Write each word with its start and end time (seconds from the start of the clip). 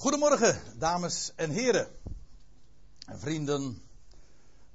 Goedemorgen, 0.00 0.78
dames 0.78 1.32
en 1.36 1.50
heren. 1.50 1.88
En 3.06 3.18
vrienden 3.18 3.82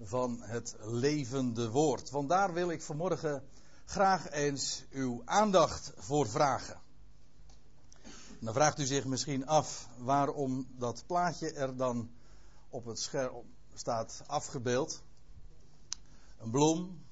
van 0.01 0.41
het 0.41 0.75
levende 0.79 1.69
woord. 1.69 2.09
Want 2.09 2.29
daar 2.29 2.53
wil 2.53 2.69
ik 2.69 2.81
vanmorgen 2.81 3.43
graag 3.85 4.29
eens 4.29 4.83
uw 4.91 5.21
aandacht 5.25 5.91
voor 5.95 6.27
vragen. 6.27 6.81
dan 8.39 8.53
vraagt 8.53 8.79
u 8.79 8.85
zich 8.85 9.05
misschien 9.05 9.47
af 9.47 9.89
waarom 9.97 10.67
dat 10.77 11.03
plaatje 11.07 11.51
er 11.51 11.75
dan 11.75 12.11
op 12.69 12.85
het 12.85 12.99
scherm 12.99 13.55
staat 13.73 14.21
afgebeeld. 14.27 15.03
Een 16.37 16.51
bloem 16.51 17.03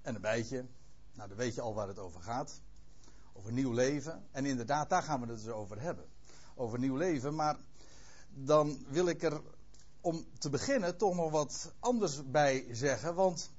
en 0.00 0.14
een 0.14 0.20
bijtje. 0.20 0.66
Nou, 1.14 1.28
dan 1.28 1.38
weet 1.38 1.54
je 1.54 1.60
al 1.60 1.74
waar 1.74 1.88
het 1.88 1.98
over 1.98 2.20
gaat. 2.20 2.60
Over 3.32 3.52
nieuw 3.52 3.72
leven. 3.72 4.26
En 4.30 4.46
inderdaad, 4.46 4.90
daar 4.90 5.02
gaan 5.02 5.20
we 5.20 5.26
het 5.26 5.44
dus 5.44 5.52
over 5.52 5.80
hebben 5.80 6.10
over 6.54 6.78
nieuw 6.78 6.96
leven. 6.96 7.34
Maar 7.34 7.56
dan 8.28 8.84
wil 8.88 9.06
ik 9.06 9.22
er 9.22 9.40
om 10.00 10.26
te 10.38 10.50
beginnen 10.50 10.96
toch 10.96 11.14
nog 11.14 11.30
wat 11.30 11.72
anders 11.78 12.30
bij 12.30 12.66
zeggen. 12.70 13.14
Want 13.14 13.50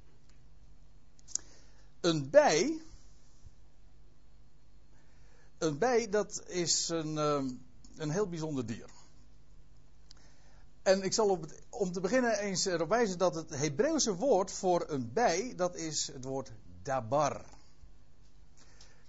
een 2.01 2.29
bij. 2.29 2.81
Een 5.57 5.77
bij, 5.77 6.09
dat 6.09 6.48
is 6.48 6.89
een, 6.89 7.17
ehm, 7.17 7.49
een 7.95 8.09
heel 8.09 8.29
bijzonder 8.29 8.65
dier. 8.65 8.89
En 10.81 11.03
ik 11.03 11.13
zal 11.13 11.29
op 11.29 11.45
om 11.70 11.91
te 11.91 11.99
beginnen 11.99 12.39
eens 12.39 12.65
erop 12.65 12.89
wijzen 12.89 13.17
dat 13.17 13.35
het 13.35 13.49
Hebreeuwse 13.49 14.15
woord 14.15 14.51
voor 14.51 14.85
een 14.87 15.13
bij, 15.13 15.53
dat 15.55 15.75
is 15.75 16.07
het 16.07 16.23
woord 16.23 16.51
dabar. 16.81 17.45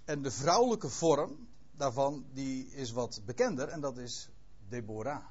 En 0.05 0.21
de 0.21 0.31
vrouwelijke 0.31 0.89
vorm, 0.89 1.47
daarvan 1.77 2.25
die 2.33 2.67
is 2.67 2.91
wat 2.91 3.21
bekender 3.25 3.67
en 3.67 3.81
dat 3.81 3.97
is 3.97 4.29
Deborah. 4.69 5.25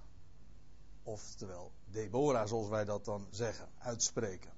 Oftewel 1.02 1.72
Deborah 1.84 2.48
zoals 2.48 2.68
wij 2.68 2.84
dat 2.84 3.04
dan 3.04 3.26
zeggen, 3.30 3.68
uitspreken. 3.78 4.52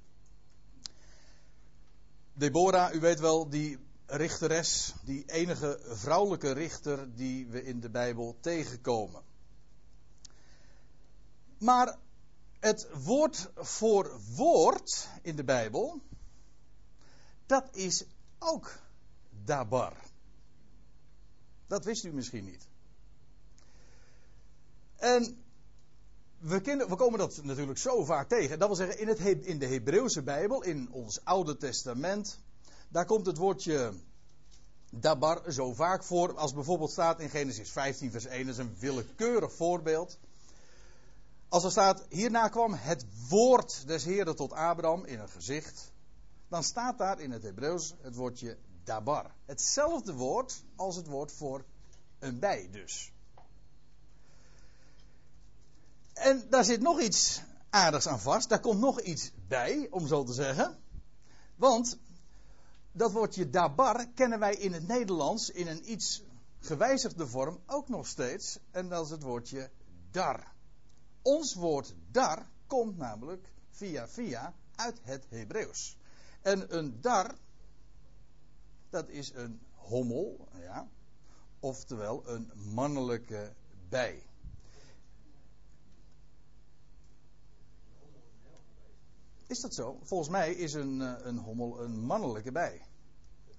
Deborah, 2.32 2.94
u 2.94 3.00
weet 3.00 3.20
wel, 3.20 3.48
die 3.48 3.78
richteres, 4.06 4.94
die 5.04 5.24
enige 5.26 5.80
vrouwelijke 5.82 6.52
richter 6.52 7.14
die 7.14 7.46
we 7.46 7.64
in 7.64 7.80
de 7.80 7.90
Bijbel 7.90 8.36
tegenkomen. 8.40 9.22
Maar 11.58 11.98
het 12.60 12.88
woord 13.04 13.50
voor 13.54 14.20
woord 14.34 15.08
in 15.22 15.36
de 15.36 15.44
Bijbel, 15.44 16.00
dat 17.46 17.76
is 17.76 18.04
ook 18.38 18.78
dabar. 19.44 20.05
Dat 21.66 21.84
wist 21.84 22.04
u 22.04 22.12
misschien 22.12 22.44
niet. 22.44 22.66
En 24.96 25.44
we, 26.38 26.60
we, 26.88 26.96
komen 26.96 27.18
dat 27.18 27.42
natuurlijk 27.42 27.78
zo 27.78 28.04
vaak 28.04 28.28
tegen. 28.28 28.58
Dat 28.58 28.68
wil 28.68 28.76
zeggen, 28.76 28.98
in, 28.98 29.08
het, 29.08 29.46
in 29.46 29.58
de 29.58 29.66
Hebreeuwse 29.66 30.22
Bijbel, 30.22 30.62
in 30.62 30.88
ons 30.92 31.24
Oude 31.24 31.56
Testament, 31.56 32.38
daar 32.88 33.04
komt 33.04 33.26
het 33.26 33.36
woordje 33.36 33.92
dabar 34.90 35.52
zo 35.52 35.72
vaak 35.72 36.04
voor. 36.04 36.36
Als 36.36 36.54
bijvoorbeeld 36.54 36.90
staat 36.90 37.20
in 37.20 37.30
Genesis 37.30 37.70
15, 37.70 38.10
vers 38.10 38.26
1, 38.26 38.46
dat 38.46 38.54
is 38.54 38.60
een 38.60 38.76
willekeurig 38.78 39.52
voorbeeld. 39.52 40.18
Als 41.48 41.64
er 41.64 41.70
staat, 41.70 42.04
hierna 42.08 42.48
kwam 42.48 42.74
het 42.74 43.04
woord 43.28 43.86
des 43.86 44.04
Heren 44.04 44.36
tot 44.36 44.52
Abraham 44.52 45.04
in 45.04 45.18
een 45.18 45.28
gezicht. 45.28 45.92
Dan 46.48 46.62
staat 46.62 46.98
daar 46.98 47.20
in 47.20 47.30
het 47.30 47.42
Hebreeuws 47.42 47.94
het 48.00 48.14
woordje 48.14 48.56
dabar. 48.86 49.34
Hetzelfde 49.44 50.14
woord 50.14 50.64
als 50.76 50.96
het 50.96 51.06
woord 51.06 51.32
voor 51.32 51.64
een 52.18 52.38
bij 52.38 52.68
dus. 52.70 53.12
En 56.12 56.46
daar 56.50 56.64
zit 56.64 56.80
nog 56.80 57.00
iets 57.00 57.42
aardigs 57.70 58.06
aan 58.06 58.20
vast. 58.20 58.48
Daar 58.48 58.60
komt 58.60 58.80
nog 58.80 59.00
iets 59.00 59.30
bij, 59.48 59.86
om 59.90 60.06
zo 60.06 60.24
te 60.24 60.32
zeggen. 60.32 60.78
Want 61.56 61.98
dat 62.92 63.12
woordje 63.12 63.50
dabar 63.50 64.06
kennen 64.14 64.38
wij 64.38 64.54
in 64.54 64.72
het 64.72 64.86
Nederlands 64.86 65.50
in 65.50 65.66
een 65.66 65.90
iets 65.92 66.22
gewijzigde 66.60 67.26
vorm 67.26 67.60
ook 67.66 67.88
nog 67.88 68.06
steeds. 68.06 68.58
En 68.70 68.88
dat 68.88 69.04
is 69.04 69.10
het 69.10 69.22
woordje 69.22 69.70
dar. 70.10 70.52
Ons 71.22 71.54
woord 71.54 71.94
dar 72.10 72.48
komt 72.66 72.96
namelijk 72.96 73.48
via 73.70 74.08
via 74.08 74.54
uit 74.74 74.98
het 75.02 75.26
Hebreeuws. 75.28 75.96
En 76.42 76.76
een 76.76 77.00
dar 77.00 77.34
dat 78.96 79.08
is 79.08 79.32
een 79.34 79.60
hommel, 79.74 80.48
ja, 80.52 80.88
oftewel 81.60 82.28
een 82.28 82.52
mannelijke 82.54 83.52
bij. 83.88 84.22
Is 89.46 89.60
dat 89.60 89.74
zo? 89.74 89.98
Volgens 90.02 90.28
mij 90.28 90.52
is 90.52 90.72
een, 90.72 91.02
eh, 91.02 91.26
een 91.26 91.38
hommel 91.38 91.80
een 91.80 92.00
mannelijke 92.00 92.52
bij. 92.52 92.86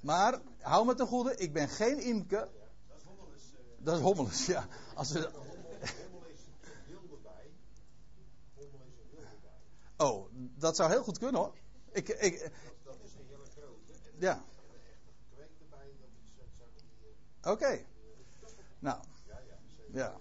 Maar, 0.01 0.41
hou 0.59 0.85
me 0.85 0.95
ten 0.95 1.07
goede, 1.07 1.35
ik 1.35 1.53
ben 1.53 1.69
geen 1.69 1.99
imke. 1.99 2.49
Dat 2.87 2.97
is 2.97 3.03
hommelus. 3.03 3.43
Uh... 3.53 3.59
Dat 3.77 3.95
is 3.95 4.01
hommelus, 4.03 4.45
ja. 4.45 4.67
Als 4.95 5.11
we... 5.11 5.19
Bij. 5.19 5.31
Hommel 6.11 6.27
is 6.27 6.39
een 6.61 6.85
wilde 6.87 7.17
bij. 7.23 7.51
Oh, 9.97 10.29
dat 10.55 10.75
zou 10.75 10.91
heel 10.91 11.03
goed 11.03 11.17
kunnen 11.17 11.41
hoor. 11.41 11.53
Ik, 11.91 12.09
ik, 12.09 12.39
dat, 12.39 12.51
dat 12.83 12.95
is 13.03 13.13
een 13.13 13.25
hele 13.27 13.45
grote. 13.45 13.93
Ja. 14.17 14.45
Oké. 17.43 17.85
Nou. 18.79 18.99
Ja. 19.91 20.15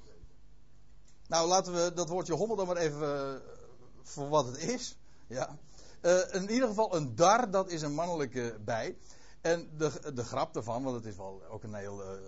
Nou, 1.27 1.49
laten 1.49 1.73
we 1.73 1.93
dat 1.95 2.09
woordje 2.09 2.35
hommel 2.35 2.57
dan 2.57 2.67
maar 2.67 2.77
even 2.77 3.35
uh, 3.35 3.41
voor 4.03 4.29
wat 4.29 4.47
het 4.47 4.59
is. 4.59 4.97
Ja. 5.27 5.59
Uh, 6.03 6.35
in 6.35 6.51
ieder 6.51 6.69
geval, 6.69 6.97
een 6.97 7.15
dar, 7.15 7.51
dat 7.51 7.71
is 7.71 7.83
een 7.83 7.95
mannelijke 7.95 8.59
bij. 8.65 8.97
En 9.41 9.71
de, 9.77 10.13
de 10.15 10.25
grap 10.25 10.55
daarvan, 10.55 10.83
want 10.83 10.97
het 10.97 11.05
is 11.05 11.17
wel 11.17 11.43
ook 11.51 11.63
een 11.63 11.75
heel 11.75 12.03
uh, 12.03 12.21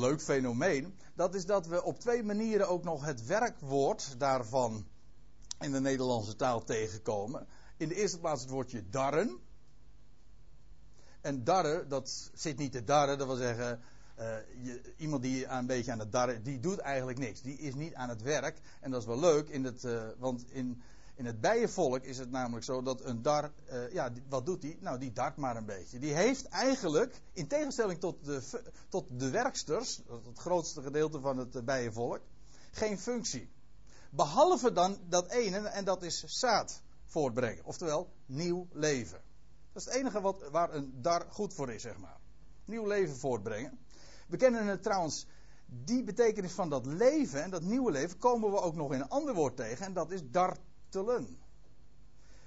leuk 0.00 0.22
fenomeen. 0.22 0.98
Dat 1.14 1.34
is 1.34 1.46
dat 1.46 1.66
we 1.66 1.82
op 1.82 2.00
twee 2.00 2.22
manieren 2.22 2.68
ook 2.68 2.84
nog 2.84 3.04
het 3.04 3.26
werkwoord 3.26 4.14
daarvan 4.18 4.86
in 5.60 5.72
de 5.72 5.80
Nederlandse 5.80 6.36
taal 6.36 6.64
tegenkomen. 6.64 7.46
In 7.76 7.88
de 7.88 7.94
eerste 7.94 8.18
plaats 8.18 8.40
het 8.40 8.50
woordje 8.50 8.88
darren. 8.88 9.40
En 11.20 11.44
darren, 11.44 11.88
dat 11.88 12.30
zit 12.34 12.58
niet 12.58 12.72
te 12.72 12.84
darren, 12.84 13.18
dat 13.18 13.26
wil 13.26 13.36
zeggen, 13.36 13.80
uh, 14.18 14.26
je, 14.62 14.80
iemand 14.96 15.22
die 15.22 15.46
een 15.46 15.66
beetje 15.66 15.92
aan 15.92 15.98
het 15.98 16.12
darren, 16.12 16.42
die 16.42 16.60
doet 16.60 16.78
eigenlijk 16.78 17.18
niks. 17.18 17.42
Die 17.42 17.58
is 17.58 17.74
niet 17.74 17.94
aan 17.94 18.08
het 18.08 18.22
werk. 18.22 18.60
En 18.80 18.90
dat 18.90 19.00
is 19.00 19.06
wel 19.06 19.18
leuk, 19.18 19.48
in 19.48 19.64
het, 19.64 19.84
uh, 19.84 20.02
want 20.18 20.44
in, 20.50 20.82
in 21.14 21.26
het 21.26 21.40
bijenvolk 21.40 22.02
is 22.02 22.18
het 22.18 22.30
namelijk 22.30 22.64
zo 22.64 22.82
dat 22.82 23.04
een 23.04 23.22
dar, 23.22 23.52
uh, 23.72 23.92
ja, 23.92 24.12
wat 24.28 24.46
doet 24.46 24.60
die? 24.60 24.78
Nou, 24.80 24.98
die 24.98 25.12
dart 25.12 25.36
maar 25.36 25.56
een 25.56 25.64
beetje. 25.64 25.98
Die 25.98 26.14
heeft 26.14 26.48
eigenlijk, 26.48 27.20
in 27.32 27.46
tegenstelling 27.46 28.00
tot 28.00 28.24
de, 28.24 28.62
tot 28.88 29.06
de 29.10 29.30
werksters, 29.30 30.00
het 30.26 30.38
grootste 30.38 30.82
gedeelte 30.82 31.20
van 31.20 31.36
het 31.38 31.64
bijenvolk, 31.64 32.20
geen 32.70 32.98
functie. 32.98 33.48
Behalve 34.10 34.72
dan 34.72 34.98
dat 35.08 35.30
ene, 35.30 35.58
en 35.58 35.84
dat 35.84 36.02
is 36.02 36.24
zaad 36.24 36.82
voortbrengen. 37.04 37.64
Oftewel, 37.64 38.12
nieuw 38.26 38.66
leven. 38.72 39.20
Dat 39.72 39.82
is 39.82 39.84
het 39.84 39.94
enige 39.94 40.20
wat, 40.20 40.48
waar 40.50 40.74
een 40.74 41.02
dar 41.02 41.26
goed 41.30 41.54
voor 41.54 41.72
is, 41.72 41.82
zeg 41.82 41.98
maar. 41.98 42.18
Nieuw 42.64 42.86
leven 42.86 43.16
voortbrengen. 43.16 43.78
We 44.26 44.36
kennen 44.36 44.66
het 44.66 44.82
trouwens, 44.82 45.26
die 45.66 46.04
betekenis 46.04 46.52
van 46.52 46.68
dat 46.68 46.86
leven 46.86 47.42
en 47.42 47.50
dat 47.50 47.62
nieuwe 47.62 47.90
leven 47.90 48.18
komen 48.18 48.50
we 48.50 48.60
ook 48.60 48.74
nog 48.74 48.92
in 48.92 49.00
een 49.00 49.08
ander 49.08 49.34
woord 49.34 49.56
tegen 49.56 49.86
en 49.86 49.92
dat 49.92 50.10
is 50.10 50.20
dartelen. 50.30 51.38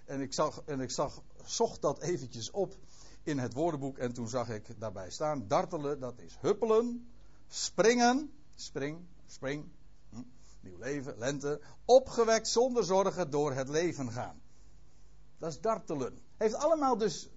En 0.06 0.22
ik, 0.22 0.34
zag, 0.34 0.62
en 0.66 0.80
ik 0.80 0.92
zag, 0.92 1.22
zocht 1.46 1.82
dat 1.82 2.00
eventjes 2.00 2.52
op 2.52 2.76
in 3.24 3.38
het 3.40 3.54
woordenboek 3.54 3.98
en 3.98 4.14
toen 4.14 4.28
zag 4.28 4.50
ik 4.50 4.80
daarbij 4.80 5.10
staan, 5.10 5.48
dartelen, 5.48 6.00
dat 6.00 6.20
is 6.20 6.38
huppelen, 6.40 7.14
springen, 7.48 8.34
spring, 8.56 9.06
spring, 9.26 9.66
hm, 10.10 10.22
nieuw 10.62 10.78
leven, 10.78 11.18
lente, 11.18 11.62
opgewekt 11.86 12.48
zonder 12.48 12.84
zorgen 12.84 13.30
door 13.30 13.54
het 13.54 13.70
leven 13.70 14.12
gaan. 14.12 14.43
Dat 15.44 15.52
is 15.52 15.62
dartelen. 15.62 16.20
Heeft 16.38 16.54
allemaal 16.54 16.98
dus 16.98 17.30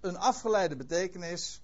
een 0.00 0.16
afgeleide 0.16 0.76
betekenis. 0.76 1.62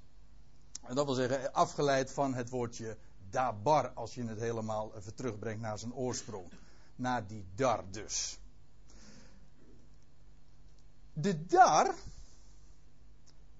En 0.83 0.95
dat 0.95 1.05
wil 1.05 1.15
zeggen 1.15 1.53
afgeleid 1.53 2.11
van 2.11 2.35
het 2.35 2.49
woordje 2.49 2.97
dabar. 3.31 3.93
Als 3.93 4.15
je 4.15 4.25
het 4.25 4.39
helemaal 4.39 4.97
even 4.97 5.15
terugbrengt 5.15 5.61
naar 5.61 5.79
zijn 5.79 5.95
oorsprong. 5.95 6.53
Naar 6.97 7.27
die 7.27 7.47
dar 7.55 7.91
dus. 7.91 8.39
De 11.13 11.47
dar. 11.47 11.95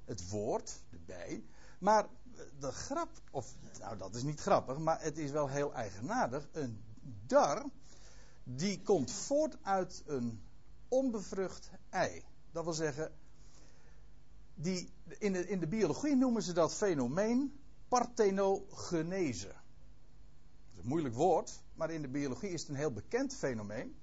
Het 0.05 0.29
woord, 0.29 0.81
de 0.91 0.99
bij. 0.99 1.45
Maar 1.79 2.07
de 2.59 2.73
grap, 2.73 3.11
of 3.31 3.55
nou 3.79 3.97
dat 3.99 4.15
is 4.15 4.23
niet 4.23 4.41
grappig, 4.41 4.79
maar 4.79 5.03
het 5.03 5.19
is 5.19 5.31
wel 5.31 5.49
heel 5.49 5.75
eigenaardig. 5.75 6.49
Een 6.53 6.85
dar, 7.27 7.65
die 8.45 8.83
komt 8.83 9.11
voort 9.11 9.57
uit 9.63 10.03
een 10.07 10.43
onbevrucht 10.89 11.71
ei. 11.91 12.29
Dat 12.53 12.65
wil 12.65 12.73
zeggen, 12.73 13.13
die, 14.55 14.93
in, 15.19 15.33
de, 15.33 15.49
in 15.49 15.61
de 15.61 15.69
biologie 15.69 16.17
noemen 16.17 16.43
ze 16.43 16.53
dat 16.53 16.75
fenomeen 16.75 17.61
parthenogenese. 17.89 19.47
Dat 19.47 20.73
is 20.73 20.83
een 20.83 20.89
moeilijk 20.89 21.15
woord, 21.15 21.63
maar 21.75 21.91
in 21.91 22.03
de 22.03 22.09
biologie 22.09 22.51
is 22.51 22.61
het 22.61 22.71
een 22.71 22.77
heel 22.77 22.93
bekend 22.93 23.35
fenomeen. 23.35 23.97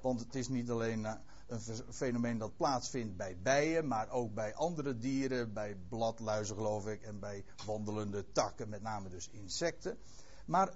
Want 0.00 0.20
het 0.20 0.34
is 0.34 0.48
niet 0.48 0.70
alleen 0.70 1.04
eh, 1.04 1.14
een 1.46 1.60
fenomeen 1.92 2.38
dat 2.38 2.56
plaatsvindt 2.56 3.16
bij 3.16 3.38
bijen, 3.42 3.88
maar 3.88 4.10
ook 4.10 4.34
bij 4.34 4.54
andere 4.54 4.98
dieren, 4.98 5.52
bij 5.52 5.76
bladluizen 5.88 6.56
geloof 6.56 6.86
ik, 6.86 7.02
en 7.02 7.18
bij 7.18 7.44
wandelende 7.66 8.32
takken, 8.32 8.68
met 8.68 8.82
name 8.82 9.08
dus 9.08 9.28
insecten. 9.28 9.98
Maar 10.44 10.72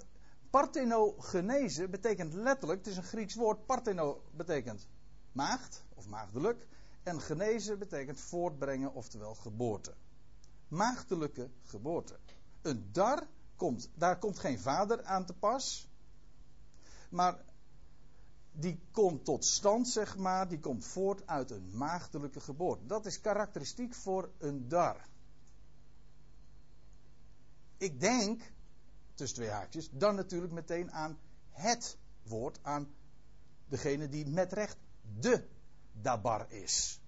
parthenogenese 0.51 1.89
betekent 1.89 2.33
letterlijk, 2.33 2.79
het 2.79 2.89
is 2.89 2.97
een 2.97 3.03
Grieks 3.03 3.35
woord, 3.35 3.67
partheno 3.67 4.23
betekent 4.33 4.89
maagd 5.33 5.85
of 5.95 6.07
maagdelijk, 6.07 6.67
en 7.05 7.21
genese 7.21 7.77
betekent 7.77 8.21
voortbrengen, 8.21 8.93
oftewel 8.95 9.35
geboorte. 9.35 9.95
Maagdelijke 10.69 11.51
geboorte. 11.63 12.19
Een 12.63 12.89
dar 12.93 13.27
komt, 13.57 13.91
daar 13.95 14.19
komt 14.19 14.39
geen 14.39 14.59
vader 14.59 15.05
aan 15.05 15.27
te 15.27 15.33
pas, 15.33 15.89
maar 17.09 17.45
die 18.53 18.81
komt 18.91 19.25
tot 19.25 19.45
stand, 19.45 19.89
zeg 19.89 20.17
maar, 20.17 20.49
die 20.49 20.61
komt 20.61 20.85
voort 20.85 21.27
uit 21.27 21.51
een 21.51 21.77
maagdelijke 21.77 22.41
geboorte. 22.41 22.87
Dat 22.87 23.07
is 23.07 23.21
karakteristiek 23.21 23.95
voor 23.95 24.31
een 24.39 24.69
dar. 24.69 25.09
Ik 27.77 28.01
denk, 28.01 28.53
tussen 29.15 29.37
twee 29.37 29.51
haakjes, 29.51 29.91
dan 29.91 30.15
natuurlijk 30.15 30.53
meteen 30.53 30.93
aan 30.93 31.19
het 31.51 31.99
woord, 32.23 32.59
aan 32.63 32.95
degene 33.69 34.09
die 34.09 34.27
met 34.27 34.53
recht 34.53 34.77
de 35.19 35.49
dabar 36.03 36.47
is. 36.53 37.01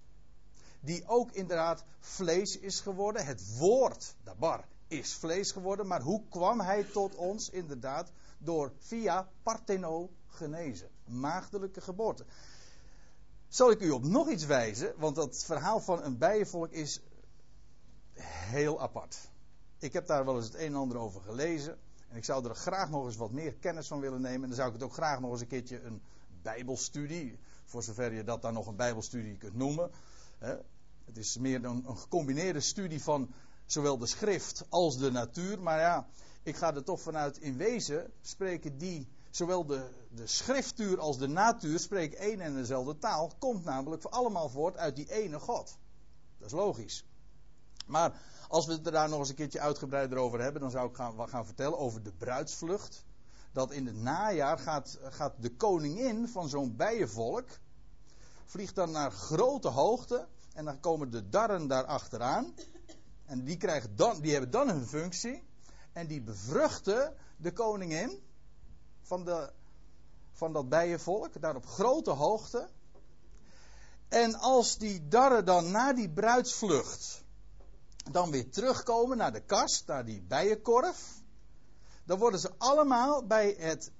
Die 0.79 1.07
ook 1.07 1.31
inderdaad 1.31 1.83
vlees 1.99 2.59
is 2.59 2.79
geworden. 2.79 3.25
Het 3.25 3.57
woord 3.57 4.15
dabar 4.23 4.67
is 4.87 5.13
vlees 5.13 5.51
geworden. 5.51 5.87
Maar 5.87 6.01
hoe 6.01 6.23
kwam 6.29 6.59
hij 6.59 6.83
tot 6.83 7.15
ons? 7.15 7.49
Inderdaad, 7.49 8.11
door 8.37 8.71
via 8.79 9.29
parteno 9.43 10.09
genezen. 10.27 10.89
Maagdelijke 11.05 11.81
geboorte. 11.81 12.25
Zal 13.47 13.71
ik 13.71 13.79
u 13.79 13.89
op 13.89 14.03
nog 14.03 14.29
iets 14.29 14.45
wijzen? 14.45 14.93
Want 14.97 15.15
dat 15.15 15.43
verhaal 15.43 15.79
van 15.79 16.03
een 16.03 16.17
bijenvolk 16.17 16.71
is 16.71 17.01
heel 18.21 18.81
apart. 18.81 19.29
Ik 19.79 19.93
heb 19.93 20.07
daar 20.07 20.25
wel 20.25 20.35
eens 20.35 20.45
het 20.45 20.55
een 20.55 20.61
en 20.61 20.75
ander 20.75 20.97
over 20.97 21.21
gelezen. 21.21 21.77
En 22.09 22.17
ik 22.17 22.25
zou 22.25 22.47
er 22.47 22.55
graag 22.55 22.89
nog 22.89 23.05
eens 23.05 23.15
wat 23.15 23.31
meer 23.31 23.53
kennis 23.53 23.87
van 23.87 23.99
willen 23.99 24.21
nemen. 24.21 24.41
En 24.41 24.47
dan 24.47 24.57
zou 24.57 24.67
ik 24.67 24.73
het 24.73 24.83
ook 24.83 24.93
graag 24.93 25.19
nog 25.19 25.31
eens 25.31 25.41
een 25.41 25.47
keertje 25.47 25.81
een 25.81 26.01
Bijbelstudie. 26.41 27.39
Voor 27.67 27.83
zover 27.83 28.13
je 28.13 28.23
dat 28.23 28.41
dan 28.41 28.53
nog 28.53 28.67
een 28.67 28.75
Bijbelstudie 28.75 29.37
kunt 29.37 29.55
noemen. 29.55 29.91
Het 31.05 31.17
is 31.17 31.37
meer 31.37 31.65
een, 31.65 31.97
gecombineerde 31.97 32.59
studie 32.59 33.03
van 33.03 33.33
zowel 33.65 33.97
de 33.97 34.05
schrift 34.05 34.65
als 34.69 34.97
de 34.97 35.11
natuur. 35.11 35.61
Maar 35.61 35.79
ja, 35.79 36.07
ik 36.43 36.55
ga 36.55 36.75
er 36.75 36.83
toch 36.83 37.01
vanuit 37.01 37.37
in 37.37 37.57
wezen 37.57 38.11
spreken 38.21 38.77
die 38.77 39.07
zowel 39.29 39.65
de, 39.65 39.89
de 40.09 40.27
schriftuur 40.27 40.99
als 40.99 41.17
de 41.17 41.27
natuur 41.27 41.79
spreken 41.79 42.17
één 42.17 42.39
en 42.39 42.53
dezelfde 42.53 42.97
taal. 42.97 43.31
Komt 43.39 43.63
namelijk 43.63 44.03
allemaal 44.03 44.49
voort 44.49 44.77
uit 44.77 44.95
die 44.95 45.11
ene 45.11 45.39
God. 45.39 45.77
Dat 46.37 46.47
is 46.47 46.53
logisch. 46.53 47.05
Maar 47.85 48.21
als 48.47 48.65
we 48.65 48.73
het 48.73 48.85
er 48.85 48.91
daar 48.91 49.09
nog 49.09 49.19
eens 49.19 49.29
een 49.29 49.35
keertje 49.35 49.59
uitgebreider 49.59 50.17
over 50.17 50.41
hebben, 50.41 50.61
dan 50.61 50.71
zou 50.71 50.89
ik 50.89 50.95
gaan, 50.95 51.29
gaan 51.29 51.45
vertellen 51.45 51.77
over 51.77 52.03
de 52.03 52.11
bruidsvlucht. 52.11 53.05
Dat 53.57 53.71
in 53.71 53.85
het 53.85 53.95
najaar 53.95 54.57
gaat, 54.57 54.97
gaat 55.01 55.33
de 55.39 55.55
koningin 55.55 56.27
van 56.27 56.49
zo'n 56.49 56.75
bijenvolk, 56.75 57.49
vliegt 58.45 58.75
dan 58.75 58.91
naar 58.91 59.11
grote 59.11 59.67
hoogte 59.67 60.27
en 60.53 60.65
dan 60.65 60.79
komen 60.79 61.11
de 61.11 61.29
darren 61.29 61.67
daar 61.67 61.83
achteraan. 61.83 62.53
En 63.25 63.43
die, 63.43 63.57
krijgen 63.57 63.95
dan, 63.95 64.21
die 64.21 64.31
hebben 64.31 64.51
dan 64.51 64.69
hun 64.69 64.85
functie. 64.85 65.43
En 65.91 66.07
die 66.07 66.21
bevruchten 66.21 67.15
de 67.37 67.53
koningin 67.53 68.23
van, 69.01 69.25
de, 69.25 69.51
van 70.31 70.53
dat 70.53 70.69
bijenvolk, 70.69 71.41
daar 71.41 71.55
op 71.55 71.65
grote 71.65 72.11
hoogte. 72.11 72.69
En 74.07 74.35
als 74.35 74.77
die 74.77 75.07
darren 75.07 75.45
dan 75.45 75.71
na 75.71 75.93
die 75.93 76.09
bruidsvlucht 76.09 77.23
dan 78.11 78.31
weer 78.31 78.49
terugkomen 78.49 79.17
naar 79.17 79.33
de 79.33 79.43
kast, 79.45 79.87
naar 79.87 80.05
die 80.05 80.21
bijenkorf, 80.21 81.16
dan 82.07 82.19
worden 82.19 82.39
ze 82.39 82.51
allemaal 82.57 83.25
bij, 83.25 83.55
het, 83.57 83.91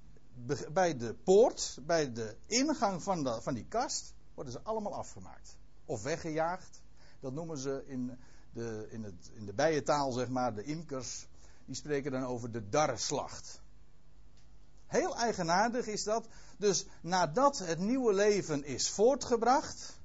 bij 0.73 0.97
de 0.97 1.13
poort, 1.13 1.79
bij 1.85 2.13
de 2.13 2.35
ingang 2.45 3.03
van, 3.03 3.41
van 3.41 3.53
die 3.53 3.65
kast, 3.65 4.13
worden 4.33 4.53
ze 4.53 4.61
allemaal 4.61 4.95
afgemaakt. 4.95 5.57
Of 5.85 6.03
weggejaagd. 6.03 6.81
Dat 7.19 7.33
noemen 7.33 7.57
ze 7.57 7.83
in 7.87 8.17
de, 8.53 8.87
in, 8.89 9.03
het, 9.03 9.31
in 9.33 9.45
de 9.45 9.53
bijentaal, 9.53 10.11
zeg 10.11 10.29
maar, 10.29 10.55
de 10.55 10.63
imkers, 10.63 11.27
die 11.65 11.75
spreken 11.75 12.11
dan 12.11 12.23
over 12.23 12.51
de 12.51 12.69
darreslacht. 12.69 13.61
Heel 14.85 15.15
eigenaardig 15.15 15.87
is 15.87 16.03
dat. 16.03 16.27
Dus 16.57 16.85
nadat 17.01 17.57
het 17.57 17.79
nieuwe 17.79 18.13
leven 18.13 18.63
is 18.63 18.89
voortgebracht, 18.89 19.99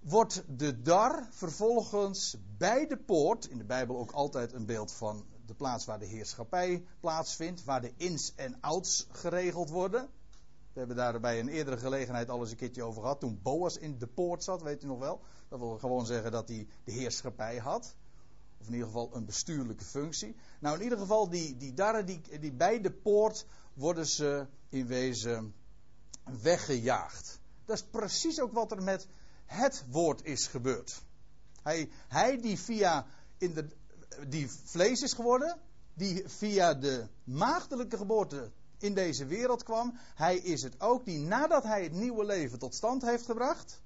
wordt 0.00 0.42
de 0.46 0.82
dar 0.82 1.26
vervolgens 1.30 2.36
bij 2.56 2.86
de 2.86 2.96
poort, 2.96 3.46
in 3.46 3.58
de 3.58 3.64
Bijbel 3.64 3.98
ook 3.98 4.10
altijd 4.10 4.52
een 4.52 4.66
beeld 4.66 4.92
van 4.92 5.26
de 5.48 5.54
plaats 5.54 5.84
waar 5.84 5.98
de 5.98 6.06
heerschappij 6.06 6.84
plaatsvindt, 7.00 7.64
waar 7.64 7.80
de 7.80 7.92
ins 7.96 8.32
en 8.34 8.60
outs 8.60 9.06
geregeld 9.10 9.70
worden. 9.70 10.08
We 10.72 10.78
hebben 10.78 10.96
daar 10.96 11.20
bij 11.20 11.40
een 11.40 11.48
eerdere 11.48 11.76
gelegenheid 11.76 12.28
al 12.28 12.40
eens 12.40 12.50
een 12.50 12.56
keertje 12.56 12.82
over 12.82 13.02
gehad. 13.02 13.20
Toen 13.20 13.40
Boas 13.42 13.76
in 13.76 13.98
de 13.98 14.06
poort 14.06 14.44
zat, 14.44 14.62
weet 14.62 14.82
u 14.82 14.86
nog 14.86 14.98
wel. 14.98 15.20
Dat 15.48 15.58
wil 15.58 15.78
gewoon 15.78 16.06
zeggen 16.06 16.32
dat 16.32 16.48
hij 16.48 16.66
de 16.84 16.92
heerschappij 16.92 17.56
had. 17.56 17.96
Of 18.60 18.66
in 18.66 18.72
ieder 18.72 18.86
geval 18.86 19.10
een 19.14 19.24
bestuurlijke 19.24 19.84
functie. 19.84 20.36
Nou, 20.60 20.76
in 20.76 20.82
ieder 20.82 20.98
geval, 20.98 21.28
die, 21.28 21.56
die 21.56 21.74
darren 21.74 22.06
die, 22.06 22.38
die 22.40 22.52
bij 22.52 22.80
de 22.80 22.92
poort 22.92 23.46
worden 23.74 24.06
ze 24.06 24.46
in 24.68 24.86
wezen 24.86 25.54
weggejaagd. 26.42 27.40
Dat 27.64 27.76
is 27.76 27.84
precies 27.84 28.40
ook 28.40 28.52
wat 28.52 28.70
er 28.70 28.82
met 28.82 29.08
het 29.44 29.84
woord 29.90 30.24
is 30.24 30.46
gebeurd. 30.46 31.02
Hij, 31.62 31.90
hij 32.08 32.40
die 32.40 32.58
via 32.58 33.06
in 33.38 33.54
de, 33.54 33.68
die 34.28 34.50
vlees 34.50 35.02
is 35.02 35.12
geworden, 35.12 35.58
die 35.94 36.28
via 36.28 36.74
de 36.74 37.06
maagdelijke 37.24 37.96
geboorte 37.96 38.50
in 38.78 38.94
deze 38.94 39.26
wereld 39.26 39.62
kwam, 39.62 39.98
hij 40.14 40.36
is 40.36 40.62
het 40.62 40.80
ook 40.80 41.04
die 41.04 41.18
nadat 41.18 41.62
hij 41.62 41.82
het 41.82 41.92
nieuwe 41.92 42.24
leven 42.24 42.58
tot 42.58 42.74
stand 42.74 43.02
heeft 43.02 43.24
gebracht, 43.24 43.80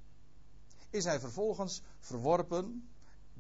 is 0.91 1.05
hij 1.05 1.21
vervolgens 1.21 1.83
verworpen 1.99 2.89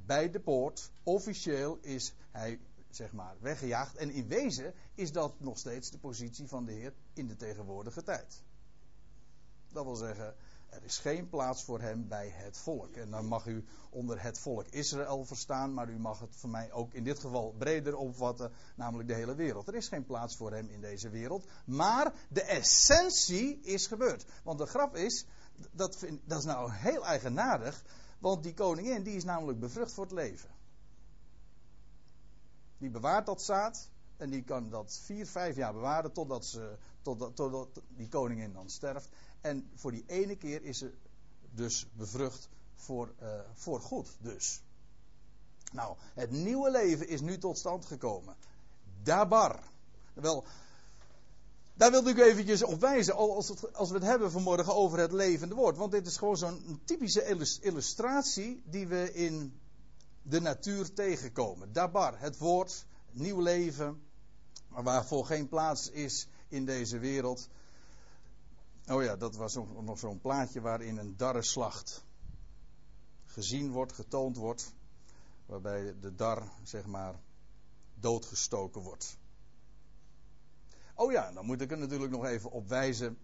bij 0.07 0.31
de 0.31 0.41
poort. 0.41 0.91
Officieel 1.03 1.79
is 1.81 2.13
hij, 2.31 2.61
zeg 2.91 3.13
maar, 3.13 3.37
weggejaagd. 3.41 3.97
En 3.97 4.11
in 4.11 4.29
wezen 4.29 4.75
is 4.95 5.13
dat 5.13 5.41
nog 5.41 5.59
steeds 5.59 5.91
de 5.91 5.99
positie 5.99 6.49
van 6.49 6.65
de 6.65 6.73
Heer 6.73 6.93
in 7.13 7.27
de 7.27 7.37
tegenwoordige 7.37 8.03
tijd. 8.03 8.43
Dat 9.73 9.85
wil 9.85 9.97
zeggen, 9.97 10.35
er 10.73 10.85
is 10.85 10.99
geen 10.99 11.29
plaats 11.29 11.65
voor 11.65 11.81
hem 11.81 12.09
bij 12.09 12.29
het 12.29 12.59
volk. 12.59 12.97
En 12.97 13.11
dan 13.11 13.27
mag 13.27 13.47
u 13.47 13.65
onder 13.91 14.23
het 14.23 14.39
volk 14.39 14.67
Israël 14.67 15.25
verstaan, 15.25 15.75
maar 15.75 15.89
u 15.89 15.99
mag 15.99 16.21
het 16.21 16.37
voor 16.37 16.51
mij 16.51 16.73
ook 16.73 16.93
in 16.93 17.05
dit 17.05 17.19
geval 17.19 17.55
breder 17.59 17.97
opvatten, 17.97 18.53
namelijk 18.77 19.09
de 19.09 19.15
hele 19.15 19.35
wereld. 19.35 19.69
Er 19.69 19.75
is 19.75 19.89
geen 19.89 20.05
plaats 20.05 20.37
voor 20.37 20.53
hem 20.53 20.69
in 20.69 20.81
deze 20.81 21.09
wereld, 21.09 21.47
maar 21.65 22.15
de 22.29 22.43
essentie 22.43 23.61
is 23.61 23.87
gebeurd. 23.87 24.25
Want 24.45 24.59
de 24.59 24.67
grap 24.67 24.97
is, 24.97 25.27
dat, 25.73 26.07
dat 26.25 26.39
is 26.39 26.45
nou 26.45 26.73
heel 26.73 27.07
eigenaardig, 27.07 27.85
want 28.19 28.43
die 28.43 28.55
koningin 28.55 29.03
die 29.03 29.17
is 29.17 29.25
namelijk 29.25 29.61
bevrucht 29.61 29.93
voor 29.93 30.05
het 30.05 30.13
leven. 30.13 30.51
Die 32.79 32.91
bewaart 32.91 33.27
dat 33.27 33.43
zaad 33.43 33.91
en 34.17 34.31
die 34.31 34.43
kan 34.43 34.71
dat 34.71 35.01
vier, 35.05 35.27
vijf 35.27 35.57
jaar 35.57 35.73
bewaren 35.73 36.13
totdat, 36.13 36.47
ze, 36.47 36.77
totdat, 37.03 37.37
totdat 37.37 37.83
die 37.89 38.09
koningin 38.09 38.53
dan 38.53 38.71
sterft. 38.71 39.09
En 39.43 39.71
voor 39.75 39.91
die 39.91 40.05
ene 40.07 40.37
keer 40.37 40.63
is 40.63 40.79
ze 40.79 40.93
dus 41.51 41.87
bevrucht 41.97 42.49
voor, 42.75 43.15
uh, 43.23 43.29
voor 43.55 43.81
goed. 43.81 44.09
Dus. 44.21 44.63
Nou, 45.73 45.97
het 46.15 46.31
nieuwe 46.31 46.71
leven 46.71 47.09
is 47.09 47.21
nu 47.21 47.39
tot 47.39 47.59
stand 47.59 47.85
gekomen. 47.85 48.37
Dabar. 49.03 49.61
Wel, 50.13 50.45
daar 51.75 51.91
wilde 51.91 52.11
ik 52.11 52.19
eventjes 52.19 52.63
op 52.63 52.81
wijzen, 52.81 53.17
als, 53.17 53.73
als 53.73 53.89
we 53.89 53.95
het 53.95 54.05
hebben 54.05 54.31
vanmorgen 54.31 54.75
over 54.75 54.99
het 54.99 55.13
levende 55.13 55.55
woord. 55.55 55.77
Want 55.77 55.93
dit 55.93 56.07
is 56.07 56.17
gewoon 56.17 56.37
zo'n 56.37 56.81
typische 56.85 57.25
illustratie 57.61 58.63
die 58.65 58.87
we 58.87 59.13
in 59.13 59.61
de 60.23 60.41
natuur 60.41 60.93
tegenkomen. 60.93 61.73
Dabar, 61.73 62.21
het 62.21 62.39
woord, 62.39 62.87
nieuw 63.11 63.41
leven, 63.41 64.03
waarvoor 64.69 65.27
geen 65.27 65.49
plaats 65.49 65.91
is 65.91 66.29
in 66.49 66.65
deze 66.65 66.99
wereld. 66.99 67.49
Oh 68.93 69.03
ja, 69.03 69.17
dat 69.17 69.37
was 69.37 69.55
nog, 69.55 69.99
zo'n 69.99 70.21
plaatje 70.21 70.61
waarin 70.61 70.97
een 70.97 71.17
darreslacht 71.17 72.05
gezien 73.25 73.71
wordt, 73.71 73.93
getoond 73.93 74.37
wordt. 74.37 74.75
Waarbij 75.47 75.95
de 76.01 76.15
dar, 76.15 76.49
zeg 76.63 76.87
maar, 76.87 77.21
doodgestoken 77.95 78.83
wordt. 78.83 79.19
Oh 80.95 81.13
ja, 81.13 81.33
dan 81.33 81.47
moet 81.47 81.61
ik 81.61 81.71
er 81.71 81.79
natuurlijk 81.79 82.13
nog 82.13 82.25
even 82.25 82.51
op 82.51 82.69
wijzen 82.69 83.19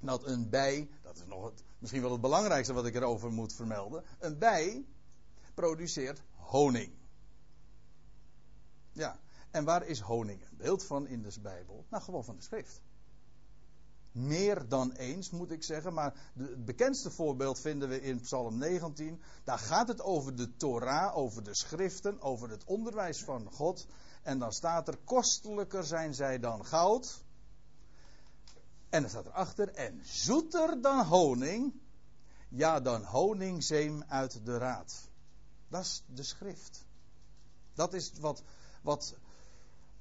dat 0.00 0.24
een 0.24 0.48
bij, 0.48 0.88
dat 1.02 1.16
is 1.16 1.26
nog 1.26 1.44
het, 1.44 1.64
misschien 1.78 2.02
wel 2.02 2.12
het 2.12 2.20
belangrijkste 2.20 2.72
wat 2.72 2.86
ik 2.86 2.94
erover 2.94 3.32
moet 3.32 3.52
vermelden, 3.52 4.04
een 4.18 4.38
bij 4.38 4.84
produceert 5.54 6.22
honing. 6.36 6.92
Ja, 8.92 9.18
En 9.50 9.64
waar 9.64 9.86
is 9.86 10.00
honing 10.00 10.42
een 10.42 10.56
beeld 10.56 10.84
van 10.84 11.06
in 11.06 11.22
de 11.22 11.40
Bijbel? 11.40 11.84
Nou, 11.88 12.02
gewoon 12.02 12.24
van 12.24 12.36
de 12.36 12.42
schrift. 12.42 12.80
Meer 14.14 14.68
dan 14.68 14.92
eens, 14.92 15.30
moet 15.30 15.50
ik 15.50 15.62
zeggen. 15.62 15.94
Maar 15.94 16.14
het 16.34 16.64
bekendste 16.64 17.10
voorbeeld 17.10 17.60
vinden 17.60 17.88
we 17.88 18.00
in 18.00 18.20
Psalm 18.20 18.58
19. 18.58 19.22
Daar 19.44 19.58
gaat 19.58 19.88
het 19.88 20.00
over 20.00 20.36
de 20.36 20.56
Torah, 20.56 21.16
over 21.16 21.44
de 21.44 21.54
schriften, 21.54 22.20
over 22.20 22.50
het 22.50 22.64
onderwijs 22.64 23.22
van 23.22 23.50
God. 23.52 23.86
En 24.22 24.38
dan 24.38 24.52
staat 24.52 24.88
er: 24.88 24.96
kostelijker 25.04 25.84
zijn 25.84 26.14
zij 26.14 26.38
dan 26.38 26.66
goud. 26.66 27.22
En 28.88 29.00
dan 29.00 29.10
staat 29.10 29.26
erachter: 29.26 29.68
en 29.68 30.00
zoeter 30.04 30.80
dan 30.80 31.04
honing. 31.04 31.72
Ja, 32.48 32.80
dan 32.80 33.04
honingzeem 33.04 34.02
uit 34.08 34.44
de 34.44 34.58
raad. 34.58 35.08
Dat 35.68 35.82
is 35.82 36.02
de 36.06 36.22
schrift. 36.22 36.84
Dat 37.72 37.94
is 37.94 38.12
wat, 38.20 38.42
wat 38.82 39.14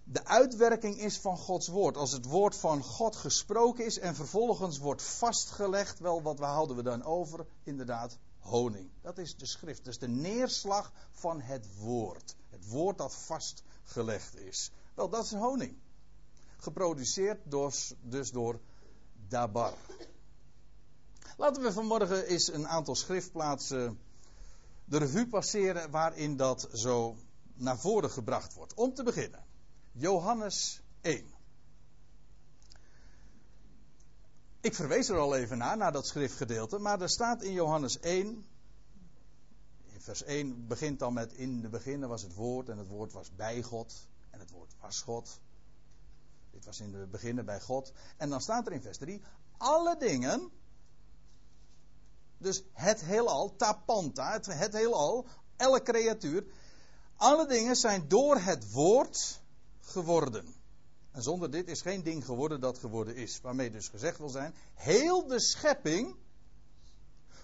de 0.03 0.25
uitwerking 0.25 0.97
is 0.97 1.17
van 1.17 1.37
Gods 1.37 1.67
woord. 1.67 1.97
Als 1.97 2.11
het 2.11 2.25
woord 2.25 2.55
van 2.55 2.83
God 2.83 3.15
gesproken 3.15 3.85
is 3.85 3.99
en 3.99 4.15
vervolgens 4.15 4.77
wordt 4.77 5.01
vastgelegd, 5.01 5.99
wel 5.99 6.21
wat 6.21 6.39
houden 6.39 6.75
we 6.75 6.83
dan 6.83 7.03
over? 7.03 7.45
Inderdaad, 7.63 8.17
honing. 8.39 8.89
Dat 9.01 9.17
is 9.17 9.35
de 9.37 9.45
schrift. 9.45 9.87
Is 9.87 9.97
de 9.97 10.07
neerslag 10.07 10.91
van 11.11 11.41
het 11.41 11.77
woord. 11.77 12.35
Het 12.49 12.69
woord 12.69 12.97
dat 12.97 13.15
vastgelegd 13.15 14.35
is. 14.35 14.71
Wel, 14.93 15.09
dat 15.09 15.23
is 15.23 15.33
honing. 15.33 15.77
Geproduceerd 16.57 17.39
door, 17.43 17.73
dus 18.01 18.31
door 18.31 18.59
Dabar. 19.27 19.73
Laten 21.37 21.63
we 21.63 21.71
vanmorgen 21.71 22.25
eens 22.25 22.53
een 22.53 22.67
aantal 22.67 22.95
schriftplaatsen 22.95 23.99
de 24.85 24.97
revue 24.97 25.27
passeren 25.27 25.91
waarin 25.91 26.37
dat 26.37 26.69
zo 26.73 27.15
naar 27.53 27.79
voren 27.79 28.09
gebracht 28.09 28.53
wordt. 28.53 28.73
Om 28.73 28.93
te 28.93 29.03
beginnen. 29.03 29.45
Johannes 29.93 30.81
1. 31.01 31.33
Ik 34.61 34.75
verwees 34.75 35.09
er 35.09 35.17
al 35.17 35.35
even 35.35 35.57
naar, 35.57 35.77
naar 35.77 35.91
dat 35.91 36.07
schriftgedeelte, 36.07 36.77
maar 36.77 37.01
er 37.01 37.09
staat 37.09 37.41
in 37.41 37.51
Johannes 37.51 37.99
1, 37.99 38.45
in 39.85 40.01
vers 40.01 40.23
1 40.23 40.67
begint 40.67 40.99
dan 40.99 41.13
met 41.13 41.33
in 41.33 41.61
de 41.61 41.69
beginnen 41.69 42.09
was 42.09 42.21
het 42.21 42.33
woord 42.33 42.69
en 42.69 42.77
het 42.77 42.87
woord 42.87 43.11
was 43.11 43.35
bij 43.35 43.61
God 43.61 44.07
en 44.29 44.39
het 44.39 44.51
woord 44.51 44.75
was 44.79 45.01
God. 45.01 45.39
Dit 46.51 46.65
was 46.65 46.79
in 46.79 46.91
de 46.91 47.07
beginnen 47.07 47.45
bij 47.45 47.61
God. 47.61 47.91
En 48.17 48.29
dan 48.29 48.41
staat 48.41 48.67
er 48.67 48.73
in 48.73 48.81
vers 48.81 48.97
3, 48.97 49.21
alle 49.57 49.97
dingen, 49.97 50.51
dus 52.37 52.63
het 52.73 53.01
heelal, 53.01 53.55
tapanta, 53.55 54.31
het, 54.31 54.45
het 54.45 54.73
heelal, 54.73 55.27
elke 55.55 55.81
creatuur, 55.81 56.45
alle 57.15 57.47
dingen 57.47 57.75
zijn 57.75 58.07
door 58.07 58.37
het 58.37 58.71
woord 58.71 59.41
geworden. 59.83 60.55
En 61.11 61.21
zonder 61.21 61.51
dit 61.51 61.67
is 61.67 61.81
geen 61.81 62.03
ding 62.03 62.25
geworden 62.25 62.59
dat 62.59 62.77
geworden 62.77 63.15
is. 63.15 63.41
Waarmee 63.41 63.71
dus 63.71 63.87
gezegd 63.87 64.17
wil 64.17 64.29
zijn, 64.29 64.55
heel 64.73 65.27
de 65.27 65.39
schepping 65.39 66.15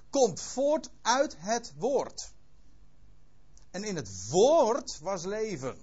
komt 0.10 0.41
voort 0.41 0.89
uit 1.01 1.36
het 1.38 1.74
woord. 1.77 2.34
En 3.72 3.84
in 3.84 3.96
het 3.96 4.29
woord 4.29 5.00
was 5.00 5.25
leven. 5.25 5.77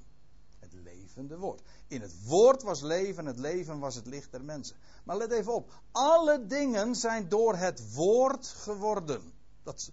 Het 0.58 0.72
levende 0.72 1.38
woord. 1.38 1.62
In 1.86 2.00
het 2.00 2.25
woord 2.25 2.62
was 2.62 2.80
leven, 2.80 3.26
het 3.26 3.38
leven 3.38 3.78
was 3.78 3.94
het 3.94 4.06
licht 4.06 4.30
der 4.30 4.44
mensen. 4.44 4.76
Maar 5.04 5.16
let 5.16 5.32
even 5.32 5.54
op, 5.54 5.72
alle 5.90 6.46
dingen 6.46 6.94
zijn 6.94 7.28
door 7.28 7.56
het 7.56 7.94
woord 7.94 8.46
geworden. 8.46 9.32
Dat, 9.62 9.90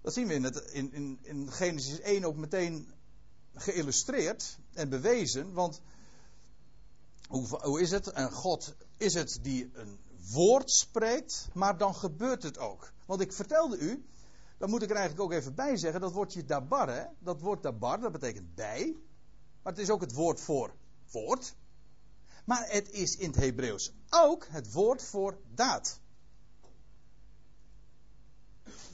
dat 0.00 0.12
zien 0.12 0.26
we 0.26 0.34
in, 0.34 0.44
het, 0.44 0.56
in, 0.56 0.92
in, 0.92 1.18
in 1.22 1.52
Genesis 1.52 2.00
1 2.00 2.24
ook 2.24 2.36
meteen 2.36 2.94
geïllustreerd 3.56 4.58
en 4.72 4.88
bewezen. 4.88 5.52
Want 5.52 5.80
hoe, 7.28 7.46
hoe 7.46 7.80
is 7.80 7.90
het? 7.90 8.06
En 8.06 8.32
God 8.32 8.74
is 8.96 9.14
het 9.14 9.38
die 9.42 9.70
een 9.72 9.98
woord 10.32 10.70
spreekt, 10.70 11.48
maar 11.52 11.78
dan 11.78 11.94
gebeurt 11.94 12.42
het 12.42 12.58
ook. 12.58 12.92
Want 13.06 13.20
ik 13.20 13.32
vertelde 13.32 13.78
u, 13.78 14.06
dan 14.58 14.70
moet 14.70 14.82
ik 14.82 14.90
er 14.90 14.96
eigenlijk 14.96 15.24
ook 15.24 15.38
even 15.38 15.54
bij 15.54 15.76
zeggen, 15.76 16.00
dat 16.00 16.12
woordje 16.12 16.44
dabar, 16.44 16.88
hè? 16.88 17.04
dat 17.18 17.40
woord 17.40 17.62
dabar, 17.62 18.00
dat 18.00 18.12
betekent 18.12 18.54
bij. 18.54 18.96
Maar 19.62 19.72
het 19.72 19.82
is 19.82 19.90
ook 19.90 20.00
het 20.00 20.12
woord 20.12 20.40
voor 20.40 20.74
woord. 21.10 21.54
Maar 22.44 22.70
het 22.70 22.90
is 22.90 23.16
in 23.16 23.30
het 23.30 23.36
Hebreeuws 23.36 23.92
ook 24.10 24.46
het 24.50 24.72
woord 24.72 25.02
voor 25.02 25.38
daad. 25.54 26.00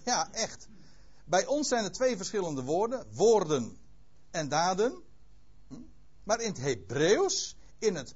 Ja, 0.04 0.32
echt. 0.32 0.68
Bij 1.24 1.46
ons 1.46 1.68
zijn 1.68 1.84
er 1.84 1.92
twee 1.92 2.16
verschillende 2.16 2.62
woorden: 2.62 3.06
woorden 3.12 3.78
en 4.32 4.48
daden. 4.48 5.02
Hm? 5.68 5.74
Maar 6.24 6.40
in 6.40 6.48
het 6.48 6.60
Hebreeuws, 6.60 7.56
in, 7.78 7.94
het, 7.94 8.14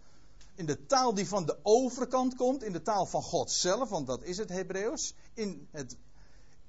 in 0.54 0.66
de 0.66 0.86
taal 0.86 1.14
die 1.14 1.28
van 1.28 1.46
de 1.46 1.58
overkant 1.62 2.34
komt, 2.34 2.62
in 2.62 2.72
de 2.72 2.82
taal 2.82 3.06
van 3.06 3.22
God 3.22 3.50
zelf, 3.50 3.88
want 3.88 4.06
dat 4.06 4.22
is 4.22 4.38
het 4.38 4.48
Hebreeuws. 4.48 5.14
In 5.34 5.68
het, 5.70 5.96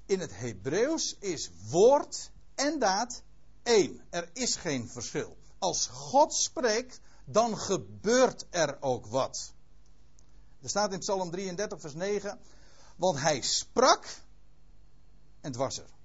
in 0.06 0.20
het 0.20 0.38
Hebreeuws 0.38 1.16
is 1.18 1.50
woord 1.70 2.30
en 2.54 2.78
daad 2.78 3.22
één. 3.62 4.00
Er 4.10 4.30
is 4.32 4.56
geen 4.56 4.88
verschil. 4.88 5.36
Als 5.58 5.86
God 5.86 6.34
spreekt, 6.34 7.00
dan 7.24 7.58
gebeurt 7.58 8.46
er 8.50 8.76
ook 8.80 9.06
wat. 9.06 9.52
Er 10.60 10.68
staat 10.68 10.92
in 10.92 10.98
Psalm 10.98 11.30
33, 11.30 11.80
vers 11.80 11.94
9. 11.94 12.38
Want 12.96 13.20
hij 13.20 13.40
sprak 13.40 14.04
en 15.40 15.50
het 15.50 15.56
was 15.56 15.78
er. 15.78 15.97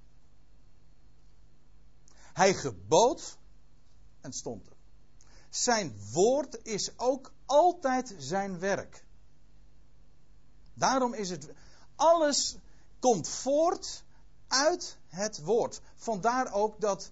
Hij 2.34 2.54
gebood 2.54 3.38
en 4.22 4.34
stond 4.34 4.68
er. 4.68 4.76
Zijn 5.50 6.00
woord 6.12 6.60
is 6.64 6.92
ook 6.98 7.32
altijd 7.46 8.16
zijn 8.18 8.60
werk. 8.60 9.06
Daarom 10.74 11.14
is 11.14 11.30
het. 11.30 11.50
Alles 11.96 12.58
komt 13.00 13.28
voort 13.28 14.04
uit 14.48 14.98
het 15.08 15.44
woord. 15.44 15.82
Vandaar 15.96 16.54
ook 16.54 16.82
dat 16.82 17.12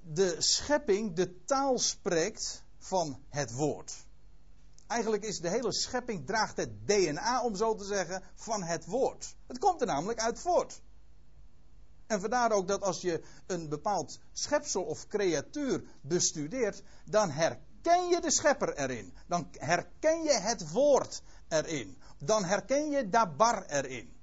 de 0.00 0.36
schepping 0.38 1.14
de 1.14 1.44
taal 1.44 1.78
spreekt 1.78 2.62
van 2.78 3.22
het 3.28 3.52
woord. 3.52 4.06
Eigenlijk 4.86 5.24
is 5.24 5.40
de 5.40 5.48
hele 5.48 5.72
schepping 5.72 6.26
draagt 6.26 6.56
het 6.56 6.86
DNA, 6.86 7.42
om 7.42 7.56
zo 7.56 7.74
te 7.74 7.84
zeggen, 7.84 8.22
van 8.34 8.62
het 8.62 8.86
woord. 8.86 9.34
Het 9.46 9.58
komt 9.58 9.80
er 9.80 9.86
namelijk 9.86 10.20
uit 10.20 10.38
voort. 10.38 10.80
En 12.08 12.20
vandaar 12.20 12.52
ook 12.52 12.68
dat 12.68 12.82
als 12.82 13.00
je 13.00 13.22
een 13.46 13.68
bepaald 13.68 14.18
schepsel 14.32 14.82
of 14.82 15.06
creatuur 15.06 15.84
bestudeert, 16.00 16.82
dan 17.04 17.30
herken 17.30 18.08
je 18.08 18.20
de 18.20 18.30
schepper 18.30 18.76
erin. 18.76 19.12
Dan 19.26 19.48
herken 19.50 20.22
je 20.22 20.32
het 20.32 20.70
woord 20.70 21.22
erin. 21.48 21.98
Dan 22.18 22.44
herken 22.44 22.90
je 22.90 23.08
Dabar 23.08 23.66
erin. 23.66 24.16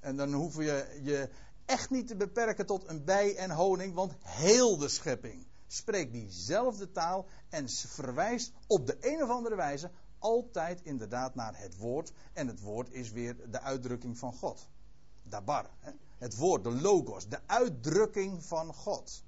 En 0.00 0.16
dan 0.16 0.32
hoef 0.32 0.56
je 0.56 1.00
je 1.02 1.28
echt 1.64 1.90
niet 1.90 2.06
te 2.06 2.16
beperken 2.16 2.66
tot 2.66 2.88
een 2.88 3.04
bij 3.04 3.36
en 3.36 3.50
honing, 3.50 3.94
want 3.94 4.12
heel 4.22 4.76
de 4.76 4.88
schepping 4.88 5.46
spreekt 5.66 6.12
diezelfde 6.12 6.92
taal 6.92 7.26
en 7.48 7.68
verwijst 7.68 8.52
op 8.66 8.86
de 8.86 8.96
een 9.00 9.22
of 9.22 9.28
andere 9.28 9.56
wijze 9.56 9.90
altijd 10.18 10.80
inderdaad 10.82 11.34
naar 11.34 11.58
het 11.58 11.76
woord. 11.76 12.12
En 12.32 12.46
het 12.46 12.60
woord 12.60 12.92
is 12.92 13.10
weer 13.10 13.50
de 13.50 13.60
uitdrukking 13.60 14.18
van 14.18 14.32
God. 14.32 14.68
Dabar. 15.22 15.70
Hè? 15.80 15.90
Het 16.20 16.36
woord, 16.36 16.64
de 16.64 16.70
logos, 16.70 17.28
de 17.28 17.40
uitdrukking 17.46 18.44
van 18.44 18.74
God. 18.74 19.22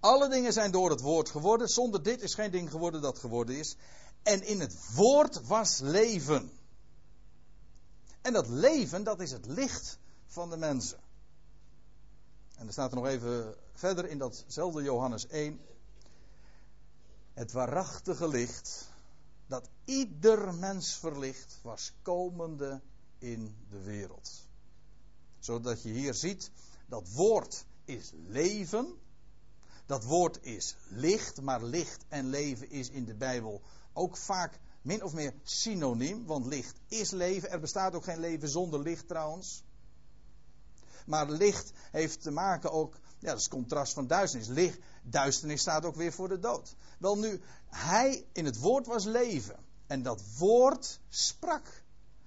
Alle 0.00 0.28
dingen 0.28 0.52
zijn 0.52 0.70
door 0.70 0.90
het 0.90 1.00
woord 1.00 1.30
geworden. 1.30 1.68
Zonder 1.68 2.02
dit 2.02 2.22
is 2.22 2.34
geen 2.34 2.50
ding 2.50 2.70
geworden 2.70 3.02
dat 3.02 3.18
geworden 3.18 3.56
is. 3.58 3.76
En 4.22 4.46
in 4.46 4.60
het 4.60 4.94
woord 4.94 5.46
was 5.46 5.78
leven. 5.78 6.52
En 8.20 8.32
dat 8.32 8.48
leven, 8.48 9.04
dat 9.04 9.20
is 9.20 9.30
het 9.30 9.46
licht 9.46 9.98
van 10.26 10.50
de 10.50 10.56
mensen. 10.56 10.98
En 12.56 12.66
er 12.66 12.72
staat 12.72 12.90
er 12.90 12.96
nog 12.96 13.06
even 13.06 13.54
verder 13.72 14.08
in 14.08 14.18
datzelfde 14.18 14.82
Johannes 14.82 15.26
1. 15.26 15.60
Het 17.32 17.52
waarachtige 17.52 18.28
licht 18.28 18.88
dat 19.46 19.68
ieder 19.84 20.54
mens 20.54 20.94
verlicht 20.94 21.58
was 21.62 21.92
komende 22.02 22.80
in 23.18 23.56
de 23.70 23.80
wereld 23.80 24.43
zodat 25.44 25.82
je 25.82 25.88
hier 25.88 26.14
ziet, 26.14 26.50
dat 26.86 27.08
woord 27.12 27.64
is 27.84 28.10
leven. 28.14 28.98
Dat 29.86 30.04
woord 30.04 30.38
is 30.42 30.76
licht, 30.88 31.40
maar 31.40 31.62
licht 31.62 32.04
en 32.08 32.28
leven 32.28 32.70
is 32.70 32.90
in 32.90 33.04
de 33.04 33.14
Bijbel 33.14 33.62
ook 33.92 34.16
vaak 34.16 34.60
min 34.82 35.02
of 35.02 35.12
meer 35.12 35.34
synoniem, 35.42 36.26
want 36.26 36.46
licht 36.46 36.76
is 36.88 37.10
leven. 37.10 37.50
Er 37.50 37.60
bestaat 37.60 37.94
ook 37.94 38.04
geen 38.04 38.20
leven 38.20 38.48
zonder 38.48 38.80
licht 38.80 39.08
trouwens. 39.08 39.62
Maar 41.06 41.30
licht 41.30 41.72
heeft 41.90 42.22
te 42.22 42.30
maken 42.30 42.72
ook, 42.72 42.94
ja, 43.18 43.28
dat 43.28 43.36
is 43.36 43.44
het 43.44 43.52
contrast 43.52 43.92
van 43.92 44.06
duisternis. 44.06 44.48
Licht, 44.48 44.78
duisternis 45.02 45.60
staat 45.60 45.84
ook 45.84 45.96
weer 45.96 46.12
voor 46.12 46.28
de 46.28 46.38
dood. 46.38 46.76
Wel 46.98 47.18
nu, 47.18 47.40
hij 47.66 48.26
in 48.32 48.44
het 48.44 48.58
woord 48.58 48.86
was 48.86 49.04
leven. 49.04 49.56
En 49.86 50.02
dat 50.02 50.22
woord 50.38 51.00
sprak. 51.08 51.82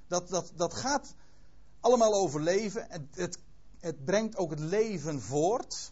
Dat, 0.08 0.30
dat, 0.30 0.52
dat 0.56 0.74
gaat 0.74 1.16
allemaal 1.88 2.14
over 2.14 2.42
leven. 2.42 2.86
Het, 2.90 3.16
het, 3.16 3.38
het 3.80 4.06
brengt 4.06 4.38
ook 4.38 4.50
het 4.50 4.60
leven 4.60 5.22
voort. 5.22 5.92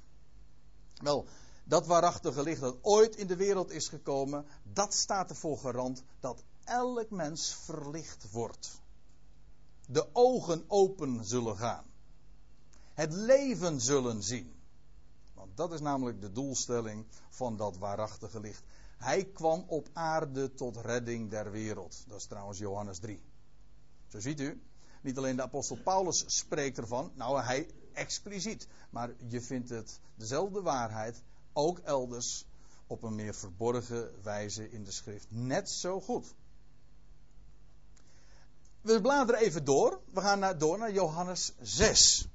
Wel, 0.93 1.25
Dat 1.63 1.85
waarachtige 1.85 2.43
licht 2.43 2.61
dat 2.61 2.77
ooit 2.81 3.15
in 3.15 3.27
de 3.27 3.35
wereld 3.35 3.71
is 3.71 3.87
gekomen, 3.87 4.45
dat 4.73 4.93
staat 4.93 5.29
ervoor 5.29 5.57
garant 5.57 6.03
dat 6.19 6.43
elk 6.63 7.09
mens 7.09 7.55
verlicht 7.55 8.31
wordt. 8.31 8.81
De 9.87 10.07
ogen 10.13 10.63
open 10.67 11.25
zullen 11.25 11.57
gaan. 11.57 11.85
Het 12.93 13.13
leven 13.13 13.81
zullen 13.81 14.23
zien. 14.23 14.53
Want 15.33 15.57
dat 15.57 15.73
is 15.73 15.79
namelijk 15.79 16.21
de 16.21 16.31
doelstelling 16.31 17.05
van 17.29 17.57
dat 17.57 17.77
waarachtige 17.77 18.39
licht. 18.39 18.63
Hij 18.97 19.25
kwam 19.25 19.63
op 19.67 19.89
aarde 19.93 20.53
tot 20.53 20.77
redding 20.77 21.29
der 21.29 21.51
wereld. 21.51 22.03
Dat 22.07 22.17
is 22.17 22.25
trouwens 22.25 22.59
Johannes 22.59 22.99
3. 22.99 23.21
Zo 24.07 24.19
ziet 24.19 24.39
u, 24.39 24.61
niet 25.05 25.17
alleen 25.17 25.35
de 25.35 25.41
apostel 25.41 25.75
Paulus 25.75 26.23
spreekt 26.27 26.77
ervan, 26.77 27.11
nou 27.15 27.41
hij 27.41 27.67
expliciet, 27.93 28.67
maar 28.89 29.11
je 29.27 29.41
vindt 29.41 29.69
het 29.69 29.99
dezelfde 30.15 30.61
waarheid 30.61 31.21
ook 31.53 31.79
elders 31.79 32.45
op 32.87 33.03
een 33.03 33.15
meer 33.15 33.35
verborgen 33.35 34.11
wijze 34.23 34.71
in 34.71 34.83
de 34.83 34.91
schrift. 34.91 35.25
Net 35.29 35.69
zo 35.69 36.01
goed. 36.01 36.33
We 38.81 39.01
bladeren 39.01 39.41
even 39.41 39.65
door. 39.65 39.99
We 40.13 40.21
gaan 40.21 40.39
naar, 40.39 40.57
door 40.57 40.77
naar 40.77 40.91
Johannes 40.91 41.51
6. 41.61 42.27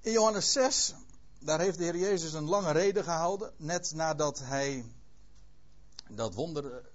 In 0.00 0.12
Johannes 0.12 0.52
6, 0.52 0.94
daar 1.38 1.60
heeft 1.60 1.78
de 1.78 1.84
Heer 1.84 1.96
Jezus 1.96 2.32
een 2.32 2.48
lange 2.48 2.72
reden 2.72 3.04
gehouden. 3.04 3.52
Net 3.56 3.92
nadat 3.94 4.38
hij 4.38 4.84
dat 6.08 6.34
wonder 6.34 6.90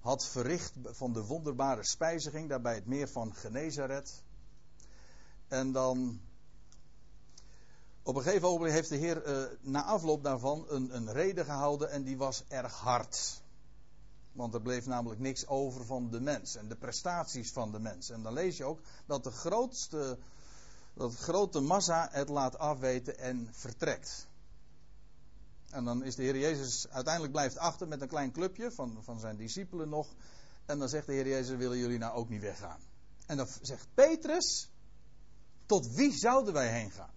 had 0.00 0.26
verricht 0.26 0.72
van 0.84 1.12
de 1.12 1.24
wonderbare 1.24 1.84
spijziging, 1.84 2.48
daarbij 2.48 2.74
het 2.74 2.86
meer 2.86 3.08
van 3.08 3.34
Genezaret. 3.34 4.22
En 5.48 5.72
dan 5.72 6.20
op 8.02 8.16
een 8.16 8.22
gegeven 8.22 8.48
moment 8.48 8.72
heeft 8.72 8.88
de 8.88 8.96
Heer 8.96 9.28
uh, 9.28 9.44
na 9.60 9.84
afloop 9.84 10.22
daarvan 10.22 10.64
een, 10.68 10.96
een 10.96 11.12
reden 11.12 11.44
gehouden 11.44 11.90
en 11.90 12.02
die 12.02 12.16
was 12.16 12.44
erg 12.48 12.74
hard. 12.74 13.42
Want 14.32 14.54
er 14.54 14.60
bleef 14.60 14.86
namelijk 14.86 15.20
niks 15.20 15.46
over 15.46 15.84
van 15.84 16.10
de 16.10 16.20
mens 16.20 16.54
en 16.54 16.68
de 16.68 16.76
prestaties 16.76 17.52
van 17.52 17.72
de 17.72 17.78
mens. 17.78 18.10
En 18.10 18.22
dan 18.22 18.32
lees 18.32 18.56
je 18.56 18.64
ook 18.64 18.80
dat 19.06 19.24
de 19.24 19.30
grootste, 19.30 20.18
dat 20.94 21.10
de 21.10 21.16
grote 21.16 21.60
massa 21.60 22.08
het 22.12 22.28
laat 22.28 22.58
afweten 22.58 23.18
en 23.18 23.48
vertrekt. 23.52 24.27
En 25.70 25.84
dan 25.84 26.04
is 26.04 26.14
de 26.14 26.22
Heer 26.22 26.38
Jezus 26.38 26.88
uiteindelijk 26.88 27.32
blijft 27.32 27.58
achter 27.58 27.88
met 27.88 28.00
een 28.00 28.08
klein 28.08 28.32
clubje 28.32 28.70
van, 28.70 28.98
van 29.02 29.20
zijn 29.20 29.36
discipelen 29.36 29.88
nog. 29.88 30.14
En 30.66 30.78
dan 30.78 30.88
zegt 30.88 31.06
de 31.06 31.12
Heer 31.12 31.28
Jezus, 31.28 31.56
willen 31.56 31.78
jullie 31.78 31.98
nou 31.98 32.14
ook 32.14 32.28
niet 32.28 32.40
weggaan? 32.40 32.80
En 33.26 33.36
dan 33.36 33.46
zegt 33.60 33.88
Petrus, 33.94 34.70
tot 35.66 35.94
wie 35.94 36.12
zouden 36.12 36.52
wij 36.52 36.72
heen 36.72 36.90
gaan? 36.90 37.10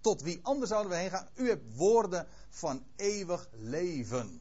Tot 0.00 0.22
wie 0.22 0.38
anders 0.42 0.70
zouden 0.70 0.92
we 0.92 0.98
heen 0.98 1.10
gaan? 1.10 1.28
U 1.34 1.48
hebt 1.48 1.74
woorden 1.76 2.26
van 2.48 2.84
eeuwig 2.96 3.48
leven. 3.52 4.40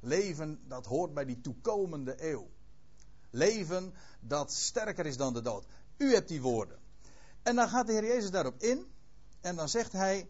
Leven 0.00 0.60
dat 0.68 0.86
hoort 0.86 1.14
bij 1.14 1.24
die 1.24 1.40
toekomende 1.40 2.30
eeuw. 2.30 2.50
Leven 3.30 3.94
dat 4.20 4.52
sterker 4.52 5.06
is 5.06 5.16
dan 5.16 5.32
de 5.32 5.40
dood. 5.40 5.66
U 5.96 6.14
hebt 6.14 6.28
die 6.28 6.40
woorden. 6.40 6.78
En 7.42 7.56
dan 7.56 7.68
gaat 7.68 7.86
de 7.86 7.92
Heer 7.92 8.06
Jezus 8.06 8.30
daarop 8.30 8.62
in. 8.62 8.86
En 9.40 9.56
dan 9.56 9.68
zegt 9.68 9.92
hij. 9.92 10.28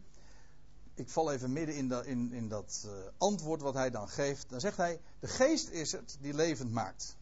Ik 0.94 1.08
val 1.08 1.32
even 1.32 1.52
midden 1.52 1.76
in, 1.76 1.88
dat, 1.88 2.06
in, 2.06 2.32
in 2.32 2.48
dat 2.48 2.82
uh, 2.86 2.92
antwoord 3.18 3.60
wat 3.60 3.74
hij 3.74 3.90
dan 3.90 4.08
geeft. 4.08 4.50
Dan 4.50 4.60
zegt 4.60 4.76
hij: 4.76 5.00
De 5.20 5.28
geest 5.28 5.68
is 5.68 5.92
het 5.92 6.16
die 6.20 6.34
levend 6.34 6.72
maakt. 6.72 7.16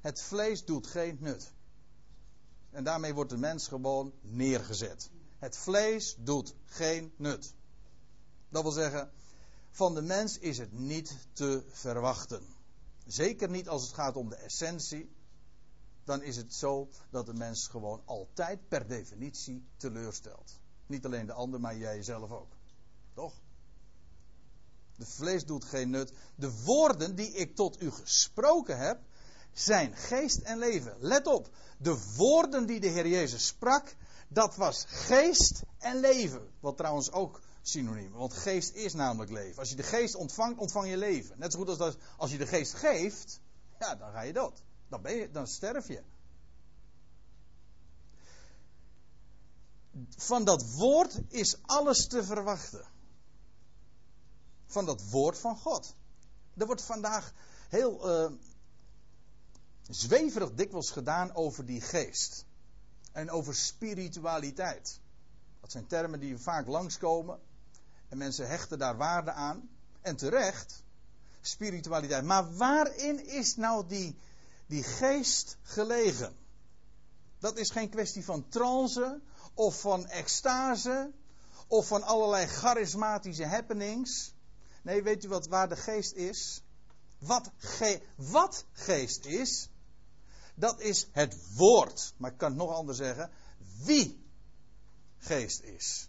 Het 0.00 0.20
vlees 0.20 0.64
doet 0.64 0.86
geen 0.86 1.16
nut. 1.20 1.52
En 2.70 2.84
daarmee 2.84 3.14
wordt 3.14 3.30
de 3.30 3.36
mens 3.36 3.68
gewoon 3.68 4.12
neergezet. 4.20 5.10
Het 5.38 5.56
vlees 5.56 6.16
doet 6.18 6.54
geen 6.64 7.12
nut. 7.16 7.54
Dat 8.48 8.62
wil 8.62 8.72
zeggen, 8.72 9.10
van 9.70 9.94
de 9.94 10.02
mens 10.02 10.38
is 10.38 10.58
het 10.58 10.72
niet 10.72 11.16
te 11.32 11.64
verwachten. 11.68 12.42
Zeker 13.06 13.50
niet 13.50 13.68
als 13.68 13.82
het 13.82 13.92
gaat 13.92 14.16
om 14.16 14.28
de 14.28 14.36
essentie. 14.36 15.10
Dan 16.04 16.22
is 16.22 16.36
het 16.36 16.54
zo 16.54 16.88
dat 17.10 17.26
de 17.26 17.34
mens 17.34 17.68
gewoon 17.68 18.02
altijd 18.04 18.68
per 18.68 18.86
definitie 18.88 19.68
teleurstelt. 19.76 20.60
Niet 20.86 21.04
alleen 21.04 21.26
de 21.26 21.32
ander, 21.32 21.60
maar 21.60 21.76
jij 21.76 22.02
zelf 22.02 22.30
ook. 22.30 22.59
Toch? 23.14 23.34
De 24.96 25.06
vlees 25.06 25.44
doet 25.44 25.64
geen 25.64 25.90
nut. 25.90 26.12
De 26.34 26.62
woorden 26.64 27.14
die 27.14 27.32
ik 27.32 27.56
tot 27.56 27.82
u 27.82 27.90
gesproken 27.90 28.78
heb, 28.78 29.00
zijn 29.52 29.96
geest 29.96 30.38
en 30.38 30.58
leven. 30.58 30.96
Let 30.98 31.26
op, 31.26 31.48
de 31.78 32.14
woorden 32.16 32.66
die 32.66 32.80
de 32.80 32.86
Heer 32.86 33.06
Jezus 33.06 33.46
sprak, 33.46 33.96
dat 34.28 34.56
was 34.56 34.84
geest 34.88 35.62
en 35.78 36.00
leven. 36.00 36.50
Wat 36.60 36.76
trouwens 36.76 37.12
ook 37.12 37.40
synoniem. 37.62 38.12
Want 38.12 38.32
geest 38.32 38.74
is 38.74 38.94
namelijk 38.94 39.30
leven. 39.30 39.58
Als 39.58 39.68
je 39.68 39.76
de 39.76 39.82
geest 39.82 40.14
ontvangt, 40.14 40.58
ontvang 40.58 40.88
je 40.88 40.96
leven. 40.96 41.38
Net 41.38 41.52
zo 41.52 41.58
goed 41.58 41.80
als 41.80 41.96
als 42.16 42.30
je 42.30 42.38
de 42.38 42.46
geest 42.46 42.74
geeft, 42.74 43.40
ja, 43.78 43.96
dan 43.96 44.12
ga 44.12 44.20
je 44.20 44.32
dood. 44.32 44.62
Dan, 44.88 45.02
ben 45.02 45.16
je, 45.16 45.30
dan 45.30 45.46
sterf 45.46 45.88
je. 45.88 46.02
Van 50.16 50.44
dat 50.44 50.72
woord 50.74 51.20
is 51.28 51.56
alles 51.62 52.06
te 52.06 52.24
verwachten. 52.24 52.84
Van 54.70 54.84
dat 54.84 55.10
woord 55.10 55.38
van 55.38 55.56
God. 55.56 55.94
Er 56.56 56.66
wordt 56.66 56.82
vandaag 56.82 57.32
heel 57.68 58.24
uh, 58.24 58.32
zweverig 59.88 60.54
dikwijls 60.54 60.90
gedaan 60.90 61.34
over 61.34 61.66
die 61.66 61.80
geest 61.80 62.44
en 63.12 63.30
over 63.30 63.54
spiritualiteit. 63.54 65.00
Dat 65.60 65.70
zijn 65.70 65.86
termen 65.86 66.20
die 66.20 66.38
vaak 66.38 66.66
langskomen. 66.66 67.40
En 68.08 68.18
mensen 68.18 68.48
hechten 68.48 68.78
daar 68.78 68.96
waarde 68.96 69.32
aan. 69.32 69.68
En 70.00 70.16
terecht. 70.16 70.82
Spiritualiteit. 71.40 72.24
Maar 72.24 72.56
waarin 72.56 73.26
is 73.26 73.56
nou 73.56 73.86
die, 73.86 74.18
die 74.66 74.82
geest 74.82 75.56
gelegen? 75.62 76.36
Dat 77.38 77.56
is 77.56 77.70
geen 77.70 77.88
kwestie 77.88 78.24
van 78.24 78.48
trance 78.48 79.20
of 79.54 79.80
van 79.80 80.06
extase 80.06 81.12
of 81.66 81.86
van 81.86 82.02
allerlei 82.02 82.46
charismatische 82.46 83.46
happenings. 83.46 84.34
Nee, 84.82 85.02
weet 85.02 85.24
u 85.24 85.28
wat 85.28 85.46
waar 85.46 85.68
de 85.68 85.76
geest 85.76 86.12
is? 86.12 86.62
Wat, 87.18 87.50
ge 87.56 88.02
wat 88.16 88.64
geest 88.72 89.24
is? 89.24 89.68
Dat 90.54 90.80
is 90.80 91.08
het 91.12 91.54
woord. 91.56 92.14
Maar 92.16 92.30
ik 92.30 92.38
kan 92.38 92.48
het 92.48 92.58
nog 92.58 92.74
anders 92.74 92.98
zeggen. 92.98 93.30
Wie 93.84 94.26
geest 95.18 95.62
is. 95.62 96.08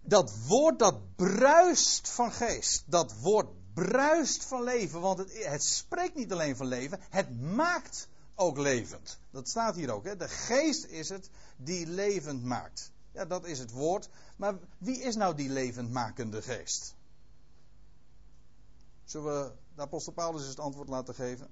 Dat 0.00 0.46
woord 0.46 0.78
dat 0.78 1.16
bruist 1.16 2.08
van 2.08 2.32
geest. 2.32 2.82
Dat 2.86 3.20
woord 3.20 3.48
bruist 3.74 4.44
van 4.44 4.62
leven. 4.62 5.00
Want 5.00 5.18
het, 5.18 5.44
het 5.44 5.64
spreekt 5.64 6.14
niet 6.14 6.32
alleen 6.32 6.56
van 6.56 6.66
leven. 6.66 7.00
Het 7.10 7.40
maakt 7.40 8.08
ook 8.34 8.58
levend. 8.58 9.18
Dat 9.30 9.48
staat 9.48 9.74
hier 9.74 9.90
ook. 9.90 10.04
Hè? 10.04 10.16
De 10.16 10.28
geest 10.28 10.84
is 10.84 11.08
het 11.08 11.30
die 11.56 11.86
levend 11.86 12.44
maakt. 12.44 12.92
Ja, 13.12 13.24
dat 13.24 13.44
is 13.46 13.58
het 13.58 13.70
woord. 13.70 14.08
Maar 14.36 14.58
wie 14.78 15.00
is 15.00 15.16
nou 15.16 15.34
die 15.34 15.48
levendmakende 15.48 16.42
geest? 16.42 16.94
Zullen 19.04 19.42
we 19.42 19.52
de 19.74 19.82
apostel 19.82 20.12
Paulus 20.12 20.46
het 20.46 20.60
antwoord 20.60 20.88
laten 20.88 21.14
geven? 21.14 21.48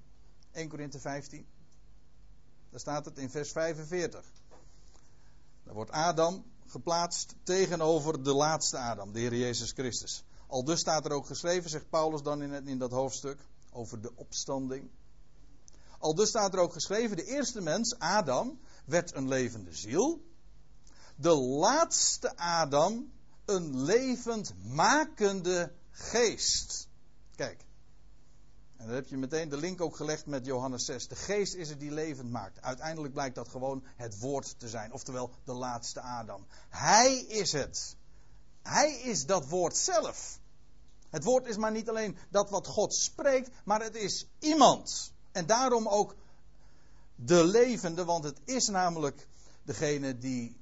1 0.51 0.69
Korinthe 0.69 0.99
15. 0.99 1.47
Daar 2.69 2.79
staat 2.79 3.05
het 3.05 3.17
in 3.17 3.29
vers 3.29 3.51
45. 3.51 4.25
Daar 5.63 5.73
wordt 5.73 5.91
Adam 5.91 6.45
geplaatst 6.65 7.35
tegenover 7.43 8.23
de 8.23 8.33
laatste 8.33 8.77
Adam, 8.77 9.11
de 9.11 9.19
Heer 9.19 9.35
Jezus 9.35 9.71
Christus. 9.71 10.23
Al 10.47 10.63
dus 10.63 10.79
staat 10.79 11.05
er 11.05 11.11
ook 11.11 11.25
geschreven, 11.25 11.69
zegt 11.69 11.89
Paulus 11.89 12.21
dan 12.21 12.41
in, 12.41 12.67
in 12.67 12.77
dat 12.77 12.91
hoofdstuk, 12.91 13.39
over 13.71 14.01
de 14.01 14.11
opstanding. 14.15 14.89
Al 15.99 16.15
dus 16.15 16.29
staat 16.29 16.53
er 16.53 16.59
ook 16.59 16.73
geschreven, 16.73 17.17
de 17.17 17.25
eerste 17.25 17.61
mens, 17.61 17.99
Adam, 17.99 18.59
werd 18.85 19.15
een 19.15 19.27
levende 19.27 19.75
ziel. 19.75 20.21
De 21.21 21.35
laatste 21.35 22.37
Adam, 22.37 23.11
een 23.45 23.83
levend 23.83 24.53
makende 24.63 25.71
geest. 25.91 26.87
Kijk. 27.35 27.65
En 28.77 28.85
dan 28.85 28.95
heb 28.95 29.07
je 29.07 29.17
meteen 29.17 29.49
de 29.49 29.57
link 29.57 29.81
ook 29.81 29.95
gelegd 29.95 30.25
met 30.25 30.45
Johannes 30.45 30.85
6. 30.85 31.07
De 31.07 31.15
geest 31.15 31.53
is 31.53 31.69
het 31.69 31.79
die 31.79 31.91
levend 31.91 32.31
maakt. 32.31 32.61
Uiteindelijk 32.61 33.13
blijkt 33.13 33.35
dat 33.35 33.47
gewoon 33.49 33.83
het 33.95 34.19
woord 34.19 34.59
te 34.59 34.69
zijn. 34.69 34.93
Oftewel 34.93 35.31
de 35.43 35.53
laatste 35.53 36.01
Adam. 36.01 36.45
Hij 36.69 37.17
is 37.17 37.51
het. 37.51 37.95
Hij 38.61 38.91
is 38.91 39.25
dat 39.25 39.47
woord 39.47 39.77
zelf. 39.77 40.39
Het 41.09 41.23
woord 41.23 41.45
is 41.45 41.57
maar 41.57 41.71
niet 41.71 41.89
alleen 41.89 42.17
dat 42.29 42.49
wat 42.49 42.67
God 42.67 42.93
spreekt, 42.93 43.49
maar 43.63 43.81
het 43.81 43.95
is 43.95 44.27
iemand. 44.39 45.13
En 45.31 45.45
daarom 45.45 45.87
ook 45.87 46.15
de 47.15 47.43
levende, 47.43 48.05
want 48.05 48.23
het 48.23 48.39
is 48.45 48.67
namelijk 48.67 49.27
degene 49.63 50.17
die 50.17 50.58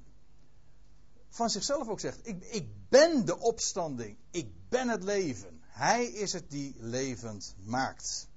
van 1.28 1.50
zichzelf 1.50 1.88
ook 1.88 2.00
zegt: 2.00 2.26
ik, 2.26 2.44
ik 2.44 2.88
ben 2.88 3.24
de 3.24 3.38
opstanding, 3.38 4.16
ik 4.30 4.68
ben 4.68 4.88
het 4.88 5.02
leven. 5.02 5.62
Hij 5.62 6.06
is 6.06 6.32
het 6.32 6.50
die 6.50 6.74
levend 6.78 7.54
maakt. 7.58 8.28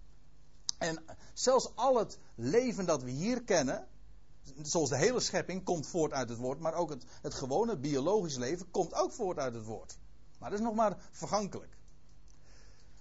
En 0.78 1.04
zelfs 1.34 1.76
al 1.76 1.98
het 1.98 2.18
leven 2.36 2.86
dat 2.86 3.04
we 3.04 3.10
hier 3.10 3.44
kennen, 3.44 3.88
Zoals 4.62 4.90
de 4.90 4.98
hele 4.98 5.20
schepping 5.20 5.64
komt 5.64 5.88
voort 5.88 6.12
uit 6.12 6.30
het 6.30 6.38
woord, 6.38 6.60
maar 6.60 6.74
ook 6.74 6.90
het, 6.90 7.04
het 7.22 7.34
gewone 7.34 7.78
biologisch 7.78 8.38
leven 8.38 8.72
komt 8.72 8.94
ook 8.94 9.12
voort 9.12 9.38
uit 9.38 9.54
het 9.54 9.66
woord. 9.66 9.98
Maar 10.40 10.50
dat 10.50 10.60
is 10.60 10.66
nog 10.66 10.76
maar 10.76 10.98
vergankelijk. 11.12 11.78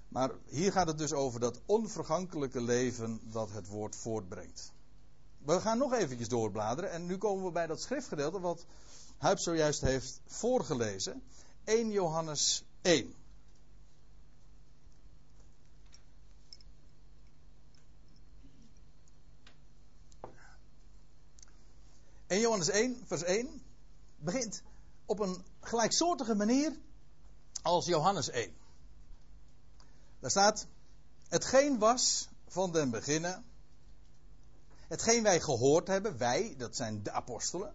Maar 0.08 0.30
hier 0.46 0.72
gaat 0.72 0.86
het 0.86 0.98
dus 0.98 1.12
over 1.12 1.40
dat 1.40 1.60
onvergankelijke 1.66 2.60
leven 2.60 3.20
dat 3.32 3.50
het 3.50 3.66
woord 3.66 3.96
voortbrengt. 3.96 4.72
We 5.38 5.60
gaan 5.60 5.78
nog 5.78 5.92
eventjes 5.92 6.28
doorbladeren 6.28 6.90
en 6.90 7.06
nu 7.06 7.18
komen 7.18 7.44
we 7.44 7.50
bij 7.50 7.66
dat 7.66 7.80
schriftgedeelte 7.80 8.40
wat 8.40 8.64
Huip 9.20 9.38
zojuist 9.38 9.80
heeft 9.80 10.20
voorgelezen. 10.26 11.22
1 11.64 11.90
Johannes 11.90 12.64
1. 12.82 13.14
En 22.26 22.40
Johannes 22.40 22.68
1, 22.68 23.02
vers 23.06 23.22
1 23.22 23.62
begint 24.16 24.62
op 25.06 25.18
een 25.18 25.44
gelijksoortige 25.60 26.34
manier 26.34 26.78
als 27.62 27.86
Johannes 27.86 28.30
1. 28.30 28.54
Daar 30.20 30.30
staat: 30.30 30.66
Hetgeen 31.28 31.78
was 31.78 32.28
van 32.48 32.72
den 32.72 32.90
beginnen, 32.90 33.44
hetgeen 34.88 35.22
wij 35.22 35.40
gehoord 35.40 35.86
hebben, 35.86 36.18
wij, 36.18 36.54
dat 36.56 36.76
zijn 36.76 37.02
de 37.02 37.10
apostelen, 37.10 37.74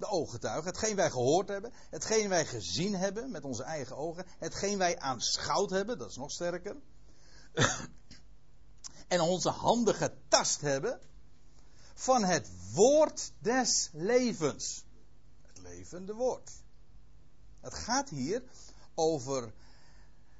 de 0.00 0.06
ooggetuigen, 0.06 0.70
hetgeen 0.70 0.96
wij 0.96 1.10
gehoord 1.10 1.48
hebben, 1.48 1.72
hetgeen 1.90 2.28
wij 2.28 2.46
gezien 2.46 2.94
hebben 2.94 3.30
met 3.30 3.44
onze 3.44 3.62
eigen 3.62 3.96
ogen, 3.96 4.24
hetgeen 4.38 4.78
wij 4.78 4.98
aanschouwd 4.98 5.70
hebben, 5.70 5.98
dat 5.98 6.10
is 6.10 6.16
nog 6.16 6.30
sterker, 6.30 6.76
en 9.08 9.20
onze 9.20 9.50
handen 9.50 9.94
getast 9.94 10.60
hebben 10.60 11.00
van 11.94 12.24
het 12.24 12.50
woord 12.72 13.32
des 13.38 13.90
levens. 13.92 14.84
Het 15.46 15.58
levende 15.58 16.14
woord. 16.14 16.50
Het 17.60 17.74
gaat 17.74 18.08
hier 18.08 18.42
over 18.94 19.52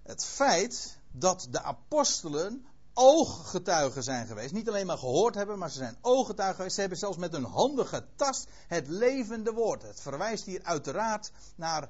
het 0.03 0.25
feit 0.25 0.99
dat 1.13 1.47
de 1.51 1.63
apostelen 1.63 2.67
ooggetuigen 2.95 4.03
zijn 4.03 4.27
geweest. 4.27 4.53
Niet 4.53 4.69
alleen 4.69 4.87
maar 4.87 4.99
gehoord 4.99 5.35
hebben, 5.35 5.59
maar 5.59 5.71
ze 5.71 5.79
zijn 5.79 5.99
ooggetuigen 6.01 6.57
geweest. 6.57 6.75
Ze 6.75 6.81
hebben 6.81 6.99
zelfs 6.99 7.17
met 7.17 7.33
hun 7.33 7.45
handen 7.45 7.87
getast 7.87 8.47
het 8.67 8.89
levende 8.89 9.53
woord. 9.53 9.83
Het 9.83 10.01
verwijst 10.01 10.45
hier 10.45 10.63
uiteraard 10.63 11.31
naar 11.55 11.89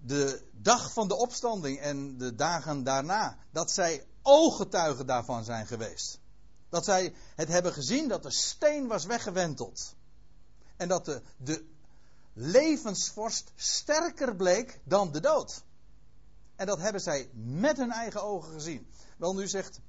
de 0.00 0.42
dag 0.52 0.92
van 0.92 1.08
de 1.08 1.16
opstanding 1.16 1.78
en 1.80 2.18
de 2.18 2.34
dagen 2.34 2.84
daarna. 2.84 3.36
Dat 3.50 3.70
zij 3.70 4.06
ooggetuigen 4.22 5.06
daarvan 5.06 5.44
zijn 5.44 5.66
geweest. 5.66 6.18
Dat 6.68 6.84
zij 6.84 7.14
het 7.34 7.48
hebben 7.48 7.72
gezien 7.72 8.08
dat 8.08 8.22
de 8.22 8.32
steen 8.32 8.86
was 8.86 9.04
weggewenteld. 9.04 9.94
En 10.76 10.88
dat 10.88 11.04
de, 11.04 11.22
de 11.36 11.64
levensvorst 12.32 13.52
sterker 13.56 14.36
bleek 14.36 14.80
dan 14.84 15.12
de 15.12 15.20
dood. 15.20 15.62
En 16.56 16.66
dat 16.66 16.78
hebben 16.78 17.00
zij 17.00 17.30
met 17.34 17.76
hun 17.76 17.90
eigen 17.90 18.22
ogen 18.22 18.52
gezien. 18.52 18.86
Wel, 19.24 19.34
nu 19.34 19.48
zegt 19.48 19.80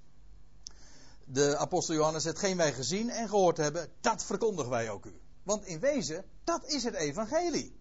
de 1.26 1.58
apostel 1.58 1.96
Johannes: 1.96 2.24
hetgeen 2.24 2.58
wij 2.58 2.74
gezien 2.74 3.10
en 3.10 3.30
gehoord 3.30 3.58
hebben, 3.58 3.90
dat 4.02 4.24
verkondigen 4.24 4.72
wij 4.72 4.90
ook 4.90 5.06
u. 5.06 5.20
Want 5.44 5.66
in 5.66 5.80
wezen, 5.80 6.26
dat 6.44 6.66
is 6.66 6.84
het 6.84 6.94
evangelie. 6.94 7.80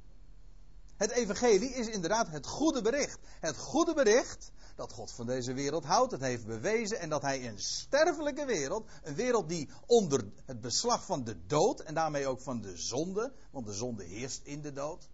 Het 0.96 1.10
evangelie 1.10 1.74
is 1.74 1.86
inderdaad 1.86 2.28
het 2.28 2.46
goede 2.46 2.82
bericht. 2.82 3.18
Het 3.40 3.56
goede 3.56 3.94
bericht 3.94 4.50
dat 4.76 4.92
God 4.92 5.12
van 5.12 5.26
deze 5.26 5.52
wereld 5.52 5.84
houdt, 5.84 6.12
het 6.12 6.20
heeft 6.20 6.46
bewezen 6.46 6.98
en 6.98 7.08
dat 7.08 7.22
hij 7.22 7.48
een 7.48 7.60
sterfelijke 7.60 8.44
wereld, 8.44 8.88
een 9.02 9.14
wereld 9.14 9.48
die 9.48 9.70
onder 9.86 10.24
het 10.44 10.60
beslag 10.60 11.04
van 11.04 11.24
de 11.24 11.46
dood 11.46 11.80
en 11.80 11.94
daarmee 11.94 12.26
ook 12.26 12.40
van 12.40 12.60
de 12.60 12.76
zonde, 12.76 13.32
want 13.50 13.66
de 13.66 13.74
zonde 13.74 14.04
heerst 14.04 14.40
in 14.44 14.62
de 14.62 14.72
dood, 14.72 15.08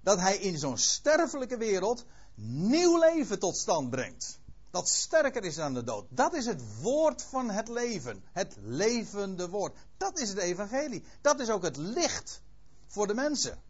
dat 0.00 0.18
hij 0.18 0.36
in 0.36 0.58
zo'n 0.58 0.78
sterfelijke 0.78 1.56
wereld 1.56 2.04
nieuw 2.44 2.98
leven 2.98 3.38
tot 3.38 3.56
stand 3.56 3.90
brengt. 3.90 4.40
Dat 4.72 4.88
sterker 4.88 5.44
is 5.44 5.54
dan 5.54 5.74
de 5.74 5.84
dood. 5.84 6.06
Dat 6.08 6.34
is 6.34 6.46
het 6.46 6.80
woord 6.80 7.22
van 7.22 7.50
het 7.50 7.68
leven. 7.68 8.24
Het 8.32 8.56
levende 8.60 9.48
woord. 9.48 9.76
Dat 9.96 10.18
is 10.18 10.28
het 10.28 10.38
evangelie. 10.38 11.04
Dat 11.20 11.40
is 11.40 11.50
ook 11.50 11.62
het 11.62 11.76
licht 11.76 12.40
voor 12.86 13.06
de 13.06 13.14
mensen. 13.14 13.62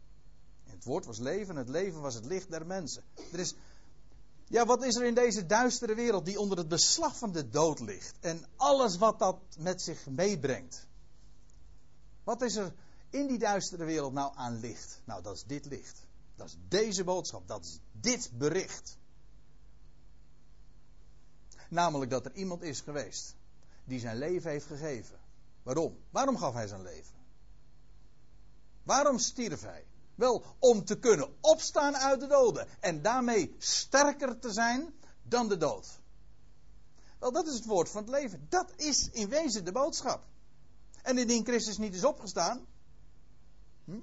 Het 0.63 0.83
woord 0.83 1.05
was 1.05 1.17
leven, 1.17 1.55
het 1.55 1.69
leven 1.69 2.01
was 2.01 2.13
het 2.13 2.25
licht 2.25 2.51
der 2.51 2.65
mensen. 2.65 3.03
Er 3.31 3.39
is, 3.39 3.53
ja, 4.47 4.65
wat 4.65 4.83
is 4.83 4.95
er 4.95 5.03
in 5.03 5.13
deze 5.13 5.45
duistere 5.45 5.95
wereld 5.95 6.25
die 6.25 6.39
onder 6.39 6.57
het 6.57 6.67
beslag 6.67 7.17
van 7.17 7.31
de 7.31 7.49
dood 7.49 7.79
ligt? 7.79 8.15
En 8.19 8.45
alles 8.55 8.97
wat 8.97 9.19
dat 9.19 9.37
met 9.57 9.81
zich 9.81 10.05
meebrengt. 10.05 10.87
Wat 12.23 12.41
is 12.41 12.55
er 12.55 12.73
in 13.09 13.27
die 13.27 13.39
duistere 13.39 13.85
wereld 13.85 14.13
nou 14.13 14.31
aan 14.35 14.59
licht? 14.59 15.01
Nou, 15.03 15.21
dat 15.21 15.35
is 15.35 15.43
dit 15.43 15.65
licht. 15.65 16.05
Dat 16.35 16.47
is 16.47 16.57
deze 16.67 17.03
boodschap. 17.03 17.47
Dat 17.47 17.65
is 17.65 17.79
dit 17.91 18.31
bericht. 18.37 18.97
Namelijk 21.73 22.11
dat 22.11 22.25
er 22.25 22.33
iemand 22.33 22.61
is 22.61 22.81
geweest 22.81 23.35
die 23.83 23.99
zijn 23.99 24.17
leven 24.17 24.51
heeft 24.51 24.65
gegeven. 24.65 25.19
Waarom? 25.63 25.97
Waarom 26.09 26.37
gaf 26.37 26.53
hij 26.53 26.67
zijn 26.67 26.81
leven? 26.81 27.15
Waarom 28.83 29.19
stierf 29.19 29.61
hij? 29.61 29.85
Wel, 30.15 30.43
om 30.59 30.85
te 30.85 30.99
kunnen 30.99 31.35
opstaan 31.41 31.95
uit 31.95 32.19
de 32.19 32.27
doden 32.27 32.67
en 32.79 33.01
daarmee 33.01 33.55
sterker 33.57 34.39
te 34.39 34.51
zijn 34.51 34.93
dan 35.23 35.47
de 35.47 35.57
dood. 35.57 35.87
Wel, 37.19 37.31
dat 37.31 37.47
is 37.47 37.53
het 37.53 37.65
woord 37.65 37.89
van 37.89 38.01
het 38.01 38.11
leven. 38.11 38.45
Dat 38.49 38.73
is 38.75 39.09
in 39.09 39.29
wezen 39.29 39.65
de 39.65 39.71
boodschap. 39.71 40.23
En 41.01 41.17
indien 41.17 41.45
Christus 41.45 41.77
niet 41.77 41.95
is 41.95 42.03
opgestaan, 42.03 42.65
hm? 43.85 43.99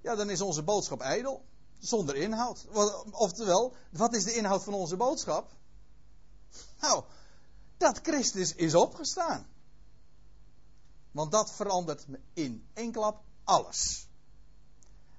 ja, 0.00 0.14
dan 0.14 0.30
is 0.30 0.40
onze 0.40 0.62
boodschap 0.62 1.00
ijdel, 1.00 1.44
zonder 1.78 2.16
inhoud. 2.16 2.66
Oftewel, 3.10 3.74
wat 3.90 4.14
is 4.14 4.24
de 4.24 4.34
inhoud 4.34 4.64
van 4.64 4.74
onze 4.74 4.96
boodschap? 4.96 5.56
Nou, 6.80 7.04
dat 7.76 7.98
Christus 8.02 8.54
is 8.54 8.74
opgestaan. 8.74 9.46
Want 11.10 11.32
dat 11.32 11.52
verandert 11.52 12.06
in 12.32 12.68
één 12.74 12.92
klap 12.92 13.22
alles. 13.44 14.08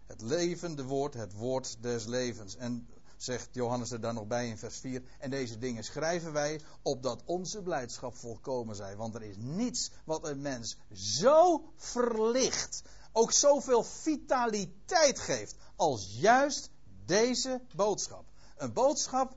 Het 0.05 0.21
levende 0.21 0.83
woord, 0.83 1.13
het 1.13 1.33
woord 1.33 1.77
des 1.81 2.05
levens. 2.05 2.55
En 2.55 2.87
zegt 3.17 3.49
Johannes 3.51 3.91
er 3.91 4.01
dan 4.01 4.13
nog 4.13 4.27
bij 4.27 4.47
in 4.47 4.57
vers 4.57 4.77
4. 4.77 5.03
En 5.19 5.29
deze 5.29 5.57
dingen 5.57 5.83
schrijven 5.83 6.33
wij 6.33 6.61
opdat 6.81 7.23
onze 7.25 7.61
blijdschap 7.61 8.15
volkomen 8.15 8.75
zij. 8.75 8.95
Want 8.95 9.15
er 9.15 9.23
is 9.23 9.35
niets 9.37 9.91
wat 10.03 10.27
een 10.27 10.41
mens 10.41 10.77
zo 10.93 11.63
verlicht, 11.75 12.81
ook 13.11 13.31
zoveel 13.31 13.83
vitaliteit 13.83 15.19
geeft, 15.19 15.55
als 15.75 16.15
juist 16.19 16.69
deze 17.05 17.61
boodschap. 17.75 18.25
Een 18.57 18.73
boodschap 18.73 19.35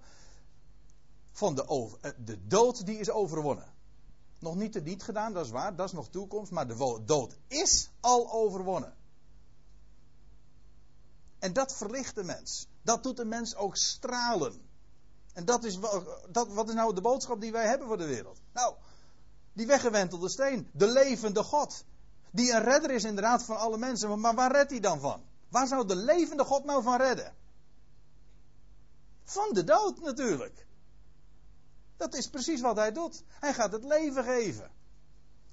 van 1.42 1.54
de, 1.54 1.64
eh, 2.00 2.10
de 2.24 2.46
dood 2.46 2.86
die 2.86 2.98
is 2.98 3.10
overwonnen. 3.10 3.72
Nog 4.38 4.54
niet 4.54 4.72
te 4.72 4.80
niet 4.80 5.02
gedaan, 5.02 5.32
dat 5.32 5.44
is 5.44 5.50
waar, 5.50 5.76
dat 5.76 5.86
is 5.86 5.92
nog 5.92 6.08
toekomst, 6.08 6.50
maar 6.50 6.68
de 6.68 7.00
dood 7.04 7.36
is 7.48 7.90
al 8.00 8.32
overwonnen. 8.32 8.94
En 11.38 11.52
dat 11.52 11.74
verlicht 11.76 12.14
de 12.14 12.24
mens. 12.24 12.66
Dat 12.82 13.02
doet 13.02 13.16
de 13.16 13.24
mens 13.24 13.54
ook 13.54 13.76
stralen. 13.76 14.70
En 15.32 15.44
dat 15.44 15.64
is, 15.64 15.78
dat, 16.28 16.48
wat 16.48 16.68
is 16.68 16.74
nou 16.74 16.94
de 16.94 17.00
boodschap 17.00 17.40
die 17.40 17.52
wij 17.52 17.66
hebben 17.66 17.86
voor 17.86 17.98
de 17.98 18.06
wereld? 18.06 18.40
Nou, 18.52 18.74
die 19.52 19.66
weggewentelde 19.66 20.28
steen. 20.28 20.68
De 20.72 20.86
levende 20.86 21.42
God. 21.42 21.84
Die 22.30 22.52
een 22.52 22.62
redder 22.62 22.90
is 22.90 23.04
inderdaad 23.04 23.42
van 23.42 23.56
alle 23.56 23.78
mensen. 23.78 24.20
Maar 24.20 24.34
waar 24.34 24.52
redt 24.52 24.70
hij 24.70 24.80
dan 24.80 25.00
van? 25.00 25.22
Waar 25.48 25.66
zou 25.66 25.86
de 25.86 25.96
levende 25.96 26.44
God 26.44 26.64
nou 26.64 26.82
van 26.82 26.96
redden? 26.96 27.34
Van 29.24 29.48
de 29.52 29.64
dood 29.64 30.00
natuurlijk. 30.00 30.66
Dat 32.02 32.14
is 32.14 32.28
precies 32.28 32.60
wat 32.60 32.76
hij 32.76 32.92
doet. 32.92 33.22
Hij 33.28 33.54
gaat 33.54 33.72
het 33.72 33.84
leven 33.84 34.24
geven. 34.24 34.70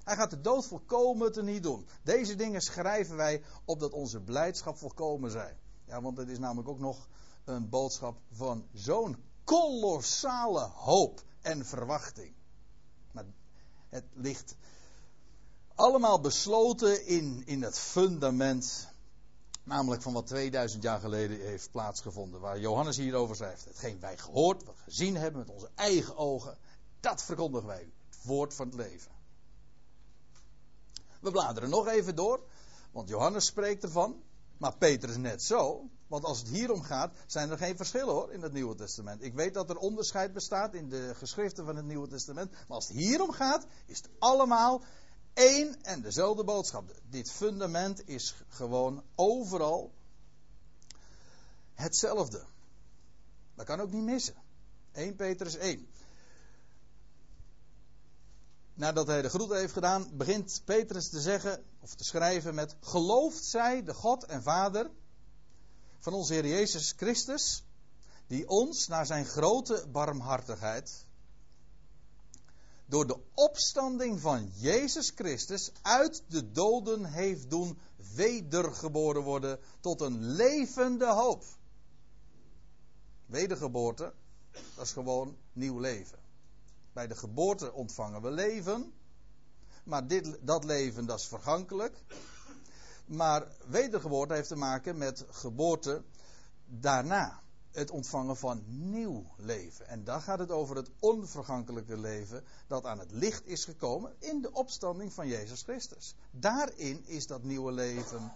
Hij 0.04 0.16
gaat 0.16 0.30
de 0.30 0.40
dood 0.40 0.66
volkomen 0.66 1.32
te 1.32 1.42
niet 1.42 1.62
doen. 1.62 1.86
Deze 2.02 2.34
dingen 2.34 2.60
schrijven 2.60 3.16
wij 3.16 3.42
opdat 3.64 3.92
onze 3.92 4.20
blijdschap 4.20 4.76
volkomen 4.76 5.30
zij. 5.30 5.58
Ja, 5.84 6.02
want 6.02 6.16
het 6.16 6.28
is 6.28 6.38
namelijk 6.38 6.68
ook 6.68 6.78
nog 6.78 7.08
een 7.44 7.68
boodschap 7.68 8.18
van 8.32 8.66
zo'n 8.72 9.22
kolossale 9.44 10.60
hoop 10.60 11.22
en 11.40 11.66
verwachting. 11.66 12.34
Maar 13.12 13.24
het 13.88 14.04
ligt 14.12 14.56
allemaal 15.74 16.20
besloten 16.20 17.06
in, 17.06 17.42
in 17.46 17.62
het 17.62 17.78
fundament, 17.78 18.89
namelijk 19.64 20.02
van 20.02 20.12
wat 20.12 20.26
2000 20.26 20.82
jaar 20.82 21.00
geleden 21.00 21.40
heeft 21.40 21.70
plaatsgevonden, 21.70 22.40
waar 22.40 22.60
Johannes 22.60 22.96
hierover 22.96 23.36
schrijft. 23.36 23.64
Hetgeen 23.64 24.00
wij 24.00 24.18
gehoord, 24.18 24.64
wat 24.64 24.78
gezien 24.84 25.16
hebben 25.16 25.40
met 25.40 25.50
onze 25.50 25.70
eigen 25.74 26.16
ogen, 26.16 26.58
dat 27.00 27.22
verkondigen 27.22 27.66
wij 27.66 27.82
u. 27.82 27.92
Het 28.08 28.24
woord 28.24 28.54
van 28.54 28.66
het 28.66 28.76
leven. 28.76 29.12
We 31.20 31.30
bladeren 31.30 31.70
nog 31.70 31.86
even 31.86 32.14
door, 32.14 32.40
want 32.90 33.08
Johannes 33.08 33.46
spreekt 33.46 33.82
ervan. 33.82 34.22
Maar 34.60 34.76
Petrus 34.76 35.16
net 35.16 35.42
zo. 35.42 35.88
Want 36.06 36.24
als 36.24 36.38
het 36.38 36.48
hierom 36.48 36.82
gaat, 36.82 37.12
zijn 37.26 37.50
er 37.50 37.58
geen 37.58 37.76
verschillen 37.76 38.14
hoor 38.14 38.32
in 38.32 38.42
het 38.42 38.52
Nieuwe 38.52 38.74
Testament. 38.74 39.22
Ik 39.22 39.34
weet 39.34 39.54
dat 39.54 39.70
er 39.70 39.76
onderscheid 39.76 40.32
bestaat 40.32 40.74
in 40.74 40.88
de 40.88 41.14
geschriften 41.14 41.64
van 41.64 41.76
het 41.76 41.84
Nieuwe 41.84 42.08
Testament. 42.08 42.50
Maar 42.50 42.76
als 42.76 42.88
het 42.88 42.96
hierom 42.96 43.32
gaat, 43.32 43.66
is 43.86 43.96
het 43.96 44.08
allemaal 44.18 44.82
één 45.34 45.82
en 45.82 46.00
dezelfde 46.00 46.44
boodschap. 46.44 46.94
Dit 47.08 47.30
fundament 47.30 48.08
is 48.08 48.34
gewoon 48.48 49.02
overal 49.14 49.92
hetzelfde. 51.74 52.44
Dat 53.54 53.66
kan 53.66 53.80
ook 53.80 53.90
niet 53.90 54.04
missen. 54.04 54.34
1 54.92 55.16
Petrus 55.16 55.56
1. 55.56 55.88
Nadat 58.74 59.06
hij 59.06 59.22
de 59.22 59.28
groeten 59.28 59.58
heeft 59.58 59.72
gedaan, 59.72 60.16
begint 60.16 60.62
Petrus 60.64 61.08
te 61.08 61.20
zeggen 61.20 61.64
of 61.80 61.94
te 61.94 62.04
schrijven 62.04 62.54
met: 62.54 62.76
Gelooft 62.80 63.44
zij 63.44 63.84
de 63.84 63.94
God 63.94 64.24
en 64.24 64.42
Vader 64.42 64.90
van 65.98 66.12
onze 66.12 66.32
Heer 66.32 66.46
Jezus 66.46 66.92
Christus, 66.96 67.64
die 68.26 68.48
ons 68.48 68.86
naar 68.86 69.06
zijn 69.06 69.24
grote 69.24 69.86
barmhartigheid 69.92 71.06
door 72.90 73.06
de 73.06 73.18
opstanding 73.34 74.20
van 74.20 74.50
Jezus 74.54 75.12
Christus 75.14 75.72
uit 75.82 76.22
de 76.26 76.50
doden 76.50 77.04
heeft 77.04 77.50
doen 77.50 77.78
wedergeboren 78.14 79.22
worden 79.22 79.58
tot 79.80 80.00
een 80.00 80.24
levende 80.24 81.06
hoop. 81.06 81.44
Wedergeboorte, 83.26 84.12
dat 84.74 84.84
is 84.84 84.92
gewoon 84.92 85.36
nieuw 85.52 85.78
leven. 85.78 86.18
Bij 86.92 87.06
de 87.06 87.16
geboorte 87.16 87.72
ontvangen 87.72 88.22
we 88.22 88.30
leven, 88.30 88.92
maar 89.84 90.06
dit, 90.06 90.38
dat 90.40 90.64
leven 90.64 91.06
dat 91.06 91.18
is 91.18 91.26
vergankelijk. 91.26 91.96
Maar 93.06 93.46
wedergeboorte 93.66 94.34
heeft 94.34 94.48
te 94.48 94.56
maken 94.56 94.98
met 94.98 95.24
geboorte 95.30 96.02
daarna 96.66 97.40
het 97.72 97.90
ontvangen 97.90 98.36
van 98.36 98.62
nieuw 98.66 99.26
leven. 99.36 99.86
En 99.86 100.04
dan 100.04 100.22
gaat 100.22 100.38
het 100.38 100.50
over 100.50 100.76
het 100.76 100.90
onvergankelijke 100.98 101.96
leven 101.96 102.44
dat 102.66 102.84
aan 102.84 102.98
het 102.98 103.12
licht 103.12 103.46
is 103.46 103.64
gekomen 103.64 104.14
in 104.18 104.42
de 104.42 104.52
opstanding 104.52 105.12
van 105.12 105.28
Jezus 105.28 105.62
Christus. 105.62 106.14
Daarin 106.30 107.06
is 107.06 107.26
dat 107.26 107.42
nieuwe 107.42 107.72
leven 107.72 108.32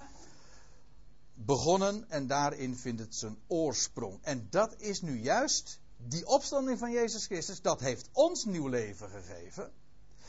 begonnen 1.35 2.11
en 2.11 2.27
daarin 2.27 2.77
vindt 2.77 3.01
het 3.01 3.15
zijn 3.15 3.39
oorsprong. 3.47 4.19
En 4.23 4.47
dat 4.51 4.75
is 4.81 5.03
nu 5.03 5.21
juist 5.21 5.79
die 5.97 6.27
opstanding 6.27 6.79
van 6.79 6.93
Jezus 6.93 7.27
Christus, 7.27 7.63
dat 7.63 7.81
heeft 7.81 8.09
ons 8.13 8.45
nieuw 8.45 8.69
leven 8.69 9.09
gegeven. 9.09 9.73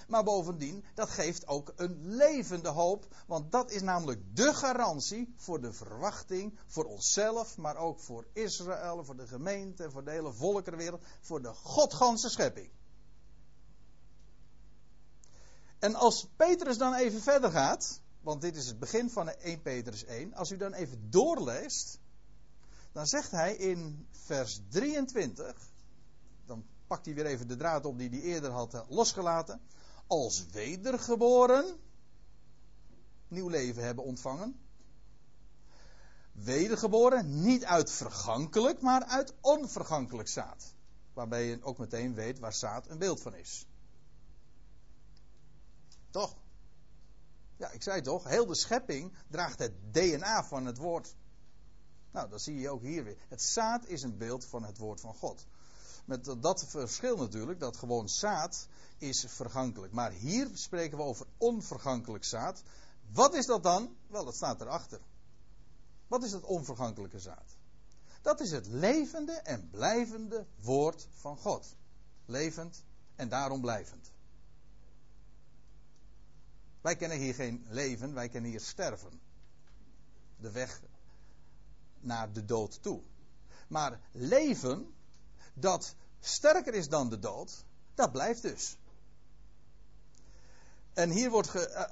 Maar 0.08 0.24
bovendien, 0.24 0.84
dat 0.94 1.10
geeft 1.10 1.48
ook 1.48 1.74
een 1.76 2.16
levende 2.16 2.70
hoop. 2.70 3.08
Want 3.28 3.52
dat 3.52 3.72
is 3.72 3.82
namelijk 3.82 4.36
de 4.36 4.54
garantie 4.54 5.34
voor 5.36 5.62
de 5.62 5.74
verwachting. 5.74 6.60
Voor 6.66 6.86
onszelf, 6.86 7.58
maar 7.58 7.78
ook 7.78 8.00
voor 8.00 8.26
Israël, 8.34 9.04
voor 9.04 9.16
de 9.16 9.28
gemeente, 9.28 9.92
voor 9.92 10.04
de 10.04 10.12
hele 10.12 10.34
volkerenwereld. 10.34 11.04
Voor 11.22 11.42
de 11.42 11.54
godganse 11.54 12.30
schepping. 12.30 12.70
En 15.80 15.96
als 15.96 16.28
Petrus 16.36 16.78
dan 16.78 16.94
even 16.94 17.22
verder 17.22 17.52
gaat. 17.52 18.02
Want 18.22 18.42
dit 18.42 18.56
is 18.56 18.68
het 18.68 18.80
begin 18.80 19.10
van 19.10 19.30
1 19.30 19.62
Petrus 19.62 20.06
1. 20.06 20.34
Als 20.34 20.52
u 20.52 20.58
dan 20.58 20.74
even 20.74 21.10
doorleest. 21.10 22.00
Dan 22.92 23.08
zegt 23.08 23.32
hij 23.32 23.56
in 23.56 24.08
vers 24.12 24.62
23. 24.70 25.72
Dan 26.46 26.66
pakt 26.88 27.06
hij 27.06 27.16
weer 27.16 27.26
even 27.26 27.48
de 27.48 27.56
draad 27.56 27.86
op 27.86 27.98
die 27.98 28.10
hij 28.10 28.22
eerder 28.22 28.52
had 28.52 28.86
losgelaten 28.90 29.62
als 30.08 30.46
wedergeboren 30.46 31.80
nieuw 33.28 33.48
leven 33.48 33.84
hebben 33.84 34.04
ontvangen. 34.04 34.60
Wedergeboren 36.32 37.42
niet 37.42 37.66
uit 37.66 37.92
vergankelijk, 37.92 38.82
maar 38.82 39.04
uit 39.04 39.34
onvergankelijk 39.42 40.28
zaad. 40.28 40.74
Waarbij 41.14 41.46
je 41.46 41.64
ook 41.64 41.78
meteen 41.78 42.14
weet 42.14 42.40
waar 42.40 42.54
zaad 42.54 42.88
een 42.88 42.98
beeld 42.98 43.22
van 43.22 43.36
is. 43.36 43.68
Toch? 46.10 46.36
Ja, 47.58 47.72
ik 47.72 47.84
zei 47.84 48.02
toch, 48.02 48.24
heel 48.24 48.46
de 48.46 48.56
schepping 48.56 49.14
draagt 49.28 49.60
het 49.60 49.94
DNA 49.94 50.44
van 50.44 50.66
het 50.66 50.78
woord. 50.78 51.16
Nou, 52.12 52.30
dat 52.30 52.42
zie 52.42 52.60
je 52.60 52.70
ook 52.70 52.82
hier 52.82 53.04
weer. 53.04 53.18
Het 53.28 53.42
zaad 53.42 53.86
is 53.86 54.04
een 54.04 54.18
beeld 54.18 54.46
van 54.46 54.64
het 54.64 54.78
woord 54.78 55.02
van 55.02 55.14
God. 55.14 55.48
Met 56.06 56.36
dat 56.42 56.66
verschil 56.68 57.18
natuurlijk, 57.18 57.60
dat 57.60 57.78
gewoon 57.78 58.10
zaad 58.10 58.68
is 58.98 59.26
vergankelijk. 59.28 59.94
Maar 59.94 60.12
hier 60.12 60.50
spreken 60.54 60.98
we 60.98 61.04
over 61.04 61.26
onvergankelijk 61.38 62.24
zaad. 62.24 62.64
Wat 63.12 63.34
is 63.34 63.46
dat 63.46 63.64
dan? 63.64 63.96
Wel, 64.08 64.26
dat 64.26 64.36
staat 64.36 64.62
erachter. 64.62 65.00
Wat 66.08 66.24
is 66.24 66.32
het 66.32 66.44
onvergankelijke 66.44 67.20
zaad? 67.20 67.56
Dat 68.22 68.40
is 68.40 68.52
het 68.52 68.68
levende 68.68 69.34
en 69.34 69.70
blijvende 69.70 70.46
woord 70.62 71.08
van 71.12 71.38
God. 71.38 71.76
Levend 72.26 72.84
en 73.16 73.30
daarom 73.30 73.62
blijvend. 73.62 74.12
Wij 76.82 76.96
kennen 76.96 77.18
hier 77.18 77.34
geen 77.34 77.66
leven, 77.70 78.14
wij 78.14 78.30
kennen 78.30 78.52
hier 78.52 78.62
sterven. 78.62 79.22
De 80.38 80.52
weg 80.52 80.82
naar 82.00 82.34
de 82.34 82.46
dood 82.46 82.82
toe. 82.82 83.02
Maar 83.68 84.00
leven, 84.12 84.95
dat 85.56 85.96
sterker 86.20 86.74
is 86.74 86.90
dan 86.90 87.10
de 87.10 87.20
dood, 87.20 87.64
dat 87.96 88.12
blijft 88.12 88.42
dus. 88.42 88.78
En 90.94 91.10
hier 91.10 91.30
wordt 91.30 91.56
eh, 91.56 91.84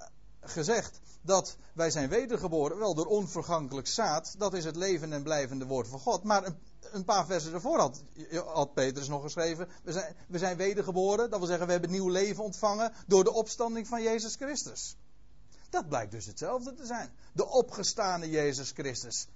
gezegd 0.42 1.00
dat 1.22 1.58
wij 1.74 1.92
zijn 1.92 2.10
wedergeboren, 2.10 2.78
wel 2.78 2.94
door 2.94 3.06
onvergankelijk 3.06 3.88
zaad. 3.88 4.36
Dat 4.38 4.54
is 4.54 4.66
het 4.66 4.76
leven 4.76 5.14
en 5.14 5.24
blijvende 5.24 5.66
woord 5.66 5.88
van 5.88 6.00
God. 6.00 6.24
Maar 6.24 6.46
een, 6.46 6.58
een 6.92 7.06
paar 7.06 7.26
versen 7.26 7.52
daarvoor 7.52 7.80
had, 7.80 8.04
had 8.46 8.74
Petrus 8.74 9.08
nog 9.08 9.22
geschreven. 9.22 9.68
We 9.84 9.92
zijn, 9.92 10.16
we 10.28 10.38
zijn 10.38 10.58
wedergeboren, 10.58 11.30
dat 11.30 11.40
wil 11.40 11.48
zeggen 11.48 11.66
we 11.66 11.72
hebben 11.72 11.92
nieuw 11.92 12.10
leven 12.10 12.44
ontvangen 12.44 12.94
door 13.08 13.24
de 13.24 13.34
opstanding 13.34 13.88
van 13.88 14.02
Jezus 14.02 14.36
Christus. 14.36 14.96
Dat 15.70 15.88
blijkt 15.88 16.12
dus 16.12 16.26
hetzelfde 16.26 16.74
te 16.74 16.86
zijn. 16.86 17.12
De 17.34 17.48
opgestane 17.48 18.30
Jezus 18.30 18.72
Christus 18.72 19.28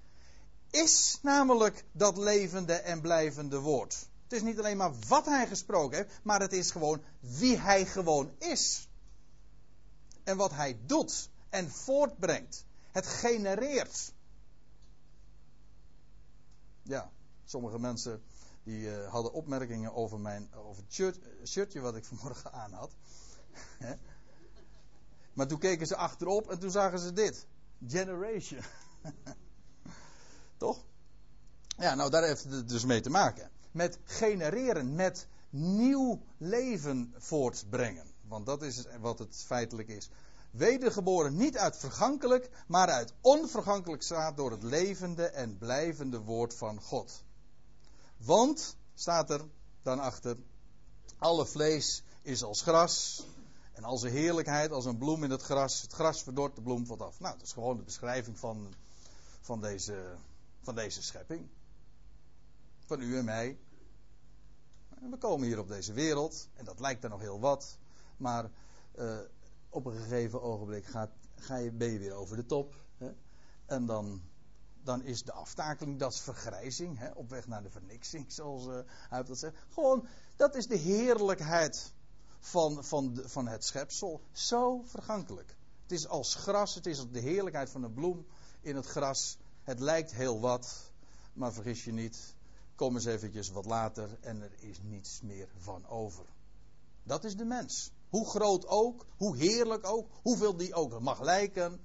is 0.69 1.19
namelijk 1.21 1.85
dat 1.91 2.17
levende 2.17 2.73
en 2.73 3.01
blijvende 3.01 3.59
woord. 3.59 4.06
Het 4.27 4.37
is 4.37 4.41
niet 4.41 4.57
alleen 4.59 4.77
maar 4.77 4.93
wat 5.07 5.25
hij 5.25 5.47
gesproken 5.47 5.97
heeft, 5.97 6.19
maar 6.23 6.39
het 6.39 6.53
is 6.53 6.71
gewoon 6.71 7.03
wie 7.19 7.57
hij 7.57 7.85
gewoon 7.85 8.31
is. 8.37 8.89
En 10.23 10.37
wat 10.37 10.51
hij 10.51 10.79
doet 10.85 11.29
en 11.49 11.69
voortbrengt. 11.69 12.65
Het 12.91 13.07
genereert. 13.07 14.13
Ja, 16.83 17.11
sommige 17.45 17.79
mensen 17.79 18.23
die 18.63 18.81
uh, 18.81 19.09
hadden 19.09 19.33
opmerkingen 19.33 19.93
over 19.93 20.19
mijn 20.19 20.53
over 20.53 20.83
het 20.83 20.93
shirt, 20.93 21.19
shirtje 21.45 21.79
wat 21.79 21.95
ik 21.95 22.05
vanmorgen 22.05 22.51
aan 22.51 22.73
had. 22.73 22.91
maar 25.33 25.47
toen 25.47 25.59
keken 25.59 25.87
ze 25.87 25.95
achterop 25.95 26.49
en 26.49 26.59
toen 26.59 26.71
zagen 26.71 26.99
ze 26.99 27.13
dit. 27.13 27.45
Generation. 27.87 28.61
Toch? 30.57 30.83
Ja, 31.77 31.95
nou 31.95 32.09
daar 32.09 32.23
heeft 32.23 32.43
het 32.43 32.69
dus 32.69 32.85
mee 32.85 33.01
te 33.01 33.09
maken. 33.09 33.51
Met 33.71 33.99
genereren, 34.03 34.95
met 34.95 35.27
nieuw 35.49 36.21
leven 36.37 37.13
voortbrengen. 37.17 38.07
Want 38.27 38.45
dat 38.45 38.61
is 38.61 38.85
wat 38.99 39.19
het 39.19 39.43
feitelijk 39.45 39.87
is. 39.87 40.09
Wedergeboren 40.51 41.35
niet 41.35 41.57
uit 41.57 41.77
vergankelijk, 41.77 42.49
maar 42.67 42.89
uit 42.89 43.13
onvergankelijk 43.21 44.03
zaad 44.03 44.37
door 44.37 44.51
het 44.51 44.63
levende 44.63 45.25
en 45.25 45.57
blijvende 45.57 46.19
woord 46.19 46.53
van 46.53 46.81
God. 46.81 47.23
Want, 48.17 48.75
staat 48.95 49.29
er 49.29 49.45
dan 49.81 49.99
achter, 49.99 50.37
alle 51.17 51.45
vlees 51.45 52.03
is 52.21 52.43
als 52.43 52.61
gras. 52.61 53.25
En 53.73 53.83
al 53.83 53.97
zijn 53.97 54.13
heerlijkheid 54.13 54.71
als 54.71 54.85
een 54.85 54.97
bloem 54.97 55.23
in 55.23 55.29
het 55.31 55.41
gras. 55.41 55.81
Het 55.81 55.93
gras 55.93 56.23
verdort, 56.23 56.55
de 56.55 56.61
bloem 56.61 56.85
valt 56.85 57.01
af. 57.01 57.19
Nou, 57.19 57.37
dat 57.37 57.45
is 57.45 57.53
gewoon 57.53 57.77
de 57.77 57.83
beschrijving 57.83 58.39
van, 58.39 58.73
van, 59.41 59.61
deze, 59.61 60.15
van 60.61 60.75
deze 60.75 61.03
schepping. 61.03 61.49
Van 62.87 63.01
u 63.01 63.17
en 63.17 63.25
mij. 63.25 63.57
we 65.09 65.17
komen 65.17 65.47
hier 65.47 65.59
op 65.59 65.67
deze 65.67 65.93
wereld. 65.93 66.49
En 66.53 66.65
dat 66.65 66.79
lijkt 66.79 67.03
er 67.03 67.09
nog 67.09 67.19
heel 67.19 67.39
wat. 67.39 67.77
Maar 68.17 68.51
uh, 68.99 69.19
op 69.69 69.85
een 69.85 69.95
gegeven 69.95 70.41
ogenblik 70.41 70.85
gaat, 70.85 71.11
ga 71.35 71.55
je, 71.55 71.71
ben 71.71 71.91
je 71.91 71.99
weer 71.99 72.13
over 72.13 72.35
de 72.35 72.45
top. 72.45 72.75
Hè? 72.97 73.11
En 73.65 73.85
dan, 73.85 74.21
dan 74.83 75.01
is 75.01 75.23
de 75.23 75.31
aftakeling, 75.31 75.99
dat 75.99 76.13
is 76.13 76.19
vergrijzing. 76.19 76.97
Hè? 76.97 77.11
Op 77.11 77.29
weg 77.29 77.47
naar 77.47 77.63
de 77.63 77.69
verniksing, 77.69 78.31
zoals 78.37 78.67
uh, 78.67 78.79
hij 78.87 79.23
dat 79.23 79.37
zegt. 79.37 79.55
Gewoon, 79.69 80.07
dat 80.35 80.55
is 80.55 80.67
de 80.67 80.77
heerlijkheid 80.77 81.93
van, 82.39 82.83
van, 82.83 83.21
van 83.25 83.47
het 83.47 83.65
schepsel. 83.65 84.21
Zo 84.31 84.81
vergankelijk. 84.85 85.55
Het 85.81 85.91
is 85.91 86.07
als 86.07 86.35
gras, 86.35 86.75
het 86.75 86.85
is 86.85 87.09
de 87.11 87.19
heerlijkheid 87.19 87.69
van 87.69 87.83
een 87.83 87.93
bloem 87.93 88.25
in 88.61 88.75
het 88.75 88.85
gras. 88.85 89.37
Het 89.63 89.79
lijkt 89.79 90.13
heel 90.13 90.39
wat, 90.39 90.91
maar 91.33 91.53
vergis 91.53 91.83
je 91.83 91.91
niet. 91.91 92.35
Kom 92.77 92.95
eens 92.95 93.05
eventjes 93.05 93.49
wat 93.49 93.65
later 93.65 94.17
en 94.21 94.41
er 94.41 94.51
is 94.59 94.79
niets 94.81 95.21
meer 95.21 95.47
van 95.57 95.87
over. 95.87 96.25
Dat 97.03 97.23
is 97.23 97.35
de 97.35 97.45
mens. 97.45 97.91
Hoe 98.09 98.25
groot 98.25 98.67
ook, 98.67 99.05
hoe 99.17 99.37
heerlijk 99.37 99.85
ook, 99.85 100.09
hoeveel 100.21 100.55
die 100.55 100.73
ook 100.73 100.99
mag 100.99 101.21
lijken. 101.21 101.79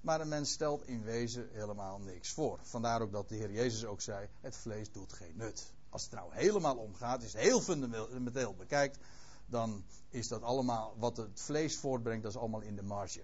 Maar 0.00 0.20
een 0.20 0.28
mens 0.28 0.50
stelt 0.50 0.86
in 0.86 1.02
wezen 1.02 1.48
helemaal 1.52 1.98
niks 1.98 2.30
voor. 2.32 2.58
Vandaar 2.62 3.02
ook 3.02 3.12
dat 3.12 3.28
de 3.28 3.34
Heer 3.34 3.52
Jezus 3.52 3.84
ook 3.84 4.00
zei: 4.00 4.28
het 4.40 4.56
vlees 4.56 4.92
doet 4.92 5.12
geen 5.12 5.36
nut. 5.36 5.72
Als 5.88 6.02
het 6.02 6.12
nou 6.12 6.34
helemaal 6.34 6.76
omgaat, 6.76 7.22
is 7.22 7.32
heel 7.32 7.60
fundamenteel 7.60 8.54
bekijkt, 8.54 8.98
dan 9.46 9.84
is 10.10 10.28
dat 10.28 10.42
allemaal 10.42 10.94
wat 10.98 11.16
het 11.16 11.40
vlees 11.40 11.76
voortbrengt, 11.76 12.22
dat 12.22 12.32
is 12.32 12.38
allemaal 12.38 12.60
in 12.60 12.76
de 12.76 12.82
marge. 12.82 13.22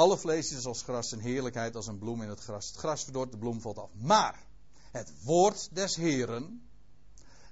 Alle 0.00 0.16
vlees 0.16 0.52
is 0.52 0.66
als 0.66 0.82
gras 0.82 1.12
en 1.12 1.18
heerlijkheid 1.18 1.76
als 1.76 1.86
een 1.86 1.98
bloem 1.98 2.22
in 2.22 2.28
het 2.28 2.40
gras. 2.40 2.66
Het 2.66 2.76
gras 2.76 3.02
verdort, 3.02 3.32
de 3.32 3.38
bloem 3.38 3.60
valt 3.60 3.78
af. 3.78 3.90
Maar 3.94 4.46
het 4.90 5.12
woord 5.24 5.74
des 5.74 5.96
Heren, 5.96 6.68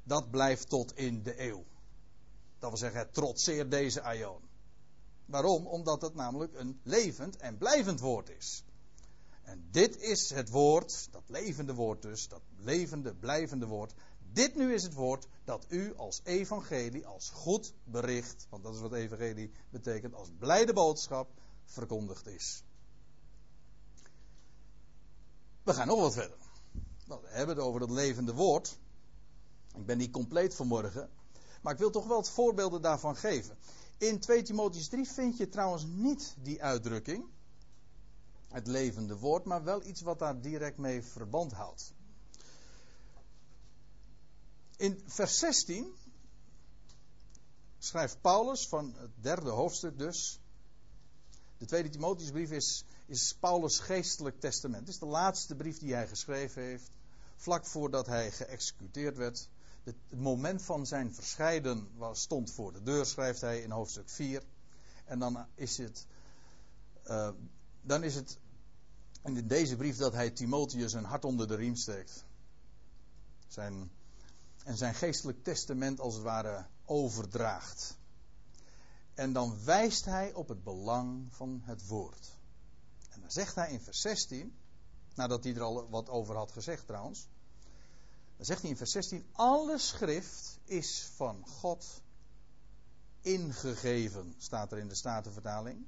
dat 0.03 0.31
blijft 0.31 0.69
tot 0.69 0.97
in 0.97 1.23
de 1.23 1.41
eeuw. 1.41 1.65
Dat 2.59 2.71
wil 2.71 2.79
zeggen, 2.79 3.01
het 3.01 3.15
trotseert 3.15 3.71
deze 3.71 4.03
aion. 4.03 4.41
Waarom? 5.27 5.67
Omdat 5.67 6.03
het 6.03 6.15
namelijk 6.15 6.55
een 6.55 6.81
levend 6.83 7.37
en 7.37 7.59
blijvend 7.59 8.01
woord 8.01 8.31
is. 8.31 8.65
En 9.43 9.69
dit 9.71 9.97
is 9.97 10.31
het 10.31 10.49
woord, 10.49 11.09
dat 11.11 11.23
levende 11.27 11.75
woord 11.75 12.03
dus, 12.03 12.29
dat 12.29 12.43
levende, 12.57 13.15
blijvende 13.15 13.67
woord. 13.67 13.95
Dit 14.33 14.55
nu 14.55 14.75
is 14.75 14.83
het 14.83 14.95
woord 14.95 15.27
dat 15.45 15.67
u 15.69 15.97
als 15.97 16.21
evangelie, 16.25 17.07
als 17.07 17.31
goed 17.31 17.75
bericht, 17.85 18.47
want 18.51 18.63
dat 18.63 18.75
is 18.75 18.81
wat 18.81 18.93
evangelie 18.93 19.51
betekent, 19.71 20.15
als 20.15 20.29
blijde 20.39 20.73
boodschap 20.73 21.31
verkondigd 21.69 22.27
is. 22.27 22.63
We 25.63 25.75
gaan 25.75 25.87
nog 25.87 26.01
wat 26.01 26.13
verder. 26.13 26.39
We 27.07 27.19
hebben 27.25 27.57
het 27.57 27.65
over 27.65 27.81
het 27.81 27.91
levende 27.91 28.35
woord. 28.35 28.79
Ik 29.75 29.87
ben 29.87 29.99
niet 29.99 30.13
compleet 30.13 30.55
vanmorgen. 30.55 31.11
Maar 31.63 31.73
ik 31.73 31.79
wil 31.79 31.91
toch 31.91 32.07
wel 32.07 32.17
het 32.17 32.29
voorbeelden 32.29 32.83
daarvan 32.83 33.17
geven. 33.17 33.59
In 33.99 34.21
2 34.21 34.43
Timotheus 34.43 34.89
3 34.89 35.09
vind 35.09 35.37
je 35.37 35.49
trouwens 35.49 35.85
niet 35.87 36.35
die 36.43 36.63
uitdrukking. 36.63 37.25
Het 38.49 38.67
levende 38.67 39.19
woord, 39.19 39.45
maar 39.45 39.65
wel 39.65 39.85
iets 39.85 40.01
wat 40.01 40.19
daar 40.19 40.41
direct 40.41 40.79
mee 40.79 41.03
verband 41.03 41.53
houdt. 41.53 41.93
In 44.77 45.03
vers 45.07 45.39
16 45.39 45.95
schrijft 47.79 48.21
Paulus 48.21 48.69
van 48.69 48.95
het 48.97 49.11
derde 49.15 49.51
hoofdstuk 49.51 49.99
dus. 49.99 50.41
De 51.59 51.67
tweede 51.67 51.89
Timotheusbrief 51.89 52.51
is, 52.51 52.85
is 53.07 53.35
Paulus' 53.41 53.79
geestelijk 53.79 54.41
testament. 54.41 54.81
Het 54.81 54.89
is 54.89 54.99
de 54.99 55.07
laatste 55.07 55.55
brief 55.55 55.79
die 55.79 55.95
hij 55.95 56.09
geschreven 56.09 56.63
heeft. 56.63 56.91
Vlak 57.37 57.67
voordat 57.67 58.07
hij 58.07 58.31
geëxecuteerd 58.31 59.17
werd. 59.17 59.49
Het, 59.83 59.97
moment 60.09 60.63
van 60.63 60.87
zijn 60.87 61.15
verscheiden 61.15 61.89
was, 61.97 62.21
stond 62.21 62.51
voor 62.51 62.73
de 62.73 62.83
deur, 62.83 63.07
schrijft 63.07 63.41
hij 63.41 63.63
in 63.63 63.71
hoofdstuk 63.71 64.09
4. 64.09 64.43
En 65.05 65.19
dan 65.19 65.47
is 65.55 65.79
het. 65.79 66.07
Uh, 67.07 67.31
dan 67.81 68.03
is 68.03 68.15
het. 68.15 68.39
in 69.25 69.47
deze 69.47 69.77
brief 69.77 69.97
dat 69.97 70.13
hij 70.13 70.31
Timotheus 70.31 70.93
een 70.93 71.05
hart 71.05 71.25
onder 71.25 71.49
de 71.49 71.55
riem 71.55 71.77
steekt. 71.77 72.25
Zijn, 73.49 73.91
en 74.65 74.77
zijn 74.77 74.95
geestelijk 74.95 75.45
testament 75.45 76.01
als 76.01 76.15
het 76.15 76.23
ware 76.23 76.67
overdraagt. 76.85 77.98
En 79.19 79.33
dan 79.33 79.65
wijst 79.65 80.05
hij 80.05 80.33
op 80.33 80.49
het 80.49 80.65
belang 80.65 81.35
van 81.35 81.61
het 81.65 81.87
woord. 81.87 82.37
En 83.11 83.21
dan 83.21 83.31
zegt 83.31 83.55
hij 83.55 83.71
in 83.73 83.81
vers 83.81 84.01
16, 84.01 84.59
nadat 85.15 85.45
hij 85.45 85.55
er 85.55 85.63
al 85.63 85.89
wat 85.89 86.09
over 86.09 86.37
had 86.37 86.53
gezegd 86.53 86.87
trouwens. 86.87 87.29
Dan 88.37 88.47
zegt 88.47 88.61
hij 88.61 88.71
in 88.71 88.77
vers 88.77 88.91
16: 88.91 89.27
Alle 89.33 89.79
schrift 89.79 90.59
is 90.65 91.11
van 91.15 91.47
God 91.47 92.03
ingegeven, 93.21 94.35
staat 94.39 94.73
er 94.73 94.79
in 94.79 94.89
de 94.89 94.95
Statenvertaling. 94.95 95.87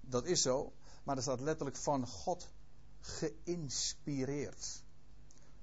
Dat 0.00 0.24
is 0.24 0.42
zo, 0.42 0.72
maar 1.02 1.16
er 1.16 1.22
staat 1.22 1.40
letterlijk 1.40 1.76
van 1.76 2.06
God 2.06 2.48
geïnspireerd. 3.00 4.82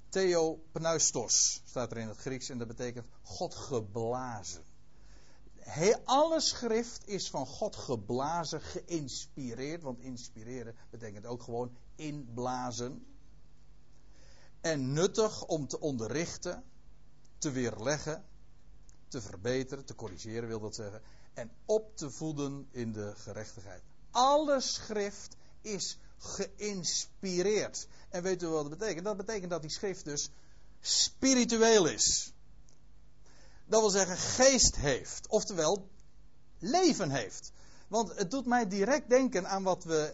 Theo 0.09 0.63
pneustos 0.71 1.61
staat 1.65 1.91
er 1.91 1.97
in 1.97 2.07
het 2.07 2.17
Grieks 2.17 2.49
en 2.49 2.57
dat 2.57 2.67
betekent 2.67 3.07
God 3.21 3.55
geblazen 3.55 4.69
alle 6.03 6.39
schrift 6.39 7.07
is 7.07 7.29
van 7.29 7.45
God 7.45 7.75
geblazen, 7.75 8.61
geïnspireerd. 8.61 9.83
Want 9.83 9.99
inspireren 9.99 10.75
betekent 10.89 11.25
ook 11.25 11.43
gewoon 11.43 11.77
inblazen. 11.95 13.05
En 14.61 14.93
nuttig 14.93 15.45
om 15.45 15.67
te 15.67 15.79
onderrichten, 15.79 16.63
te 17.37 17.51
weerleggen, 17.51 18.25
te 19.07 19.21
verbeteren, 19.21 19.85
te 19.85 19.95
corrigeren 19.95 20.47
wil 20.47 20.59
dat 20.59 20.75
zeggen. 20.75 21.01
En 21.33 21.51
op 21.65 21.97
te 21.97 22.11
voeden 22.11 22.67
in 22.71 22.91
de 22.91 23.13
gerechtigheid. 23.15 23.83
Alle 24.11 24.61
schrift 24.61 25.35
is 25.61 25.97
geïnspireerd. 26.17 27.87
En 28.09 28.23
weet 28.23 28.43
u 28.43 28.47
wat 28.47 28.69
dat 28.69 28.77
betekent? 28.79 29.05
Dat 29.05 29.17
betekent 29.17 29.49
dat 29.49 29.61
die 29.61 29.71
schrift 29.71 30.05
dus 30.05 30.29
spiritueel 30.79 31.87
is. 31.87 32.33
Dat 33.71 33.81
wil 33.81 33.89
zeggen 33.89 34.17
geest 34.17 34.75
heeft. 34.75 35.27
Oftewel 35.27 35.89
leven 36.59 37.09
heeft. 37.09 37.51
Want 37.87 38.17
het 38.17 38.31
doet 38.31 38.45
mij 38.45 38.67
direct 38.67 39.09
denken 39.09 39.47
aan 39.47 39.63
wat 39.63 39.83
we 39.83 40.13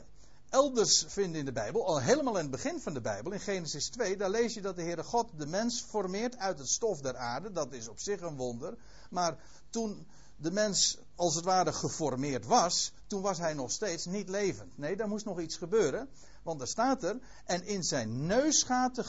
elders 0.50 1.06
vinden 1.08 1.40
in 1.40 1.46
de 1.46 1.52
Bijbel. 1.52 1.86
Al 1.86 2.02
helemaal 2.02 2.36
in 2.36 2.42
het 2.42 2.52
begin 2.52 2.80
van 2.80 2.94
de 2.94 3.02
Bijbel, 3.02 3.32
in 3.32 3.40
Genesis 3.40 3.90
2. 3.90 4.18
Daar 4.18 4.30
lees 4.30 4.54
je 4.54 4.62
dat 4.62 4.76
de 4.76 4.82
Heere 4.82 5.04
God 5.04 5.30
de 5.38 5.46
mens 5.46 5.82
formeert 5.82 6.38
uit 6.38 6.60
het 6.60 6.68
stof 6.68 7.02
der 7.02 7.16
aarde. 7.16 7.52
Dat 7.52 7.74
is 7.74 7.88
op 7.88 8.00
zich 8.00 8.22
een 8.22 8.36
wonder. 8.36 8.78
Maar 9.10 9.38
toen 9.70 10.08
de 10.36 10.52
mens 10.52 10.98
als 11.16 11.36
het 11.36 11.46
ware 11.46 11.74
geformeerd 11.74 12.46
was, 12.46 12.94
toen 13.08 13.22
was 13.22 13.38
hij 13.38 13.54
nog 13.54 13.72
steeds 13.72 14.06
niet 14.06 14.30
levend. 14.30 14.78
Nee, 14.78 14.96
daar 14.96 15.08
moest 15.08 15.26
nog 15.26 15.40
iets 15.40 15.58
gebeuren. 15.58 16.10
Want 16.44 16.62
er 16.62 16.68
staat 16.68 17.04
er, 17.04 17.20
en 17.46 17.66
in 17.66 17.84
zijn 17.84 18.26
neusgaten. 18.26 19.06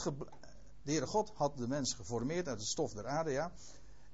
De 0.83 0.91
Heere 0.91 1.07
God 1.07 1.31
had 1.35 1.57
de 1.57 1.67
mens 1.67 1.93
geformeerd 1.93 2.47
uit 2.47 2.59
het 2.59 2.69
stof 2.69 2.93
der 2.93 3.07
aarde, 3.07 3.31
ja 3.31 3.51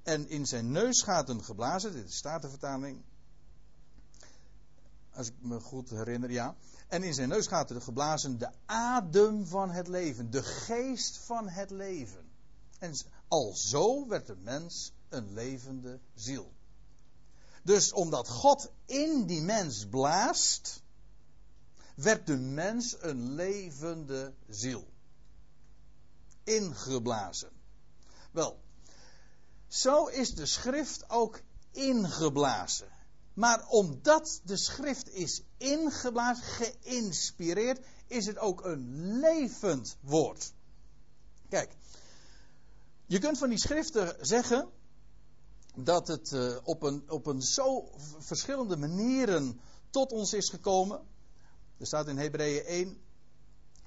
en 0.06 0.30
in 0.30 0.46
zijn 0.46 0.72
neusgaten 0.72 1.44
geblazen. 1.44 1.94
Dit 1.94 2.08
is 2.08 2.16
Statenvertaling. 2.16 3.04
Als 5.12 5.28
ik 5.28 5.34
me 5.40 5.60
goed 5.60 5.90
herinner, 5.90 6.32
ja. 6.32 6.56
En 6.88 7.04
in 7.04 7.14
zijn 7.14 7.30
neusgaten 7.30 7.82
geblazen 7.82 8.38
de 8.38 8.52
adem 8.66 9.46
van 9.46 9.72
het 9.72 9.88
leven, 9.88 10.32
de 10.32 10.44
geest 10.44 11.18
van 11.18 11.50
het 11.50 11.70
leven. 11.70 12.30
En 12.80 12.96
al 13.28 13.56
zo 13.56 14.08
werd 14.08 14.28
de 14.28 14.36
mens 14.36 14.92
een 15.10 15.34
levende 15.34 16.00
ziel. 16.14 16.54
Dus 17.64 17.94
omdat 17.94 18.28
God 18.28 18.72
in 18.86 19.26
die 19.26 19.42
mens 19.42 19.86
blaast, 19.86 20.84
werd 21.96 22.28
de 22.28 22.38
mens 22.38 22.96
een 23.00 23.34
levende 23.34 24.34
ziel. 24.48 24.88
Ingeblazen. 26.44 27.52
Wel, 28.32 28.64
zo 29.68 30.06
is 30.06 30.36
de 30.36 30.46
schrift 30.46 31.10
ook 31.10 31.42
ingeblazen. 31.72 32.88
Maar 33.34 33.68
omdat 33.68 34.42
de 34.44 34.58
schrift 34.58 35.10
is 35.10 35.42
ingeblazen, 35.58 36.44
geïnspireerd, 36.44 37.86
is 38.08 38.26
het 38.26 38.38
ook 38.38 38.64
een 38.64 39.20
levend 39.20 39.98
woord. 40.02 40.54
Kijk, 41.50 41.76
je 43.06 43.20
kunt 43.20 43.38
van 43.38 43.50
die 43.50 43.58
schriften 43.58 44.16
zeggen 44.22 44.70
dat 45.76 46.08
het 46.08 46.32
uh, 46.32 46.58
op, 46.64 46.84
een, 46.84 47.04
op 47.10 47.26
een 47.26 47.42
zo 47.42 47.92
verschillende 48.20 48.78
manieren 48.78 49.60
tot 49.90 50.12
ons 50.12 50.34
is 50.34 50.50
gekomen. 50.50 51.02
Er 51.78 51.86
staat 51.86 52.08
in 52.08 52.18
Hebreeën 52.18 52.66
1 52.66 52.98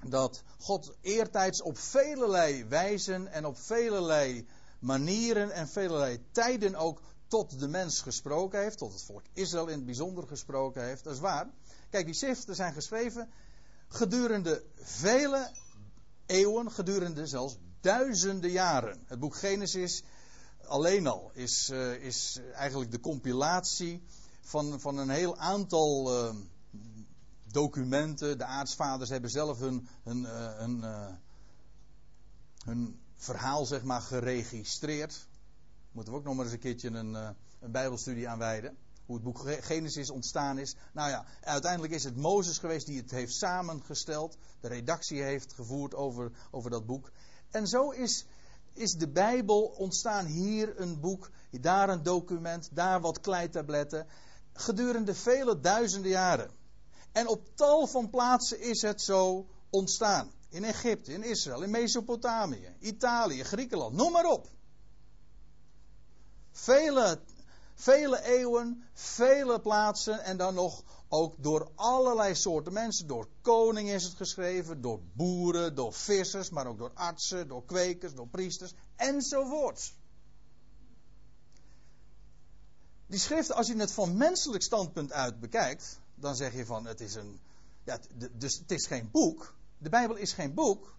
dat 0.07 0.43
God 0.59 0.95
eertijds 1.01 1.61
op 1.61 1.77
velelei 1.77 2.65
wijzen 2.65 3.27
en 3.27 3.45
op 3.45 3.57
velelei 3.57 4.47
manieren 4.79 5.51
en 5.51 5.67
velelei 5.67 6.25
tijden 6.31 6.75
ook 6.75 7.01
tot 7.27 7.59
de 7.59 7.67
mens 7.67 8.01
gesproken 8.01 8.61
heeft, 8.61 8.77
tot 8.77 8.93
het 8.93 9.03
volk 9.03 9.23
Israël 9.33 9.67
in 9.67 9.75
het 9.75 9.85
bijzonder 9.85 10.27
gesproken 10.27 10.83
heeft. 10.83 11.03
Dat 11.03 11.13
is 11.13 11.19
waar. 11.19 11.49
Kijk, 11.89 12.05
die 12.05 12.15
schriften 12.15 12.55
zijn 12.55 12.73
geschreven 12.73 13.29
gedurende 13.87 14.63
vele 14.75 15.51
eeuwen, 16.25 16.71
gedurende 16.71 17.27
zelfs 17.27 17.57
duizenden 17.81 18.51
jaren. 18.51 19.03
Het 19.05 19.19
boek 19.19 19.35
Genesis 19.35 20.03
alleen 20.65 21.07
al 21.07 21.31
is, 21.33 21.69
uh, 21.69 21.93
is 21.93 22.39
eigenlijk 22.53 22.91
de 22.91 22.99
compilatie 22.99 24.03
van, 24.41 24.79
van 24.79 24.97
een 24.97 25.09
heel 25.09 25.37
aantal 25.37 26.13
uh, 26.13 26.35
documenten. 27.51 28.37
De 28.37 28.45
aartsvaders 28.45 29.09
hebben 29.09 29.29
zelf 29.29 29.59
hun, 29.59 29.87
hun, 30.03 30.21
uh, 30.21 30.57
hun, 30.57 30.83
hun 32.65 32.99
verhaal 33.19 33.65
zeg 33.65 33.83
maar 33.83 34.01
geregistreerd. 34.01 35.27
Moeten 35.91 36.13
we 36.13 36.19
ook 36.19 36.25
nog 36.25 36.35
maar 36.35 36.45
eens 36.45 36.53
een 36.53 36.59
keertje 36.59 36.89
een, 36.89 37.11
uh, 37.11 37.29
een 37.59 37.71
bijbelstudie 37.71 38.29
aan 38.29 38.37
wijden. 38.37 38.77
Hoe 39.05 39.15
het 39.15 39.23
boek 39.23 39.39
Genesis 39.59 40.09
ontstaan 40.09 40.57
is. 40.57 40.75
Nou 40.93 41.09
ja, 41.09 41.25
uiteindelijk 41.41 41.93
is 41.93 42.03
het 42.03 42.15
Mozes 42.15 42.57
geweest 42.57 42.85
die 42.85 42.97
het 42.97 43.11
heeft 43.11 43.33
samengesteld. 43.33 44.37
De 44.59 44.67
redactie 44.67 45.21
heeft 45.21 45.53
gevoerd 45.53 45.95
over, 45.95 46.31
over 46.51 46.69
dat 46.69 46.85
boek. 46.85 47.11
En 47.51 47.67
zo 47.67 47.89
is, 47.89 48.25
is 48.73 48.93
de 48.93 49.07
Bijbel 49.07 49.61
ontstaan. 49.61 50.25
Hier 50.25 50.79
een 50.79 50.99
boek, 50.99 51.29
daar 51.51 51.89
een 51.89 52.03
document, 52.03 52.69
daar 52.71 53.01
wat 53.01 53.19
kleitabletten. 53.19 54.07
Gedurende 54.53 55.15
vele 55.15 55.59
duizenden 55.59 56.11
jaren. 56.11 56.51
En 57.11 57.27
op 57.27 57.55
tal 57.55 57.87
van 57.87 58.09
plaatsen 58.09 58.61
is 58.61 58.81
het 58.81 59.01
zo 59.01 59.47
ontstaan. 59.69 60.31
In 60.49 60.63
Egypte, 60.63 61.13
in 61.13 61.23
Israël, 61.23 61.63
in 61.63 61.69
Mesopotamië, 61.69 62.75
Italië, 62.79 63.43
Griekenland, 63.43 63.95
noem 63.95 64.11
maar 64.11 64.25
op. 64.25 64.47
Vele, 66.51 67.21
vele 67.73 68.23
eeuwen, 68.23 68.83
vele 68.93 69.61
plaatsen 69.61 70.23
en 70.23 70.37
dan 70.37 70.53
nog 70.53 70.83
ook 71.07 71.35
door 71.37 71.71
allerlei 71.75 72.35
soorten 72.35 72.73
mensen. 72.73 73.07
Door 73.07 73.27
koningen 73.41 73.93
is 73.93 74.03
het 74.03 74.15
geschreven, 74.15 74.81
door 74.81 74.99
boeren, 75.13 75.75
door 75.75 75.93
vissers, 75.93 76.49
maar 76.49 76.67
ook 76.67 76.77
door 76.77 76.91
artsen, 76.93 77.47
door 77.47 77.65
kwekers, 77.65 78.13
door 78.13 78.27
priesters 78.27 78.73
enzovoort. 78.95 79.93
Die 83.07 83.19
schriften, 83.19 83.55
als 83.55 83.67
je 83.67 83.75
het 83.75 83.91
van 83.91 84.17
menselijk 84.17 84.63
standpunt 84.63 85.11
uit 85.11 85.39
bekijkt, 85.39 85.99
dan 86.15 86.35
zeg 86.35 86.53
je 86.53 86.65
van 86.65 86.85
het 86.85 87.01
is 87.01 87.15
een. 87.15 87.39
Ja, 87.83 87.99
dus 88.31 88.57
het 88.57 88.71
is 88.71 88.87
geen 88.87 89.11
boek. 89.11 89.57
De 89.79 89.89
Bijbel 89.89 90.15
is 90.15 90.33
geen 90.33 90.53
boek. 90.53 90.97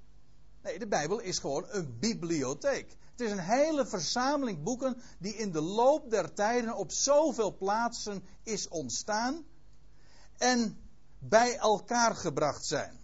Nee, 0.62 0.78
de 0.78 0.88
Bijbel 0.88 1.18
is 1.18 1.38
gewoon 1.38 1.64
een 1.68 1.98
bibliotheek. 1.98 2.96
Het 3.10 3.20
is 3.20 3.30
een 3.30 3.38
hele 3.38 3.86
verzameling 3.86 4.62
boeken 4.62 5.02
die 5.18 5.34
in 5.34 5.52
de 5.52 5.60
loop 5.60 6.10
der 6.10 6.34
tijden 6.34 6.76
op 6.76 6.92
zoveel 6.92 7.56
plaatsen 7.56 8.22
is 8.42 8.68
ontstaan 8.68 9.44
en 10.36 10.78
bij 11.18 11.56
elkaar 11.56 12.14
gebracht 12.14 12.64
zijn. 12.64 12.98